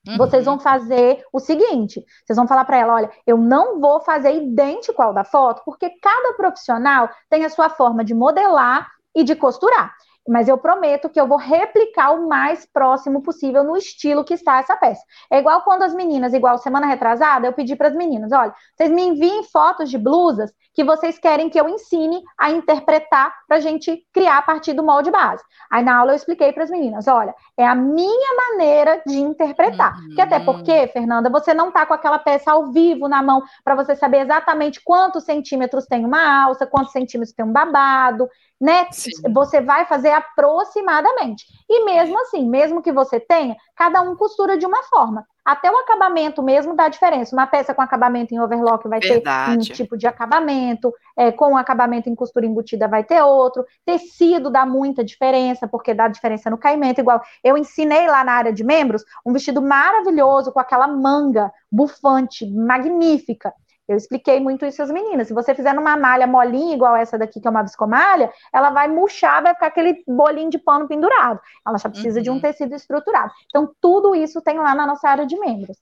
uhum. 0.07 0.19
vocês 0.19 0.45
vão 0.45 0.59
fazer 0.59 1.25
o 1.33 1.41
seguinte, 1.41 2.05
vocês 2.23 2.37
vão 2.37 2.47
falar 2.47 2.67
para 2.67 2.77
ela, 2.77 2.95
olha, 2.95 3.11
eu 3.27 3.39
não 3.39 3.81
vou 3.81 4.03
fazer 4.03 4.35
idêntico 4.35 5.01
ao 5.01 5.15
da 5.15 5.25
foto, 5.25 5.63
porque 5.65 5.89
cada 6.03 6.35
profissional 6.35 7.09
tem 7.31 7.47
a 7.47 7.49
sua 7.49 7.71
forma 7.71 8.05
de 8.05 8.13
modelar 8.13 8.91
e 9.15 9.25
de 9.25 9.35
costurar 9.35 9.91
mas 10.29 10.49
eu 10.49 10.57
prometo 10.57 11.09
que 11.09 11.21
eu 11.21 11.27
vou 11.27 11.39
replicar 11.39 12.13
o 12.13 12.29
mais 12.29 12.65
próximo 12.65 13.23
possível 13.23 13.65
no 13.65 13.77
estilo 13.77 14.25
que 14.25 14.35
está 14.35 14.59
essa 14.59 14.77
peça. 14.77 15.03
É 15.31 15.39
igual 15.39 15.63
quando 15.63 15.83
as 15.83 15.95
meninas, 15.95 16.33
igual 16.33 16.59
semana 16.59 16.87
retrasada, 16.87 17.47
eu 17.47 17.53
pedi 17.53 17.75
para 17.75 17.89
as 17.89 17.95
meninas: 17.95 18.33
olha, 18.33 18.55
vocês 18.77 18.91
me 18.91 19.03
enviem 19.03 19.43
fotos 19.45 19.91
de 19.91 19.99
blusas 19.99 20.53
que 20.75 20.85
vocês 20.85 21.19
querem 21.19 21.51
que 21.51 21.61
eu 21.61 21.69
ensine 21.69 22.23
a 22.39 22.51
interpretar 22.51 23.33
para 23.47 23.59
a 23.59 23.61
gente 23.61 24.07
criar 24.13 24.39
a 24.39 24.43
partir 24.43 24.73
do 24.73 24.83
molde 24.83 25.11
base. 25.11 25.43
Aí 25.71 25.83
na 25.83 25.97
aula 25.97 26.13
eu 26.13 26.17
expliquei 26.17 26.53
para 26.53 26.65
as 26.65 26.71
meninas: 26.71 27.09
olha, 27.09 27.35
é 27.57 27.67
a 27.67 27.75
minha 27.75 28.37
maneira 28.37 29.03
de 29.07 29.19
interpretar. 29.19 29.97
Uhum. 29.97 30.15
Que 30.15 30.21
até 30.21 30.41
porque, 30.41 30.87
Fernanda, 30.89 31.29
você 31.29 31.53
não 31.53 31.69
está 31.69 31.85
com 31.85 31.95
aquela 31.95 32.19
peça 32.19 32.53
ao 32.53 32.71
vivo 32.71 33.09
na 33.09 33.23
mão 33.23 33.43
para 33.65 33.75
você 33.75 33.95
saber 33.95 34.21
exatamente 34.21 34.81
quantos 34.83 35.25
centímetros 35.25 35.87
tem 35.87 36.05
uma 36.05 36.45
alça, 36.45 36.67
quantos 36.67 36.93
centímetros 36.93 37.35
tem 37.35 37.45
um 37.45 37.53
babado 37.53 38.29
né? 38.63 38.87
Sim. 38.93 39.11
Você 39.35 39.61
vai 39.61 39.85
fazer 39.87 40.11
aproximadamente. 40.11 41.45
E 41.69 41.85
mesmo 41.85 42.17
assim, 42.21 42.49
mesmo 42.49 42.81
que 42.81 42.93
você 42.93 43.19
tenha, 43.19 43.57
cada 43.75 44.01
um 44.01 44.15
costura 44.15 44.57
de 44.57 44.65
uma 44.65 44.85
forma. 44.85 45.27
Até 45.45 45.69
o 45.69 45.77
acabamento 45.77 46.41
mesmo 46.41 46.77
dá 46.77 46.89
diferença. 46.89 47.35
Uma 47.35 47.49
peça 47.49 47.75
com 47.75 47.83
acabamento 47.83 48.33
em 48.33 48.39
overlock 48.39 48.89
vai 48.89 49.01
Verdade. 49.01 49.51
ter 49.51 49.59
um 49.73 49.75
tipo 49.75 49.97
de 49.97 50.07
acabamento, 50.07 50.95
é, 51.17 51.33
com 51.33 51.57
acabamento 51.57 52.09
em 52.09 52.15
costura 52.15 52.47
embutida 52.47 52.87
vai 52.87 53.03
ter 53.03 53.21
outro. 53.23 53.65
Tecido 53.85 54.49
dá 54.49 54.65
muita 54.65 55.03
diferença, 55.03 55.67
porque 55.67 55.93
dá 55.93 56.07
diferença 56.07 56.49
no 56.49 56.57
caimento. 56.57 57.01
Igual 57.01 57.21
eu 57.43 57.59
ensinei 57.59 58.07
lá 58.07 58.23
na 58.23 58.35
área 58.35 58.53
de 58.53 58.63
membros 58.63 59.03
um 59.27 59.33
vestido 59.33 59.61
maravilhoso 59.61 60.53
com 60.53 60.61
aquela 60.61 60.87
manga 60.87 61.53
bufante, 61.69 62.49
magnífica. 62.49 63.53
Eu 63.93 63.99
expliquei 63.99 64.41
muito 64.41 64.65
isso 64.65 64.83
às 64.83 64.91
meninas. 64.91 65.29
Se 65.29 65.35
você 65.35 65.55
fizer 65.55 65.75
numa 65.75 65.97
malha 65.97 66.27
molinha, 66.27 66.75
igual 66.75 66.97
essa 66.97 67.19
daqui, 67.19 67.41
que 67.41 67.47
é 67.47 67.51
uma 67.51 67.63
viscomalha, 67.63 68.33
ela 68.53 68.71
vai 68.71 68.89
murchar, 68.89 69.43
vai 69.43 69.55
ficar 69.55 69.67
aquele 69.67 70.03
bolinho 70.07 70.51
de 70.51 70.59
pano 70.59 70.89
pendurado. 70.89 71.41
Ela 71.67 71.79
já 71.79 71.89
precisa 71.89 72.19
uhum. 72.19 72.23
de 72.23 72.31
um 72.31 72.35
uhum. 72.35 72.41
tecido 72.41 72.75
estruturado. 72.75 73.31
Então, 73.47 73.71
tudo 73.81 74.15
isso 74.15 74.41
tem 74.41 74.59
lá 74.59 74.75
na 74.75 74.87
nossa 74.87 75.09
área 75.09 75.27
de 75.27 75.39
membros. 75.39 75.77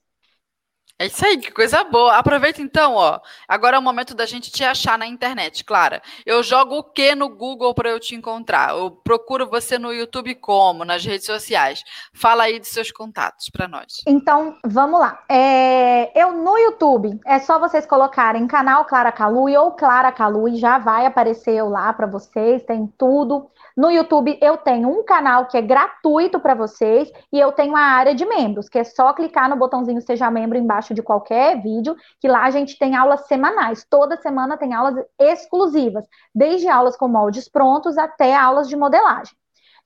É 1.01 1.07
isso 1.07 1.25
aí, 1.25 1.39
que 1.39 1.51
coisa 1.51 1.83
boa. 1.83 2.19
Aproveita 2.19 2.61
então, 2.61 2.93
ó. 2.93 3.21
Agora 3.49 3.77
é 3.77 3.79
o 3.79 3.83
momento 3.83 4.15
da 4.15 4.27
gente 4.27 4.53
te 4.53 4.63
achar 4.63 4.99
na 4.99 5.07
internet, 5.07 5.65
Clara. 5.65 6.03
Eu 6.27 6.43
jogo 6.43 6.77
o 6.77 6.83
que 6.83 7.15
no 7.15 7.27
Google 7.27 7.73
para 7.73 7.89
eu 7.89 7.99
te 7.99 8.15
encontrar? 8.15 8.77
Eu 8.77 8.91
procuro 8.91 9.49
você 9.49 9.79
no 9.79 9.95
YouTube 9.95 10.35
como? 10.35 10.85
Nas 10.85 11.03
redes 11.03 11.25
sociais. 11.25 11.83
Fala 12.13 12.43
aí 12.43 12.61
dos 12.61 12.69
seus 12.69 12.93
contatos 12.93 13.49
para 13.49 13.67
nós. 13.67 14.03
Então, 14.07 14.59
vamos 14.63 15.01
lá. 15.01 15.25
É, 15.27 16.13
eu 16.21 16.33
no 16.35 16.59
YouTube, 16.59 17.19
é 17.25 17.39
só 17.39 17.59
vocês 17.59 17.87
colocarem 17.87 18.47
canal 18.47 18.85
Clara 18.85 19.11
Calui 19.11 19.57
ou 19.57 19.71
Clara 19.71 20.13
Calui, 20.13 20.57
já 20.57 20.77
vai 20.77 21.07
aparecer 21.07 21.55
eu 21.55 21.71
lá 21.71 21.95
para 21.95 22.07
vocês, 22.07 22.63
tem 22.65 22.87
tudo. 22.99 23.51
No 23.75 23.91
YouTube 23.91 24.39
eu 24.43 24.59
tenho 24.59 24.91
um 24.91 25.03
canal 25.03 25.47
que 25.47 25.57
é 25.57 25.63
gratuito 25.63 26.39
para 26.39 26.55
vocês 26.55 27.11
e 27.33 27.41
eu 27.41 27.53
tenho 27.53 27.75
a 27.75 27.81
área 27.81 28.15
de 28.15 28.27
membros, 28.27 28.69
que 28.69 28.79
é 28.79 28.85
só 28.85 29.15
clicar 29.15 29.49
no 29.49 29.57
botãozinho 29.57 30.03
seja 30.03 30.31
membro 30.31 30.59
embaixo 30.59 30.90
de 30.95 31.03
qualquer 31.03 31.61
vídeo, 31.63 31.97
que 32.21 32.29
lá 32.29 32.45
a 32.45 32.51
gente 32.51 32.79
tem 32.79 32.97
aulas 32.97 33.27
semanais. 33.27 33.87
Toda 33.89 34.17
semana 34.17 34.57
tem 34.57 34.75
aulas 34.75 35.05
exclusivas, 35.19 36.05
desde 36.35 36.69
aulas 36.69 36.97
com 36.97 37.09
moldes 37.09 37.49
prontos 37.49 37.99
até 37.99 38.35
aulas 38.35 38.69
de 38.69 38.77
modelagem. 38.77 39.35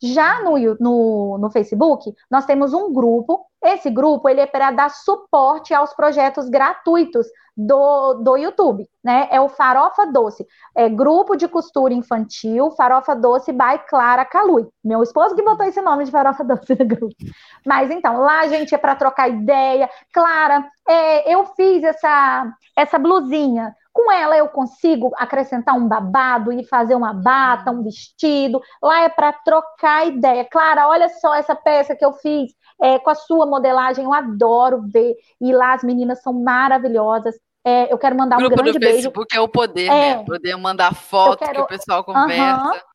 Já 0.03 0.43
no, 0.43 0.59
no, 0.81 1.39
no 1.39 1.51
Facebook, 1.51 2.13
nós 2.31 2.45
temos 2.45 2.75
um 2.75 2.93
grupo. 2.93 3.47
Esse 3.65 3.89
grupo 3.89 4.29
ele 4.29 4.43
é 4.43 4.47
para 4.47 4.71
dar 4.71 4.91
suporte 4.91 5.73
aos 5.73 5.95
projetos 5.95 6.51
gratuitos 6.51 7.27
do, 7.57 8.15
do 8.15 8.37
YouTube, 8.37 8.87
né? 9.03 9.27
É 9.31 9.41
o 9.41 9.49
Farofa 9.49 10.07
Doce, 10.07 10.47
é 10.75 10.89
grupo 10.89 11.35
de 11.37 11.49
costura 11.49 11.95
infantil, 11.95 12.71
Farofa 12.73 13.15
Doce 13.15 13.53
by 13.53 13.79
Clara 13.89 14.25
Calui. 14.25 14.67
Meu 14.85 15.03
esposo 15.03 15.35
que 15.35 15.43
botou 15.43 15.65
esse 15.65 15.81
nome 15.81 16.05
de 16.05 16.11
Farofa 16.11 16.45
Doce 16.45 16.77
no 16.79 16.85
grupo. 16.85 17.15
Mas 17.65 17.91
então, 17.91 18.19
lá, 18.19 18.47
gente, 18.49 18.75
é 18.75 18.79
para 18.79 18.97
trocar 18.97 19.29
ideia. 19.29 19.89
Clara, 20.12 20.69
é, 20.87 21.33
eu 21.33 21.47
fiz 21.57 21.83
essa, 21.83 22.53
essa 22.77 22.99
blusinha. 22.99 23.75
Com 23.95 24.11
ela 24.11 24.37
eu 24.37 24.49
consigo 24.49 25.13
acrescentar 25.17 25.77
um 25.77 25.87
babado 25.87 26.53
e 26.53 26.65
fazer 26.65 26.97
uma 26.97 27.15
bata, 27.15 27.71
um 27.71 27.85
vestido. 27.85 28.61
Lá 28.83 29.05
é 29.05 29.09
para 29.09 29.33
trocar 29.33 30.09
ideia. 30.09 30.45
Clara, 30.45 30.89
olha 30.89 31.09
só 31.09 31.33
essa 31.33 31.55
peça 31.55 31.95
que 31.95 32.05
eu 32.05 32.13
fiz 32.15 32.53
é, 32.83 32.99
com 32.99 33.09
a 33.09 33.15
sua 33.15 33.47
modelagem. 33.47 34.05
Eu 34.05 34.13
adoro 34.13 34.83
ver. 34.93 35.15
E 35.41 35.53
lá 35.53 35.75
as 35.75 35.85
meninas 35.85 36.21
são 36.23 36.33
maravilhosas. 36.33 37.37
É, 37.65 37.91
eu 37.91 37.97
quero 37.97 38.17
mandar 38.17 38.37
um 38.37 38.49
grande 38.49 38.73
do 38.73 38.81
beijo. 38.81 38.95
Facebook 38.95 39.35
é 39.35 39.41
o 39.41 39.49
poder, 39.49 39.87
é, 39.87 40.17
né? 40.17 40.25
Poder 40.25 40.57
mandar 40.57 40.93
foto 40.93 41.39
quero... 41.39 41.55
que 41.55 41.61
o 41.61 41.67
pessoal 41.67 42.03
conversa. 42.03 42.65
Uhum. 42.65 42.95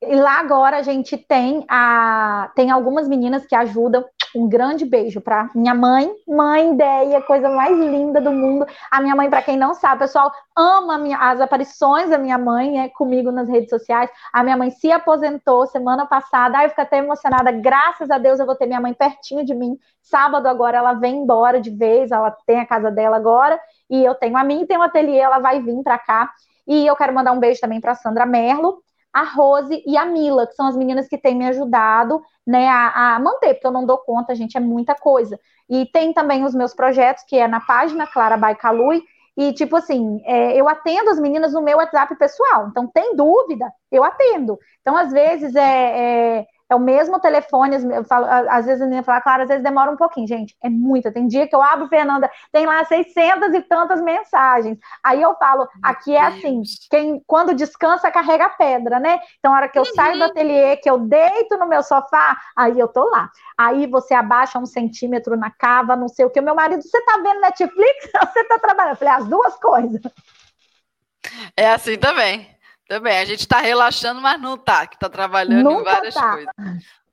E 0.00 0.14
lá 0.14 0.38
agora 0.38 0.76
a 0.76 0.82
gente 0.82 1.16
tem 1.16 1.66
a 1.68 2.52
tem 2.54 2.70
algumas 2.70 3.08
meninas 3.08 3.44
que 3.44 3.56
ajudam. 3.56 4.04
Um 4.34 4.48
grande 4.48 4.84
beijo 4.84 5.20
para 5.20 5.50
minha 5.54 5.74
mãe, 5.74 6.10
mãe 6.26 6.72
ideia, 6.72 7.20
coisa 7.22 7.48
mais 7.48 7.76
linda 7.76 8.20
do 8.20 8.30
mundo. 8.30 8.66
A 8.90 9.00
minha 9.00 9.16
mãe, 9.16 9.30
para 9.30 9.42
quem 9.42 9.56
não 9.56 9.74
sabe, 9.74 10.00
pessoal, 10.00 10.30
ama 10.56 10.98
minha, 10.98 11.18
as 11.18 11.40
aparições 11.40 12.10
da 12.10 12.18
minha 12.18 12.38
mãe 12.38 12.80
é 12.80 12.88
comigo 12.88 13.30
nas 13.30 13.48
redes 13.48 13.70
sociais. 13.70 14.10
A 14.32 14.42
minha 14.42 14.56
mãe 14.56 14.70
se 14.70 14.90
aposentou 14.92 15.66
semana 15.66 16.06
passada. 16.06 16.58
Ai, 16.58 16.66
eu 16.66 16.70
fico 16.70 16.82
até 16.82 16.98
emocionada. 16.98 17.50
Graças 17.50 18.10
a 18.10 18.18
Deus 18.18 18.38
eu 18.38 18.46
vou 18.46 18.54
ter 18.54 18.66
minha 18.66 18.80
mãe 18.80 18.92
pertinho 18.92 19.44
de 19.44 19.54
mim. 19.54 19.78
Sábado 20.02 20.46
agora 20.46 20.78
ela 20.78 20.94
vem 20.94 21.22
embora 21.22 21.60
de 21.60 21.70
vez, 21.70 22.10
ela 22.10 22.30
tem 22.46 22.60
a 22.60 22.66
casa 22.66 22.90
dela 22.90 23.16
agora 23.16 23.60
e 23.90 24.04
eu 24.04 24.14
tenho 24.14 24.36
a 24.36 24.44
minha, 24.44 24.66
tem 24.66 24.78
um 24.78 24.82
ateliê, 24.82 25.18
ela 25.18 25.38
vai 25.38 25.60
vir 25.60 25.82
para 25.82 25.98
cá. 25.98 26.30
E 26.66 26.86
eu 26.86 26.94
quero 26.94 27.14
mandar 27.14 27.32
um 27.32 27.38
beijo 27.38 27.60
também 27.60 27.80
para 27.80 27.94
Sandra 27.94 28.26
Merlo, 28.26 28.82
a 29.12 29.22
Rose 29.22 29.82
e 29.86 29.96
a 29.96 30.04
Mila, 30.04 30.46
que 30.46 30.54
são 30.54 30.66
as 30.66 30.76
meninas 30.76 31.08
que 31.08 31.18
têm 31.18 31.34
me 31.34 31.46
ajudado 31.46 32.22
né, 32.46 32.68
a, 32.68 33.16
a, 33.16 33.18
manter, 33.18 33.54
porque 33.54 33.66
eu 33.66 33.72
não 33.72 33.84
dou 33.84 33.98
conta, 33.98 34.34
gente, 34.34 34.56
é 34.56 34.60
muita 34.60 34.94
coisa. 34.94 35.38
E 35.68 35.86
tem 35.86 36.12
também 36.12 36.44
os 36.44 36.54
meus 36.54 36.74
projetos, 36.74 37.24
que 37.24 37.36
é 37.36 37.46
na 37.48 37.60
página 37.60 38.06
Clara 38.06 38.36
Baicalui, 38.36 39.02
e 39.36 39.52
tipo 39.52 39.76
assim, 39.76 40.20
é, 40.24 40.56
eu 40.56 40.68
atendo 40.68 41.10
as 41.10 41.20
meninas 41.20 41.52
no 41.52 41.62
meu 41.62 41.78
WhatsApp 41.78 42.16
pessoal. 42.16 42.68
Então, 42.68 42.88
tem 42.88 43.14
dúvida, 43.14 43.72
eu 43.90 44.02
atendo. 44.02 44.58
Então, 44.80 44.96
às 44.96 45.12
vezes, 45.12 45.54
é, 45.54 46.40
é 46.40 46.46
é 46.70 46.74
o 46.74 46.80
mesmo 46.80 47.18
telefone, 47.20 47.76
eu 47.94 48.04
falo, 48.04 48.26
às 48.26 48.66
vezes 48.66 48.82
a 48.82 48.84
menina 48.84 49.02
fala, 49.02 49.20
claro, 49.20 49.42
às 49.42 49.48
vezes 49.48 49.62
demora 49.62 49.90
um 49.90 49.96
pouquinho, 49.96 50.26
gente, 50.26 50.56
é 50.62 50.68
muita, 50.68 51.12
tem 51.12 51.26
dia 51.26 51.46
que 51.46 51.54
eu 51.54 51.62
abro, 51.62 51.88
Fernanda, 51.88 52.30
tem 52.52 52.66
lá 52.66 52.84
600 52.84 53.54
e 53.54 53.62
tantas 53.62 54.02
mensagens, 54.02 54.78
aí 55.02 55.22
eu 55.22 55.34
falo, 55.36 55.68
aqui 55.82 56.14
é 56.14 56.20
assim, 56.20 56.62
quem, 56.90 57.22
quando 57.26 57.54
descansa, 57.54 58.10
carrega 58.10 58.50
pedra, 58.50 59.00
né, 59.00 59.18
então 59.38 59.52
a 59.52 59.56
hora 59.56 59.68
que 59.68 59.78
eu 59.78 59.82
uhum. 59.82 59.94
saio 59.94 60.18
do 60.18 60.24
uhum. 60.24 60.30
ateliê, 60.30 60.76
que 60.76 60.90
eu 60.90 60.98
deito 60.98 61.56
no 61.56 61.66
meu 61.66 61.82
sofá, 61.82 62.36
aí 62.56 62.78
eu 62.78 62.88
tô 62.88 63.04
lá, 63.08 63.30
aí 63.56 63.86
você 63.86 64.14
abaixa 64.14 64.58
um 64.58 64.66
centímetro 64.66 65.36
na 65.36 65.50
cava, 65.50 65.96
não 65.96 66.08
sei 66.08 66.24
o 66.24 66.30
que, 66.30 66.40
meu 66.40 66.54
marido, 66.54 66.82
você 66.82 67.00
tá 67.04 67.16
vendo 67.22 67.40
Netflix? 67.40 68.08
Você 68.28 68.44
tá 68.44 68.58
trabalhando? 68.58 68.92
Eu 68.92 68.96
falei, 68.96 69.14
as 69.14 69.26
duas 69.26 69.56
coisas. 69.56 70.00
É 71.56 71.70
assim 71.70 71.96
também. 71.96 72.57
Também, 72.88 73.18
a 73.18 73.24
gente 73.26 73.40
está 73.40 73.58
relaxando, 73.58 74.20
mas 74.20 74.40
não 74.40 74.56
tá, 74.56 74.86
que 74.86 74.96
está 74.96 75.10
trabalhando 75.10 75.62
Nunca 75.62 75.80
em 75.80 75.84
várias 75.94 76.14
tá. 76.14 76.32
coisas. 76.32 76.54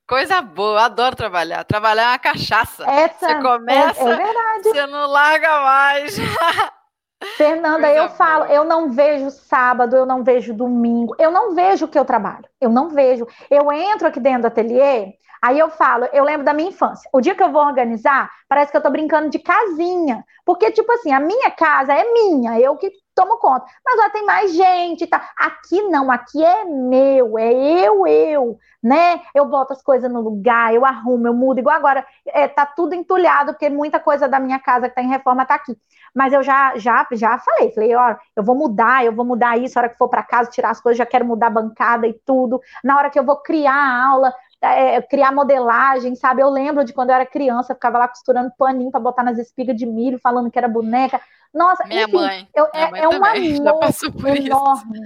Coisa 0.08 0.42
boa, 0.42 0.86
adoro 0.86 1.16
trabalhar. 1.16 1.66
Trabalhar 1.66 2.04
é 2.04 2.12
uma 2.12 2.20
cachaça. 2.20 2.90
Essa, 2.90 3.28
você 3.28 3.42
começa, 3.42 4.02
é, 4.02 4.12
é 4.12 4.16
verdade. 4.16 4.64
você 4.64 4.88
não 4.88 5.08
larga 5.08 5.62
mais. 5.62 6.16
Fernanda, 7.38 7.88
Coisa 7.88 7.98
eu 7.98 8.06
boa. 8.06 8.16
falo, 8.16 8.46
eu 8.46 8.64
não 8.64 8.92
vejo 8.92 9.32
sábado, 9.32 9.96
eu 9.96 10.06
não 10.06 10.24
vejo 10.24 10.54
domingo, 10.54 11.16
eu 11.18 11.32
não 11.32 11.56
vejo 11.56 11.86
o 11.86 11.88
que 11.88 11.98
eu 11.98 12.06
trabalho, 12.06 12.48
eu 12.62 12.70
não 12.70 12.90
vejo. 12.90 13.28
Eu 13.50 13.72
entro 13.72 14.08
aqui 14.08 14.20
dentro 14.20 14.44
do 14.44 14.48
ateliê, 14.48 15.14
aí 15.42 15.58
eu 15.58 15.70
falo, 15.70 16.08
eu 16.14 16.24
lembro 16.24 16.46
da 16.46 16.54
minha 16.54 16.70
infância. 16.70 17.10
O 17.12 17.20
dia 17.20 17.34
que 17.34 17.42
eu 17.42 17.52
vou 17.52 17.64
organizar, 17.66 18.30
parece 18.48 18.72
que 18.72 18.78
eu 18.78 18.82
tô 18.82 18.90
brincando 18.90 19.30
de 19.30 19.40
casinha. 19.40 20.24
Porque, 20.46 20.72
tipo 20.72 20.92
assim, 20.92 21.12
a 21.12 21.20
minha 21.20 21.50
casa 21.52 21.94
é 21.94 22.14
minha, 22.14 22.60
eu 22.60 22.76
que 22.78 22.92
tomo 23.16 23.38
conta. 23.38 23.66
Mas 23.84 23.98
lá 23.98 24.10
tem 24.10 24.26
mais 24.26 24.54
gente, 24.54 25.08
tá? 25.08 25.30
Aqui 25.38 25.82
não, 25.84 26.12
aqui 26.12 26.44
é 26.44 26.66
meu, 26.66 27.38
é 27.40 27.54
eu, 27.54 28.06
eu, 28.06 28.60
né? 28.84 29.22
Eu 29.34 29.46
boto 29.46 29.74
as 29.74 29.82
coisas 29.82 30.12
no 30.12 30.20
lugar, 30.22 30.74
eu 30.74 30.86
arrumo, 30.86 31.28
eu 31.28 31.34
mudo. 31.34 31.60
Igual 31.60 31.76
agora, 31.76 32.06
é, 32.28 32.48
tá 32.48 32.66
tudo 32.66 32.94
entulhado, 32.94 33.54
porque 33.54 33.70
muita 33.70 34.00
coisa 34.00 34.28
da 34.28 34.40
minha 34.40 34.60
casa 34.60 34.90
que 34.90 34.96
tá 34.96 35.02
em 35.02 35.10
reforma 35.10 35.46
tá 35.46 35.56
aqui. 35.56 35.76
Mas 36.14 36.34
eu 36.34 36.44
já, 36.44 36.78
já, 36.78 37.08
já 37.14 37.40
falei, 37.40 37.72
falei, 37.72 37.96
ó, 37.96 38.16
eu 38.36 38.44
vou 38.44 38.56
mudar, 38.56 39.04
eu 39.06 39.14
vou 39.14 39.26
mudar 39.26 39.58
isso, 39.58 39.80
a 39.80 39.82
hora 39.82 39.90
que 39.90 39.98
for 39.98 40.10
para 40.10 40.24
casa, 40.24 40.50
tirar 40.50 40.70
as 40.70 40.82
coisas, 40.82 40.98
já 40.98 41.06
quero 41.06 41.26
mudar 41.26 41.48
a 41.48 41.50
bancada 41.50 42.06
e 42.08 42.14
tudo. 42.26 42.62
Na 42.84 42.98
hora 42.98 43.10
que 43.10 43.18
eu 43.18 43.26
vou 43.26 43.38
criar 43.38 43.74
a 43.74 44.06
aula, 44.08 44.34
é, 44.62 45.02
criar 45.02 45.32
modelagem, 45.32 46.16
sabe? 46.16 46.42
Eu 46.42 46.50
lembro 46.50 46.84
de 46.84 46.94
quando 46.94 47.10
eu 47.10 47.16
era 47.16 47.26
criança, 47.26 47.72
eu 47.72 47.76
ficava 47.76 47.98
lá 47.98 48.08
costurando 48.08 48.52
paninho 48.58 48.92
para 48.92 49.00
botar 49.00 49.24
nas 49.24 49.38
espigas 49.38 49.76
de 49.76 49.86
milho, 49.86 50.20
falando 50.20 50.50
que 50.50 50.58
era 50.58 50.68
boneca. 50.68 51.20
Nossa, 51.56 51.86
minha 51.86 52.04
enfim, 52.04 52.18
mãe, 52.18 52.50
eu, 52.54 52.70
minha 52.74 52.86
é, 52.86 52.92
mãe 52.92 53.02
é 53.02 53.08
um 53.08 53.14
amor 53.24 54.38
enorme. 54.38 55.00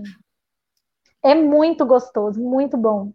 É 1.22 1.36
muito 1.36 1.86
gostoso, 1.86 2.42
muito 2.42 2.76
bom. 2.76 3.12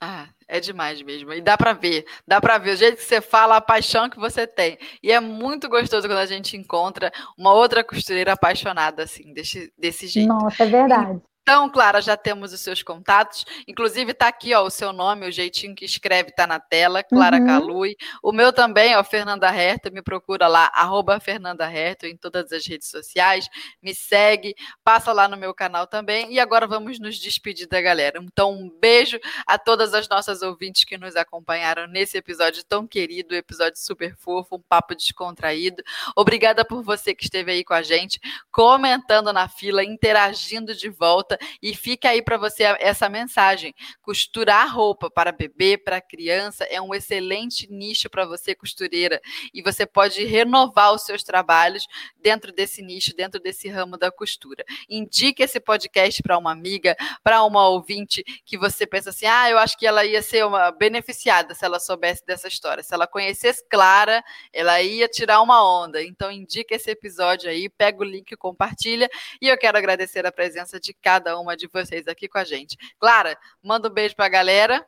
Ah, 0.00 0.28
é 0.48 0.58
demais 0.58 1.00
mesmo. 1.02 1.32
E 1.32 1.42
dá 1.42 1.58
para 1.58 1.74
ver, 1.74 2.06
dá 2.26 2.40
para 2.40 2.56
ver 2.56 2.72
o 2.72 2.76
jeito 2.76 2.96
que 2.96 3.04
você 3.04 3.20
fala, 3.20 3.56
a 3.56 3.60
paixão 3.60 4.08
que 4.08 4.18
você 4.18 4.46
tem. 4.46 4.78
E 5.02 5.12
é 5.12 5.20
muito 5.20 5.68
gostoso 5.68 6.08
quando 6.08 6.18
a 6.18 6.26
gente 6.26 6.56
encontra 6.56 7.12
uma 7.36 7.52
outra 7.52 7.84
costureira 7.84 8.32
apaixonada 8.32 9.02
assim, 9.02 9.32
desse, 9.34 9.72
desse 9.78 10.06
jeito. 10.06 10.28
Nossa, 10.28 10.62
é 10.62 10.66
verdade. 10.66 11.20
Então, 11.42 11.68
Clara, 11.68 12.00
já 12.00 12.16
temos 12.16 12.52
os 12.52 12.60
seus 12.60 12.84
contatos. 12.84 13.44
Inclusive, 13.66 14.12
está 14.12 14.28
aqui 14.28 14.54
ó, 14.54 14.62
o 14.62 14.70
seu 14.70 14.92
nome, 14.92 15.26
o 15.26 15.32
jeitinho 15.32 15.74
que 15.74 15.84
escreve 15.84 16.30
está 16.30 16.46
na 16.46 16.60
tela, 16.60 17.02
Clara 17.02 17.38
uhum. 17.38 17.46
Calui. 17.46 17.96
O 18.22 18.30
meu 18.30 18.52
também, 18.52 18.94
ó, 18.94 19.02
Fernanda 19.02 19.48
Herta, 19.52 19.90
me 19.90 20.00
procura 20.00 20.46
lá, 20.46 20.70
arroba 20.72 21.18
Fernanda 21.18 21.68
Herta, 21.68 22.06
em 22.06 22.16
todas 22.16 22.52
as 22.52 22.64
redes 22.64 22.88
sociais. 22.88 23.48
Me 23.82 23.92
segue, 23.92 24.54
passa 24.84 25.12
lá 25.12 25.26
no 25.26 25.36
meu 25.36 25.52
canal 25.52 25.84
também. 25.84 26.32
E 26.32 26.38
agora 26.38 26.64
vamos 26.64 27.00
nos 27.00 27.18
despedir 27.18 27.66
da 27.66 27.80
galera. 27.80 28.20
Então, 28.22 28.52
um 28.52 28.70
beijo 28.80 29.18
a 29.44 29.58
todas 29.58 29.94
as 29.94 30.08
nossas 30.08 30.42
ouvintes 30.42 30.84
que 30.84 30.96
nos 30.96 31.16
acompanharam 31.16 31.88
nesse 31.88 32.16
episódio 32.16 32.62
tão 32.62 32.86
querido, 32.86 33.34
episódio 33.34 33.80
super 33.80 34.14
fofo, 34.16 34.56
um 34.56 34.62
papo 34.62 34.94
descontraído. 34.94 35.82
Obrigada 36.14 36.64
por 36.64 36.84
você 36.84 37.16
que 37.16 37.24
esteve 37.24 37.50
aí 37.50 37.64
com 37.64 37.74
a 37.74 37.82
gente, 37.82 38.20
comentando 38.52 39.32
na 39.32 39.48
fila, 39.48 39.82
interagindo 39.82 40.72
de 40.72 40.88
volta 40.88 41.31
volta 41.32 41.38
e 41.62 41.74
fica 41.74 42.10
aí 42.10 42.22
para 42.22 42.36
você 42.36 42.64
essa 42.80 43.08
mensagem. 43.08 43.74
Costurar 44.00 44.74
roupa 44.74 45.10
para 45.10 45.32
bebê, 45.32 45.78
para 45.78 46.00
criança 46.00 46.64
é 46.64 46.80
um 46.80 46.94
excelente 46.94 47.70
nicho 47.70 48.10
para 48.10 48.24
você 48.24 48.54
costureira 48.54 49.20
e 49.52 49.62
você 49.62 49.86
pode 49.86 50.24
renovar 50.24 50.92
os 50.92 51.02
seus 51.04 51.22
trabalhos 51.22 51.86
dentro 52.20 52.52
desse 52.52 52.82
nicho, 52.82 53.14
dentro 53.14 53.40
desse 53.40 53.68
ramo 53.68 53.96
da 53.96 54.10
costura. 54.10 54.64
Indique 54.88 55.42
esse 55.42 55.60
podcast 55.60 56.22
para 56.22 56.38
uma 56.38 56.52
amiga, 56.52 56.96
para 57.22 57.42
uma 57.44 57.68
ouvinte 57.68 58.22
que 58.44 58.58
você 58.58 58.86
pensa 58.86 59.10
assim: 59.10 59.26
"Ah, 59.26 59.50
eu 59.50 59.58
acho 59.58 59.76
que 59.78 59.86
ela 59.86 60.04
ia 60.04 60.22
ser 60.22 60.44
uma 60.44 60.70
beneficiada 60.70 61.54
se 61.54 61.64
ela 61.64 61.80
soubesse 61.80 62.24
dessa 62.26 62.48
história. 62.48 62.82
Se 62.82 62.94
ela 62.94 63.06
conhecesse 63.06 63.64
Clara, 63.68 64.22
ela 64.52 64.80
ia 64.82 65.08
tirar 65.08 65.40
uma 65.40 65.62
onda". 65.64 66.02
Então 66.02 66.30
indica 66.30 66.74
esse 66.74 66.90
episódio 66.90 67.48
aí, 67.50 67.68
pega 67.68 68.00
o 68.00 68.04
link, 68.04 68.34
compartilha 68.36 69.08
e 69.40 69.48
eu 69.48 69.58
quero 69.58 69.78
agradecer 69.78 70.26
a 70.26 70.32
presença 70.32 70.78
de 70.80 70.92
cada 70.92 71.21
uma 71.36 71.56
de 71.56 71.66
vocês 71.66 72.06
aqui 72.08 72.28
com 72.28 72.38
a 72.38 72.44
gente. 72.44 72.76
Clara, 72.98 73.38
manda 73.62 73.88
um 73.88 73.92
beijo 73.92 74.14
para 74.16 74.26
a 74.26 74.30
galera. 74.30 74.86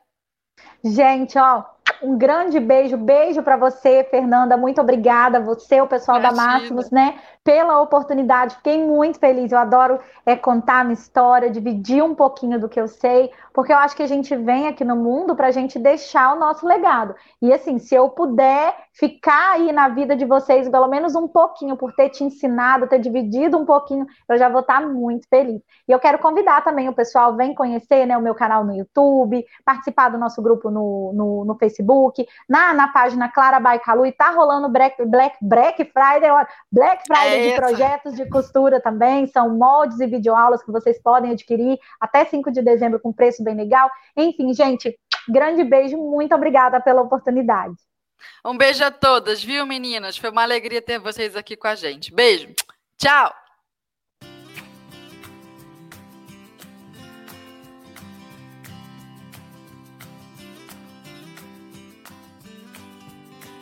Gente, 0.83 1.37
ó, 1.37 1.63
um 2.01 2.17
grande 2.17 2.59
beijo, 2.59 2.97
beijo 2.97 3.41
para 3.41 3.57
você, 3.57 4.03
Fernanda. 4.03 4.57
Muito 4.57 4.81
obrigada, 4.81 5.39
você, 5.39 5.81
o 5.81 5.87
pessoal 5.87 6.19
Imagina. 6.19 6.43
da 6.43 6.53
Máximos, 6.53 6.91
né, 6.91 7.19
pela 7.43 7.79
oportunidade. 7.81 8.55
Fiquei 8.55 8.83
muito 8.83 9.19
feliz. 9.19 9.51
Eu 9.51 9.59
adoro 9.59 9.99
é, 10.25 10.35
contar 10.35 10.79
a 10.79 10.83
minha 10.83 10.93
história, 10.93 11.49
dividir 11.49 12.03
um 12.03 12.15
pouquinho 12.15 12.59
do 12.59 12.67
que 12.67 12.79
eu 12.79 12.87
sei, 12.87 13.31
porque 13.53 13.71
eu 13.71 13.77
acho 13.77 13.95
que 13.95 14.03
a 14.03 14.07
gente 14.07 14.35
vem 14.35 14.67
aqui 14.67 14.83
no 14.83 14.95
mundo 14.95 15.35
para 15.35 15.47
a 15.47 15.51
gente 15.51 15.77
deixar 15.77 16.35
o 16.35 16.39
nosso 16.39 16.67
legado. 16.67 17.15
E 17.41 17.53
assim, 17.53 17.77
se 17.77 17.93
eu 17.93 18.09
puder 18.09 18.75
ficar 18.91 19.53
aí 19.53 19.71
na 19.71 19.89
vida 19.89 20.15
de 20.15 20.25
vocês, 20.25 20.67
pelo 20.67 20.87
menos 20.87 21.15
um 21.15 21.27
pouquinho, 21.27 21.77
por 21.77 21.93
ter 21.93 22.09
te 22.09 22.23
ensinado, 22.23 22.87
ter 22.87 22.99
dividido 22.99 23.57
um 23.57 23.65
pouquinho, 23.65 24.07
eu 24.27 24.37
já 24.37 24.49
vou 24.49 24.61
estar 24.61 24.81
tá 24.81 24.87
muito 24.87 25.27
feliz. 25.29 25.61
E 25.87 25.91
eu 25.91 25.99
quero 25.99 26.17
convidar 26.17 26.63
também 26.63 26.89
o 26.89 26.93
pessoal, 26.93 27.35
vem 27.35 27.53
conhecer 27.53 28.05
né, 28.05 28.17
o 28.17 28.21
meu 28.21 28.33
canal 28.33 28.63
no 28.63 28.75
YouTube, 28.75 29.45
participar 29.63 30.09
do 30.09 30.17
nosso 30.17 30.41
grupo 30.41 30.71
no, 30.71 31.13
no, 31.13 31.45
no 31.45 31.55
Facebook, 31.55 31.74
na, 32.47 32.73
na 32.73 32.87
página 32.87 33.29
Clara 33.29 33.59
Baicalu, 33.59 34.05
e 34.05 34.11
tá 34.11 34.29
rolando 34.29 34.69
Black, 34.69 35.03
Black, 35.05 35.37
Black 35.41 35.77
Friday, 35.85 36.29
Black 36.71 37.03
Friday 37.07 37.47
é 37.47 37.49
de 37.49 37.55
projetos 37.55 38.15
de 38.15 38.29
costura 38.29 38.79
também, 38.81 39.27
são 39.27 39.49
moldes 39.55 39.99
e 39.99 40.07
videoaulas 40.07 40.63
que 40.63 40.71
vocês 40.71 41.01
podem 41.01 41.31
adquirir 41.31 41.77
até 41.99 42.25
5 42.25 42.51
de 42.51 42.61
dezembro 42.61 42.99
com 42.99 43.13
preço 43.13 43.43
bem 43.43 43.55
legal. 43.55 43.89
Enfim, 44.15 44.53
gente, 44.53 44.97
grande 45.27 45.63
beijo, 45.63 45.97
muito 45.97 46.33
obrigada 46.35 46.79
pela 46.79 47.01
oportunidade. 47.01 47.75
Um 48.43 48.57
beijo 48.57 48.83
a 48.83 48.91
todas, 48.91 49.43
viu, 49.43 49.65
meninas? 49.65 50.17
Foi 50.17 50.29
uma 50.29 50.43
alegria 50.43 50.81
ter 50.81 50.99
vocês 50.99 51.35
aqui 51.35 51.55
com 51.55 51.67
a 51.67 51.75
gente. 51.75 52.13
Beijo. 52.13 52.53
Tchau. 52.97 53.44